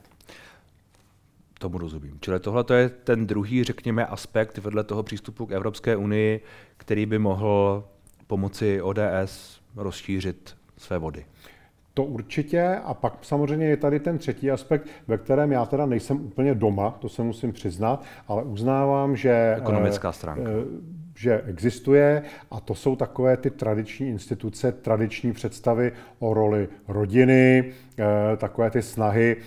Tomu 1.60 1.78
rozumím. 1.78 2.18
Čili 2.20 2.40
tohle 2.40 2.66
je 2.76 2.90
ten 2.90 3.28
druhý, 3.28 3.64
řekněme, 3.64 4.06
aspekt 4.06 4.58
vedle 4.58 4.84
toho 4.84 5.04
přístupu 5.04 5.46
k 5.46 5.52
Evropské 5.52 5.96
unii, 5.96 6.42
který 6.78 7.06
by 7.06 7.20
mohl 7.20 7.84
pomoci 8.28 8.82
ODS 8.82 9.62
rozšířit 9.76 10.58
své 10.78 10.98
vody. 10.98 11.26
To 11.94 12.04
určitě. 12.04 12.76
A 12.84 12.94
pak 12.94 13.14
samozřejmě 13.22 13.66
je 13.66 13.78
tady 13.78 14.00
ten 14.00 14.18
třetí 14.18 14.52
aspekt, 14.52 14.88
ve 15.08 15.18
kterém 15.18 15.52
já 15.52 15.66
teda 15.66 15.86
nejsem 15.86 16.26
úplně 16.26 16.56
doma, 16.56 16.92
to 16.92 17.10
se 17.10 17.24
musím 17.24 17.54
přiznat, 17.54 18.04
ale 18.28 18.44
uznávám, 18.44 19.16
že... 19.16 19.56
Ekonomická 19.58 20.10
eh, 20.10 20.14
stránka. 20.14 20.50
Eh, 20.50 21.01
že 21.22 21.42
existuje 21.46 22.22
a 22.52 22.60
to 22.60 22.76
jsou 22.76 22.96
takové 22.96 23.38
ty 23.38 23.50
tradiční 23.50 24.10
instituce, 24.10 24.72
tradiční 24.72 25.34
představy 25.34 25.92
o 26.20 26.34
roli 26.34 26.68
rodiny, 26.88 27.74
eh, 28.00 28.38
takové 28.38 28.72
ty 28.72 28.82
snahy 28.82 29.38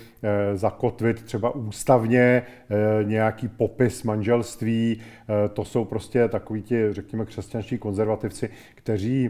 zakotvit 0.53 1.23
třeba 1.23 1.55
ústavně 1.55 2.43
nějaký 3.03 3.47
popis 3.47 4.03
manželství. 4.03 5.01
To 5.53 5.65
jsou 5.65 5.85
prostě 5.85 6.27
takoví 6.27 6.61
ti, 6.61 6.93
řekněme, 6.93 7.25
křesťanští 7.25 7.77
konzervativci, 7.77 8.49
kteří 8.75 9.29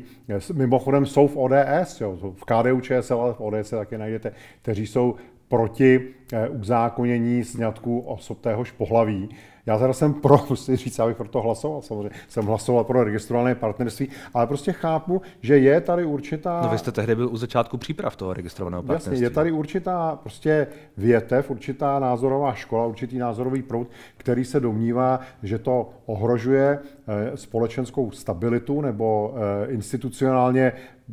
mimochodem 0.53 1.05
jsou 1.05 1.27
v 1.27 1.38
ODS, 1.38 2.01
jo, 2.01 2.34
v 2.36 2.45
KDU 2.45 2.81
ČSL, 2.81 3.15
ale 3.15 3.34
v 3.34 3.41
ODS 3.41 3.69
taky 3.69 3.97
najdete, 3.97 4.31
kteří 4.62 4.88
jsou 4.88 5.15
proti 5.47 6.01
uzákonění 6.49 7.43
sňatku 7.43 7.99
osob 7.99 8.41
téhož 8.41 8.71
pohlaví. 8.71 9.29
Já 9.65 9.78
teda 9.78 9.93
jsem 9.93 10.13
pro, 10.13 10.45
musím 10.49 10.75
říct, 10.75 10.99
abych 10.99 11.17
pro 11.17 11.28
to 11.28 11.41
hlasoval, 11.41 11.82
samozřejmě. 11.82 12.10
Jsem 12.28 12.45
hlasoval 12.45 12.84
pro 12.84 13.04
registrované 13.04 13.56
partnerství, 13.56 14.10
ale 14.34 14.47
prostě 14.47 14.71
chápu, 14.71 15.21
že 15.41 15.58
je 15.58 15.82
tady 15.82 16.06
určitá... 16.06 16.62
No 16.63 16.69
vy 16.69 16.78
jste 16.78 16.91
tehdy 16.91 17.15
byl 17.15 17.30
u 17.30 17.38
začátku 17.38 17.78
příprav 17.78 18.15
toho 18.15 18.34
registrovaného 18.34 18.84
partnerství. 18.84 19.13
Jasně, 19.13 19.25
je 19.25 19.30
tady 19.30 19.51
určitá 19.51 20.19
prostě 20.21 20.67
větev, 20.97 21.51
určitá 21.51 21.99
názorová 21.99 22.54
škola, 22.54 22.86
určitý 22.86 23.17
názorový 23.17 23.62
proud, 23.62 23.88
který 24.17 24.45
se 24.45 24.60
domnívá, 24.60 25.19
že 25.43 25.60
to 25.60 25.89
ohrožuje 26.06 26.80
eh, 27.08 27.38
společenskou 27.38 28.12
stabilitu 28.12 28.82
nebo 28.82 29.34
eh, 29.36 29.71
institucionálně 29.71 30.71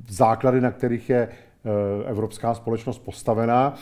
základy, 0.09 0.61
na 0.61 0.71
kterých 0.71 1.11
je 1.11 1.29
eh, 1.29 2.11
evropská 2.11 2.55
společnost 2.55 2.99
postavená 2.99 3.75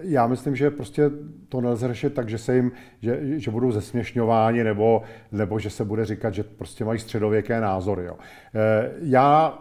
já 0.00 0.26
myslím, 0.26 0.56
že 0.56 0.70
prostě 0.70 1.10
to 1.48 1.60
nelze 1.60 1.88
řešit 1.88 2.14
tak, 2.14 2.28
že 2.28 2.38
se 2.38 2.56
jim, 2.56 2.72
že, 3.00 3.20
že 3.40 3.50
budou 3.50 3.72
zesměšňováni 3.72 4.64
nebo, 4.64 5.02
nebo 5.32 5.58
že 5.58 5.70
se 5.70 5.84
bude 5.84 6.04
říkat, 6.04 6.34
že 6.34 6.42
prostě 6.42 6.84
mají 6.84 6.98
středověké 6.98 7.60
názory. 7.60 8.04
Jo. 8.04 8.16
Eh, 8.54 8.90
já 9.00 9.58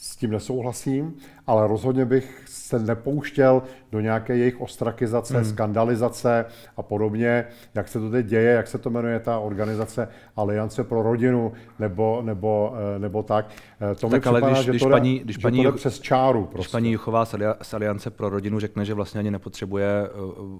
s 0.00 0.16
tím 0.16 0.30
nesouhlasím, 0.30 1.14
ale 1.46 1.66
rozhodně 1.66 2.04
bych 2.04 2.42
se 2.46 2.78
nepouštěl 2.78 3.62
do 3.92 4.00
nějaké 4.00 4.36
jejich 4.36 4.60
ostrakizace, 4.60 5.34
hmm. 5.34 5.44
skandalizace 5.44 6.44
a 6.76 6.82
podobně, 6.82 7.44
jak 7.74 7.88
se 7.88 8.00
to 8.00 8.10
teď 8.10 8.26
děje, 8.26 8.52
jak 8.52 8.66
se 8.66 8.78
to 8.78 8.90
jmenuje 8.90 9.20
ta 9.20 9.38
organizace 9.38 10.08
Aliance 10.36 10.84
pro 10.84 11.02
rodinu 11.02 11.52
nebo, 11.78 12.22
nebo, 12.22 12.74
eh, 12.96 12.98
nebo 12.98 13.22
tak. 13.22 13.48
Eh, 13.92 13.94
to 13.94 14.00
tak 14.00 14.12
mi 14.12 14.20
připadá, 14.20 14.50
když, 14.50 14.64
že 14.64 14.70
když 14.70 14.82
to 14.82 14.88
paní, 14.88 15.18
když 15.18 15.36
že 15.36 15.42
paní, 15.42 15.64
to 15.64 15.72
přes 15.72 16.00
čáru. 16.00 16.44
Prostě. 16.44 16.56
Když 16.56 16.68
paní 16.68 16.92
Juchová 16.92 17.24
z 17.62 17.74
Aliance 17.74 18.10
pro 18.10 18.28
rodinu 18.28 18.60
řekne, 18.60 18.84
že 18.84 18.94
vlastně 18.94 19.18
ani 19.18 19.30
nepotřebuje 19.30 19.86
eh, 20.04 20.10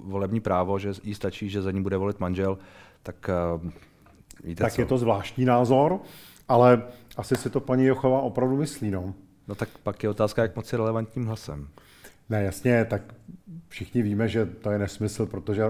volební 0.05 0.41
právo, 0.41 0.79
že 0.79 0.93
jí 1.03 1.15
stačí, 1.15 1.51
že 1.51 1.63
za 1.63 1.71
ní 1.71 1.83
bude 1.83 1.97
volit 1.97 2.21
manžel, 2.21 2.59
tak 3.03 3.31
víte 4.45 4.65
Tak 4.65 4.73
co? 4.73 4.81
je 4.81 4.87
to 4.87 4.99
zvláštní 4.99 5.45
názor, 5.45 5.99
ale 6.49 6.83
asi 7.17 7.37
si 7.37 7.51
to 7.51 7.61
paní 7.61 7.85
Jochová 7.85 8.21
opravdu 8.21 8.57
myslí. 8.57 8.91
No. 8.91 9.15
No 9.51 9.57
tak 9.57 9.69
pak 9.83 10.03
je 10.03 10.09
otázka, 10.09 10.43
jak 10.43 10.57
moc 10.57 10.73
je 10.73 10.77
relevantním 10.77 11.27
hlasem. 11.27 11.69
Ne, 12.29 12.43
jasně, 12.43 12.85
tak 12.85 13.03
všichni 13.69 14.03
víme, 14.03 14.29
že 14.29 14.47
to 14.47 14.71
je 14.71 14.79
nesmysl, 14.79 15.27
protože 15.27 15.65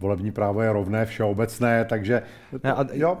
volební 0.00 0.32
právo 0.32 0.62
je 0.62 0.72
rovné, 0.72 1.06
všeobecné, 1.06 1.84
takže... 1.84 2.22
Ne, 2.64 2.72
a, 2.72 2.86
jo. 2.92 3.18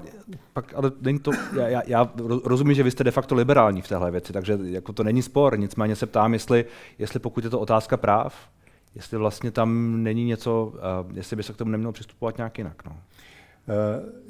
Pak, 0.52 0.74
ale 0.74 0.92
není 1.00 1.18
to, 1.18 1.30
já, 1.56 1.68
já, 1.68 1.82
já 1.86 2.12
rozumím, 2.44 2.74
že 2.74 2.82
vy 2.82 2.90
jste 2.90 3.04
de 3.04 3.10
facto 3.10 3.34
liberální 3.34 3.82
v 3.82 3.88
téhle 3.88 4.10
věci, 4.10 4.32
takže 4.32 4.58
jako 4.62 4.92
to 4.92 5.04
není 5.04 5.22
spor, 5.22 5.58
nicméně 5.58 5.96
se 5.96 6.06
ptám, 6.06 6.32
jestli, 6.32 6.64
jestli 6.98 7.20
pokud 7.20 7.44
je 7.44 7.50
to 7.50 7.60
otázka 7.60 7.96
práv, 7.96 8.34
jestli 8.94 9.18
vlastně 9.18 9.50
tam 9.50 10.02
není 10.02 10.24
něco, 10.24 10.72
uh, 10.74 11.16
jestli 11.16 11.36
by 11.36 11.42
se 11.42 11.52
k 11.52 11.56
tomu 11.56 11.70
nemělo 11.70 11.92
přistupovat 11.92 12.36
nějak 12.36 12.58
jinak. 12.58 12.84
No. 12.84 12.96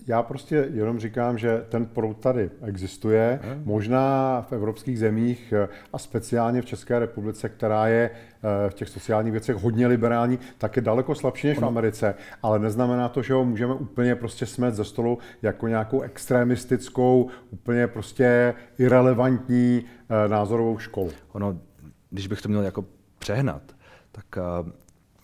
Já 0.07 0.23
prostě 0.23 0.69
jenom 0.73 0.99
říkám, 0.99 1.39
že 1.39 1.65
ten 1.69 1.87
proud 1.87 2.21
tady 2.21 2.51
existuje. 2.65 3.41
Hmm. 3.43 3.63
Možná 3.65 4.41
v 4.49 4.53
evropských 4.53 4.99
zemích 4.99 5.55
a 5.93 5.99
speciálně 5.99 6.63
v 6.63 6.65
České 6.65 6.99
republice, 6.99 7.49
která 7.49 7.87
je 7.87 8.11
v 8.69 8.75
těch 8.75 8.89
sociálních 8.89 9.33
věcech 9.33 9.57
hodně 9.57 9.87
liberální, 9.87 10.39
tak 10.59 10.77
je 10.77 10.83
daleko 10.83 11.15
slabší 11.15 11.47
než 11.47 11.59
v 11.59 11.65
Americe. 11.65 12.15
Ale 12.43 12.59
neznamená 12.59 13.09
to, 13.09 13.23
že 13.23 13.35
ho 13.35 13.45
můžeme 13.45 13.75
úplně 13.75 14.15
prostě 14.15 14.47
smet 14.47 14.75
ze 14.75 14.85
stolu 14.85 15.19
jako 15.43 15.69
nějakou 15.69 16.01
extremistickou, 16.01 17.29
úplně 17.51 17.87
prostě 17.87 18.55
irrelevantní 18.79 19.85
názorovou 20.27 20.79
školu. 20.79 21.11
Ono, 21.33 21.59
když 22.11 22.27
bych 22.27 22.43
to 22.43 22.49
měl 22.49 22.63
jako 22.63 22.85
přehnat, 23.19 23.63
tak 24.13 24.25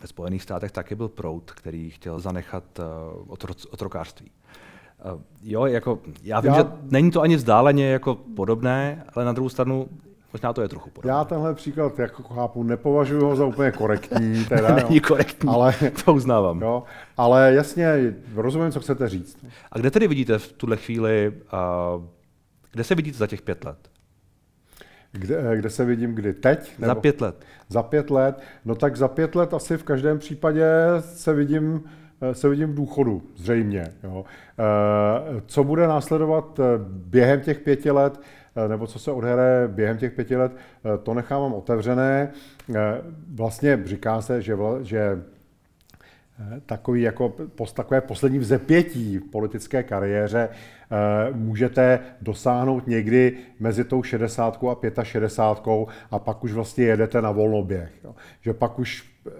ve 0.00 0.06
Spojených 0.06 0.42
státech 0.42 0.72
taky 0.72 0.94
byl 0.94 1.08
proud, 1.08 1.50
který 1.50 1.90
chtěl 1.90 2.20
zanechat 2.20 2.64
uh, 2.78 3.34
otrokářství. 3.70 4.30
Uh, 5.14 5.20
jo, 5.42 5.66
jako, 5.66 5.98
já 6.22 6.40
vím, 6.40 6.52
já... 6.52 6.58
že 6.58 6.68
není 6.82 7.10
to 7.10 7.20
ani 7.20 7.36
vzdáleně 7.36 7.90
jako 7.90 8.14
podobné, 8.14 9.04
ale 9.14 9.24
na 9.24 9.32
druhou 9.32 9.48
stranu 9.48 9.88
možná 10.32 10.52
to 10.52 10.62
je 10.62 10.68
trochu 10.68 10.90
podobné. 10.90 11.12
Já 11.12 11.24
tenhle 11.24 11.54
příklad 11.54 11.98
jako 11.98 12.22
chápu, 12.22 12.62
nepovažuji 12.62 13.24
ho 13.24 13.36
za 13.36 13.46
úplně 13.46 13.70
korektní. 13.70 14.44
Teda, 14.48 14.74
není 14.74 14.96
jo. 14.96 15.02
korektní, 15.08 15.48
ale, 15.48 15.74
to 16.04 16.14
uznávám. 16.14 16.62
Jo, 16.62 16.82
ale 17.16 17.54
jasně, 17.54 18.14
rozumím, 18.34 18.72
co 18.72 18.80
chcete 18.80 19.08
říct. 19.08 19.46
A 19.72 19.78
kde 19.78 19.90
tedy 19.90 20.08
vidíte 20.08 20.38
v 20.38 20.52
tuhle 20.52 20.76
chvíli, 20.76 21.32
uh, 21.96 22.04
kde 22.72 22.84
se 22.84 22.94
vidíte 22.94 23.18
za 23.18 23.26
těch 23.26 23.42
pět 23.42 23.64
let? 23.64 23.87
Kde, 25.18 25.52
eh, 25.52 25.56
kde 25.56 25.70
se 25.70 25.84
vidím 25.84 26.14
kdy? 26.14 26.34
Teď? 26.34 26.78
Nebo? 26.78 26.88
Za 26.88 26.94
pět 26.94 27.20
let. 27.20 27.44
Za 27.68 27.82
pět 27.82 28.10
let. 28.10 28.40
No 28.64 28.74
tak 28.74 28.96
za 28.96 29.08
pět 29.08 29.34
let 29.34 29.54
asi 29.54 29.76
v 29.76 29.82
každém 29.82 30.18
případě 30.18 30.66
se 31.00 31.34
vidím, 31.34 31.82
eh, 32.20 32.34
se 32.34 32.48
vidím 32.48 32.68
v 32.68 32.74
důchodu, 32.74 33.22
zřejmě. 33.36 33.86
Jo. 34.04 34.24
Eh, 34.58 35.42
co 35.46 35.64
bude 35.64 35.86
následovat 35.86 36.60
během 36.88 37.40
těch 37.40 37.60
pěti 37.60 37.90
let, 37.90 38.20
nebo 38.68 38.86
co 38.86 38.98
se 38.98 39.10
odhraje 39.10 39.68
během 39.68 39.98
těch 39.98 40.12
pěti 40.12 40.36
let, 40.36 40.52
to 41.02 41.14
nechávám 41.14 41.54
otevřené. 41.54 42.30
Vlastně 43.34 43.80
říká 43.84 44.20
se, 44.22 44.42
že, 44.42 44.56
že 44.82 45.22
takový 46.66 47.02
jako 47.02 47.34
takové 47.74 48.00
poslední 48.00 48.38
vzepětí 48.38 49.18
v 49.18 49.30
politické 49.30 49.82
kariéře 49.82 50.48
eh, 50.48 51.32
můžete 51.32 52.00
dosáhnout 52.20 52.86
někdy 52.86 53.36
mezi 53.60 53.84
tou 53.84 54.02
60 54.02 54.64
a 54.96 55.04
65 55.04 55.86
a 56.10 56.18
pak 56.18 56.44
už 56.44 56.52
vlastně 56.52 56.84
jedete 56.84 57.22
na 57.22 57.30
volnoběh. 57.30 57.92
Že 58.40 58.54
pak 58.54 58.78
už 58.78 59.04
eh, 59.26 59.30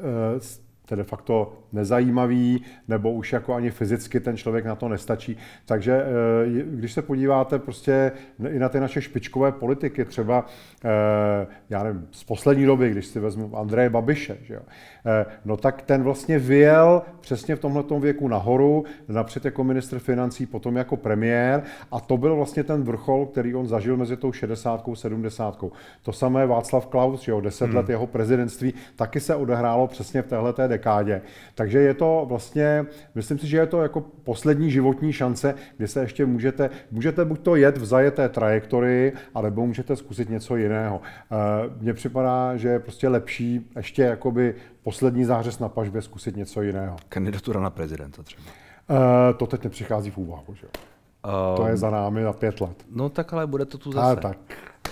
to 0.86 0.96
de 0.96 1.04
facto 1.04 1.52
nezajímavý, 1.72 2.62
nebo 2.88 3.12
už 3.12 3.32
jako 3.32 3.54
ani 3.54 3.70
fyzicky 3.70 4.20
ten 4.20 4.36
člověk 4.36 4.64
na 4.64 4.74
to 4.74 4.88
nestačí. 4.88 5.36
Takže 5.64 6.02
eh, 6.02 6.62
když 6.64 6.92
se 6.92 7.02
podíváte 7.02 7.58
prostě 7.58 8.12
i 8.48 8.58
na 8.58 8.68
ty 8.68 8.80
naše 8.80 9.02
špičkové 9.02 9.52
politiky, 9.52 10.04
třeba 10.04 10.46
eh, 10.84 11.46
já 11.70 11.82
nevím, 11.82 12.08
z 12.10 12.24
poslední 12.24 12.64
doby, 12.64 12.90
když 12.90 13.06
si 13.06 13.20
vezmu 13.20 13.56
Andreje 13.56 13.90
Babiše, 13.90 14.38
že 14.42 14.54
jo, 14.54 14.60
eh, 15.06 15.26
no 15.44 15.56
tak 15.56 15.82
ten 15.82 16.02
vlastně 16.02 16.38
vyjel 16.38 17.02
přesně 17.20 17.56
v 17.56 17.60
tomhle 17.60 17.84
věku 18.00 18.28
nahoru, 18.28 18.84
napřed 19.08 19.44
jako 19.44 19.64
ministr 19.64 19.98
financí, 19.98 20.46
potom 20.46 20.76
jako 20.76 20.96
premiér 20.96 21.62
a 21.92 22.00
to 22.00 22.16
byl 22.16 22.36
vlastně 22.36 22.64
ten 22.64 22.82
vrchol, 22.82 23.26
který 23.26 23.54
on 23.54 23.66
zažil 23.66 23.96
mezi 23.96 24.16
tou 24.16 24.32
60 24.32 24.88
a 24.92 24.94
70. 24.94 25.64
To 26.02 26.12
samé 26.12 26.46
Václav 26.46 26.86
Klaus, 26.86 27.22
že 27.22 27.32
jo, 27.32 27.40
10 27.40 27.64
hmm. 27.64 27.76
let 27.76 27.88
jeho 27.88 28.06
prezidentství 28.06 28.74
taky 28.96 29.20
se 29.20 29.34
odehrálo 29.34 29.86
přesně 29.86 30.22
v 30.22 30.26
téhle 30.26 30.54
dekádě. 30.66 31.22
Takže 31.58 31.78
je 31.78 31.94
to 31.94 32.24
vlastně, 32.28 32.86
myslím 33.14 33.38
si, 33.38 33.46
že 33.46 33.56
je 33.56 33.66
to 33.66 33.82
jako 33.82 34.00
poslední 34.00 34.70
životní 34.70 35.12
šance, 35.12 35.54
kdy 35.76 35.88
se 35.88 36.00
ještě 36.00 36.26
můžete, 36.26 36.70
můžete 36.90 37.24
buď 37.24 37.40
to 37.40 37.56
jet 37.56 37.78
v 37.78 37.84
zajeté 37.84 38.28
trajektorii, 38.28 39.12
anebo 39.34 39.66
můžete 39.66 39.96
zkusit 39.96 40.30
něco 40.30 40.56
jiného. 40.56 41.00
Eh, 41.02 41.36
mně 41.80 41.94
připadá, 41.94 42.56
že 42.56 42.68
je 42.68 42.78
prostě 42.78 43.08
lepší 43.08 43.70
ještě 43.76 44.02
jakoby 44.02 44.54
poslední 44.82 45.24
zářez 45.24 45.58
na 45.58 45.68
pažbě 45.68 46.02
zkusit 46.02 46.36
něco 46.36 46.62
jiného. 46.62 46.96
Kandidatura 47.08 47.60
na 47.60 47.70
prezidenta 47.70 48.22
třeba. 48.22 48.42
Uh, 48.90 48.96
to 49.36 49.46
teď 49.46 49.64
nepřichází 49.64 50.10
v 50.10 50.18
úvahu, 50.18 50.54
že? 50.54 50.66
Um, 50.66 51.56
to 51.56 51.66
je 51.66 51.76
za 51.76 51.90
námi 51.90 52.22
na 52.22 52.32
pět 52.32 52.60
let. 52.60 52.84
No 52.90 53.08
tak 53.08 53.32
ale 53.32 53.46
bude 53.46 53.64
to 53.64 53.78
tu 53.78 53.92
zase. 53.92 54.06
Ale 54.06 54.16
tak. 54.16 54.38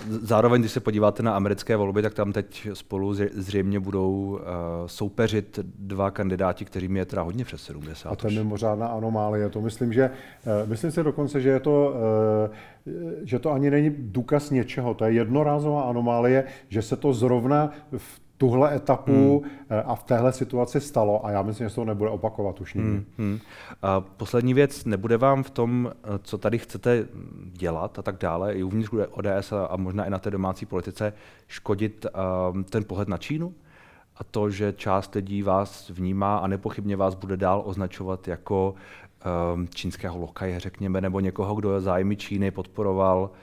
Zároveň, 0.09 0.61
když 0.61 0.71
se 0.71 0.79
podíváte 0.79 1.23
na 1.23 1.35
americké 1.35 1.75
volby, 1.75 2.01
tak 2.01 2.13
tam 2.13 2.33
teď 2.33 2.67
spolu 2.73 3.13
zřejmě 3.33 3.79
budou 3.79 4.11
uh, 4.11 4.39
soupeřit 4.85 5.59
dva 5.79 6.11
kandidáti, 6.11 6.65
kteří 6.65 6.89
je 6.93 7.05
teda 7.05 7.21
hodně 7.21 7.45
přes 7.45 7.61
70. 7.61 8.09
A 8.09 8.15
to 8.15 8.27
je 8.27 8.33
mimořádná 8.33 8.87
anomálie. 8.87 9.49
To 9.49 9.61
myslím, 9.61 9.93
že, 9.93 10.09
uh, 10.63 10.69
myslím 10.69 10.91
si 10.91 11.03
dokonce, 11.03 11.41
že 11.41 11.49
je 11.49 11.59
to, 11.59 11.93
uh, 12.85 12.95
že 13.23 13.39
to 13.39 13.51
ani 13.51 13.69
není 13.69 13.95
důkaz 13.97 14.49
něčeho. 14.49 14.93
To 14.93 15.05
je 15.05 15.11
jednorázová 15.11 15.81
anomálie, 15.81 16.43
že 16.69 16.81
se 16.81 16.95
to 16.95 17.13
zrovna 17.13 17.71
v 17.97 18.26
tuhle 18.37 18.75
etapu 18.75 19.39
hmm. 19.39 19.51
Eh, 19.69 19.83
a 19.83 19.95
v 19.95 20.03
téhle 20.03 20.33
situaci 20.33 20.81
stalo 20.81 21.25
a 21.25 21.31
já 21.31 21.41
myslím, 21.41 21.65
že 21.65 21.69
se 21.69 21.75
to 21.75 21.85
nebude 21.85 22.09
opakovat 22.09 22.61
už 22.61 22.73
nikdy. 22.73 22.91
Hmm. 22.91 23.05
Hmm. 23.17 23.39
A 23.81 24.01
poslední 24.01 24.53
věc, 24.53 24.85
nebude 24.85 25.17
vám 25.17 25.43
v 25.43 25.49
tom, 25.49 25.91
eh, 25.91 26.19
co 26.23 26.37
tady 26.37 26.57
chcete 26.57 27.07
dělat 27.51 27.99
a 27.99 28.01
tak 28.01 28.17
dále, 28.19 28.53
i 28.53 28.63
uvnitř 28.63 28.89
ODS 29.11 29.51
a, 29.51 29.65
a 29.65 29.77
možná 29.77 30.05
i 30.05 30.09
na 30.09 30.19
té 30.19 30.31
domácí 30.31 30.65
politice, 30.65 31.13
škodit 31.47 32.05
um, 32.51 32.63
ten 32.63 32.83
pohled 32.83 33.07
na 33.07 33.17
Čínu? 33.17 33.53
A 34.15 34.23
to, 34.23 34.49
že 34.49 34.73
část 34.73 35.15
lidí 35.15 35.43
vás 35.43 35.89
vnímá 35.89 36.37
a 36.37 36.47
nepochybně 36.47 36.95
vás 36.95 37.15
bude 37.15 37.37
dál 37.37 37.61
označovat 37.65 38.27
jako 38.27 38.75
um, 39.53 39.67
čínského 39.67 40.17
lokaje, 40.17 40.59
řekněme, 40.59 41.01
nebo 41.01 41.19
někoho, 41.19 41.55
kdo 41.55 41.81
zájmy 41.81 42.15
Číny 42.15 42.51
podporoval 42.51 43.29
uh, 43.31 43.37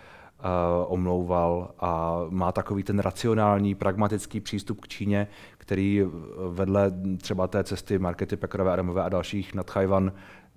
omlouval 0.87 1.71
a 1.81 2.21
má 2.29 2.53
takový 2.53 2.83
ten 2.83 2.99
racionální, 2.99 3.75
pragmatický 3.75 4.41
přístup 4.41 4.81
k 4.81 4.89
Číně, 4.89 5.29
který 5.59 6.03
vedle 6.51 6.93
třeba 7.21 7.49
té 7.49 7.65
cesty 7.65 7.99
Markety 7.99 8.37
Pekrové, 8.37 8.73
Adamové 8.73 9.03
a 9.03 9.09
dalších 9.09 9.55
nad 9.55 9.71
Chajvan 9.71 10.13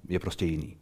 je 0.09 0.19
prostě 0.19 0.45
jiný. 0.45 0.77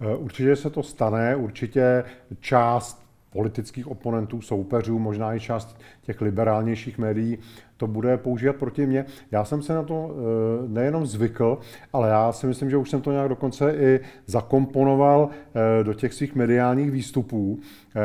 Eh, 0.00 0.16
určitě 0.16 0.56
se 0.56 0.70
to 0.70 0.82
stane, 0.82 1.36
určitě 1.36 2.04
část 2.40 3.05
politických 3.36 3.88
oponentů, 3.88 4.40
soupeřů, 4.40 4.98
možná 4.98 5.34
i 5.34 5.40
část 5.40 5.76
těch 6.02 6.20
liberálnějších 6.20 6.98
médií 6.98 7.38
to 7.76 7.86
bude 7.86 8.16
používat 8.16 8.56
proti 8.56 8.86
mně. 8.86 9.04
Já 9.30 9.44
jsem 9.44 9.62
se 9.62 9.74
na 9.74 9.82
to 9.82 10.10
eh, 10.10 10.68
nejenom 10.68 11.06
zvykl, 11.06 11.58
ale 11.92 12.08
já 12.08 12.32
si 12.32 12.46
myslím, 12.46 12.70
že 12.70 12.76
už 12.76 12.90
jsem 12.90 13.00
to 13.00 13.12
nějak 13.12 13.28
dokonce 13.28 13.74
i 13.76 14.00
zakomponoval 14.26 15.28
eh, 15.28 15.84
do 15.84 15.94
těch 15.94 16.14
svých 16.14 16.34
mediálních 16.34 16.90
výstupů, 16.90 17.58
eh, 17.60 18.00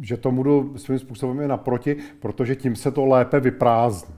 že 0.00 0.16
to 0.16 0.30
budu 0.30 0.74
svým 0.76 0.98
způsobem 0.98 1.40
i 1.40 1.48
naproti, 1.48 1.96
protože 2.20 2.56
tím 2.56 2.76
se 2.76 2.90
to 2.90 3.06
lépe 3.06 3.40
vyprázdní. 3.40 4.14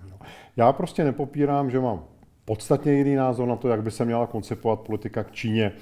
Já 0.56 0.72
prostě 0.72 1.04
nepopírám, 1.04 1.70
že 1.70 1.80
mám 1.80 2.04
podstatně 2.44 2.92
jiný 2.92 3.14
názor 3.14 3.48
na 3.48 3.56
to, 3.56 3.68
jak 3.68 3.82
by 3.82 3.90
se 3.90 4.04
měla 4.04 4.26
koncipovat 4.26 4.80
politika 4.80 5.24
k 5.24 5.32
Číně, 5.32 5.72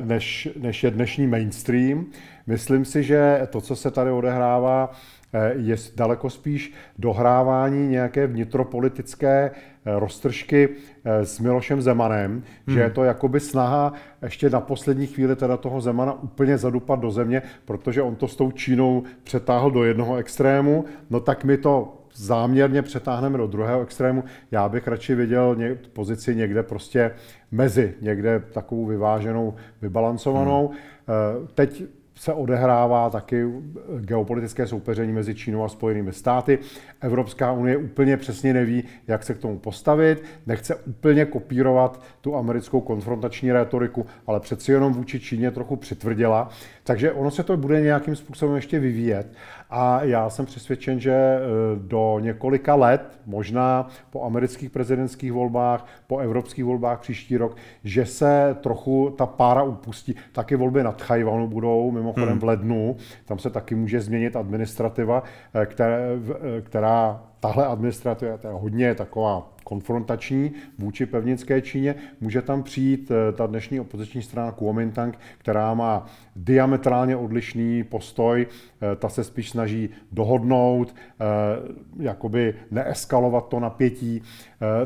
než, 0.00 0.48
než 0.60 0.84
je 0.84 0.90
dnešní 0.90 1.26
mainstream. 1.26 2.06
Myslím 2.46 2.84
si, 2.84 3.02
že 3.02 3.48
to, 3.50 3.60
co 3.60 3.76
se 3.76 3.90
tady 3.90 4.10
odehrává, 4.10 4.90
Eh, 5.36 5.52
je 5.56 5.76
daleko 5.96 6.30
spíš 6.30 6.72
dohrávání 6.98 7.88
nějaké 7.88 8.26
vnitropolitické 8.26 9.50
eh, 9.50 9.98
roztržky 9.98 10.68
eh, 11.04 11.26
s 11.26 11.40
Milošem 11.40 11.82
Zemanem, 11.82 12.30
hmm. 12.30 12.74
že 12.76 12.80
je 12.80 12.90
to 12.90 13.04
jakoby 13.04 13.40
snaha 13.40 13.92
ještě 14.22 14.50
na 14.50 14.60
poslední 14.60 15.06
chvíli 15.06 15.36
teda 15.36 15.56
toho 15.56 15.80
Zemana 15.80 16.22
úplně 16.22 16.58
zadupat 16.58 17.00
do 17.00 17.10
země, 17.10 17.42
protože 17.64 18.02
on 18.02 18.16
to 18.16 18.28
s 18.28 18.36
tou 18.36 18.50
Čínou 18.50 19.02
přetáhl 19.22 19.70
do 19.70 19.84
jednoho 19.84 20.16
extrému, 20.16 20.84
no 21.10 21.20
tak 21.20 21.44
my 21.44 21.56
to 21.56 22.05
záměrně 22.16 22.82
přetáhneme 22.82 23.38
do 23.38 23.46
druhého 23.46 23.82
extrému. 23.82 24.24
Já 24.50 24.68
bych 24.68 24.88
radši 24.88 25.14
viděl 25.14 25.56
ně, 25.56 25.74
pozici 25.92 26.36
někde 26.36 26.62
prostě 26.62 27.10
mezi, 27.50 27.94
někde 28.00 28.42
takovou 28.52 28.86
vyváženou, 28.86 29.54
vybalancovanou. 29.82 30.68
Hmm. 30.68 31.46
Teď 31.54 31.82
se 32.18 32.32
odehrává 32.32 33.10
taky 33.10 33.46
geopolitické 34.00 34.66
soupeření 34.66 35.12
mezi 35.12 35.34
Čínou 35.34 35.64
a 35.64 35.68
Spojenými 35.68 36.12
státy. 36.12 36.58
Evropská 37.00 37.52
unie 37.52 37.76
úplně 37.76 38.16
přesně 38.16 38.54
neví, 38.54 38.84
jak 39.06 39.22
se 39.22 39.34
k 39.34 39.38
tomu 39.38 39.58
postavit, 39.58 40.24
nechce 40.46 40.74
úplně 40.74 41.24
kopírovat 41.24 42.02
tu 42.20 42.36
americkou 42.36 42.80
konfrontační 42.80 43.52
rétoriku, 43.52 44.06
ale 44.26 44.40
přeci 44.40 44.72
jenom 44.72 44.92
vůči 44.92 45.20
Číně 45.20 45.50
trochu 45.50 45.76
přitvrdila. 45.76 46.48
Takže 46.86 47.12
ono 47.12 47.30
se 47.30 47.42
to 47.42 47.56
bude 47.56 47.80
nějakým 47.80 48.16
způsobem 48.16 48.56
ještě 48.56 48.78
vyvíjet. 48.78 49.32
A 49.70 50.04
já 50.04 50.30
jsem 50.30 50.46
přesvědčen, 50.46 51.00
že 51.00 51.12
e, 51.12 51.40
do 51.76 52.18
několika 52.20 52.74
let, 52.74 53.20
možná 53.26 53.88
po 54.10 54.22
amerických 54.22 54.70
prezidentských 54.70 55.32
volbách, 55.32 55.86
po 56.06 56.18
evropských 56.18 56.64
volbách 56.64 57.00
příští 57.00 57.36
rok, 57.36 57.56
že 57.84 58.06
se 58.06 58.56
trochu 58.60 59.14
ta 59.18 59.26
pára 59.26 59.62
upustí. 59.62 60.14
Taky 60.32 60.56
volby 60.56 60.82
nad 60.82 61.02
Chajvanu 61.02 61.48
budou, 61.48 61.90
mimochodem 61.90 62.28
hmm. 62.28 62.40
v 62.40 62.44
lednu. 62.44 62.96
Tam 63.24 63.38
se 63.38 63.50
taky 63.50 63.74
může 63.74 64.00
změnit 64.00 64.36
administrativa, 64.36 65.22
e, 65.54 65.66
která, 65.66 65.96
e, 65.96 66.62
která 66.62 67.22
tahle 67.40 67.66
administrativa 67.66 68.32
je 68.32 68.38
hodně 68.52 68.94
taková 68.94 69.55
konfrontační 69.66 70.52
vůči 70.78 71.06
pevnické 71.06 71.62
Číně. 71.62 71.94
Může 72.20 72.42
tam 72.42 72.62
přijít 72.62 73.10
eh, 73.10 73.32
ta 73.32 73.46
dnešní 73.46 73.80
opoziční 73.80 74.22
strana 74.22 74.52
Kuomintang, 74.52 75.18
která 75.38 75.74
má 75.74 76.06
diametrálně 76.36 77.16
odlišný 77.16 77.84
postoj, 77.84 78.46
eh, 78.46 78.96
ta 78.96 79.08
se 79.08 79.24
spíš 79.24 79.50
snaží 79.50 79.90
dohodnout, 80.12 80.94
eh, 80.94 81.24
jakoby 81.98 82.54
neeskalovat 82.70 83.48
to 83.48 83.60
napětí. 83.60 84.22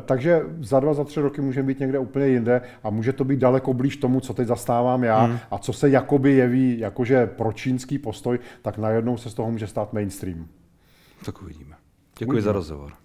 Takže 0.05 0.43
za 0.61 0.81
dva, 0.81 0.95
za 0.95 1.05
tři 1.05 1.21
roky 1.21 1.41
můžeme 1.41 1.67
být 1.67 1.81
někde 1.81 1.99
úplně 1.99 2.27
jinde 2.27 2.63
a 2.83 2.91
může 2.91 3.13
to 3.13 3.25
být 3.25 3.41
daleko 3.41 3.75
blíž 3.75 3.97
tomu, 3.97 4.21
co 4.21 4.35
teď 4.35 4.47
zastávám 4.47 5.05
já 5.05 5.21
hmm. 5.21 5.39
a 5.51 5.59
co 5.59 5.73
se 5.73 5.89
jakoby 5.89 6.33
jeví 6.33 6.79
jakože 6.79 7.27
pro 7.27 7.53
čínský 7.53 7.99
postoj, 7.99 8.39
tak 8.63 8.79
najednou 8.79 9.17
se 9.17 9.31
z 9.31 9.35
toho 9.35 9.51
může 9.51 9.67
stát 9.67 9.93
mainstream. 9.93 10.47
Tak 11.25 11.43
uvidíme. 11.43 11.77
Děkuji 12.19 12.31
uvidíme. 12.31 12.45
za 12.45 12.53
rozhovor. 12.53 13.00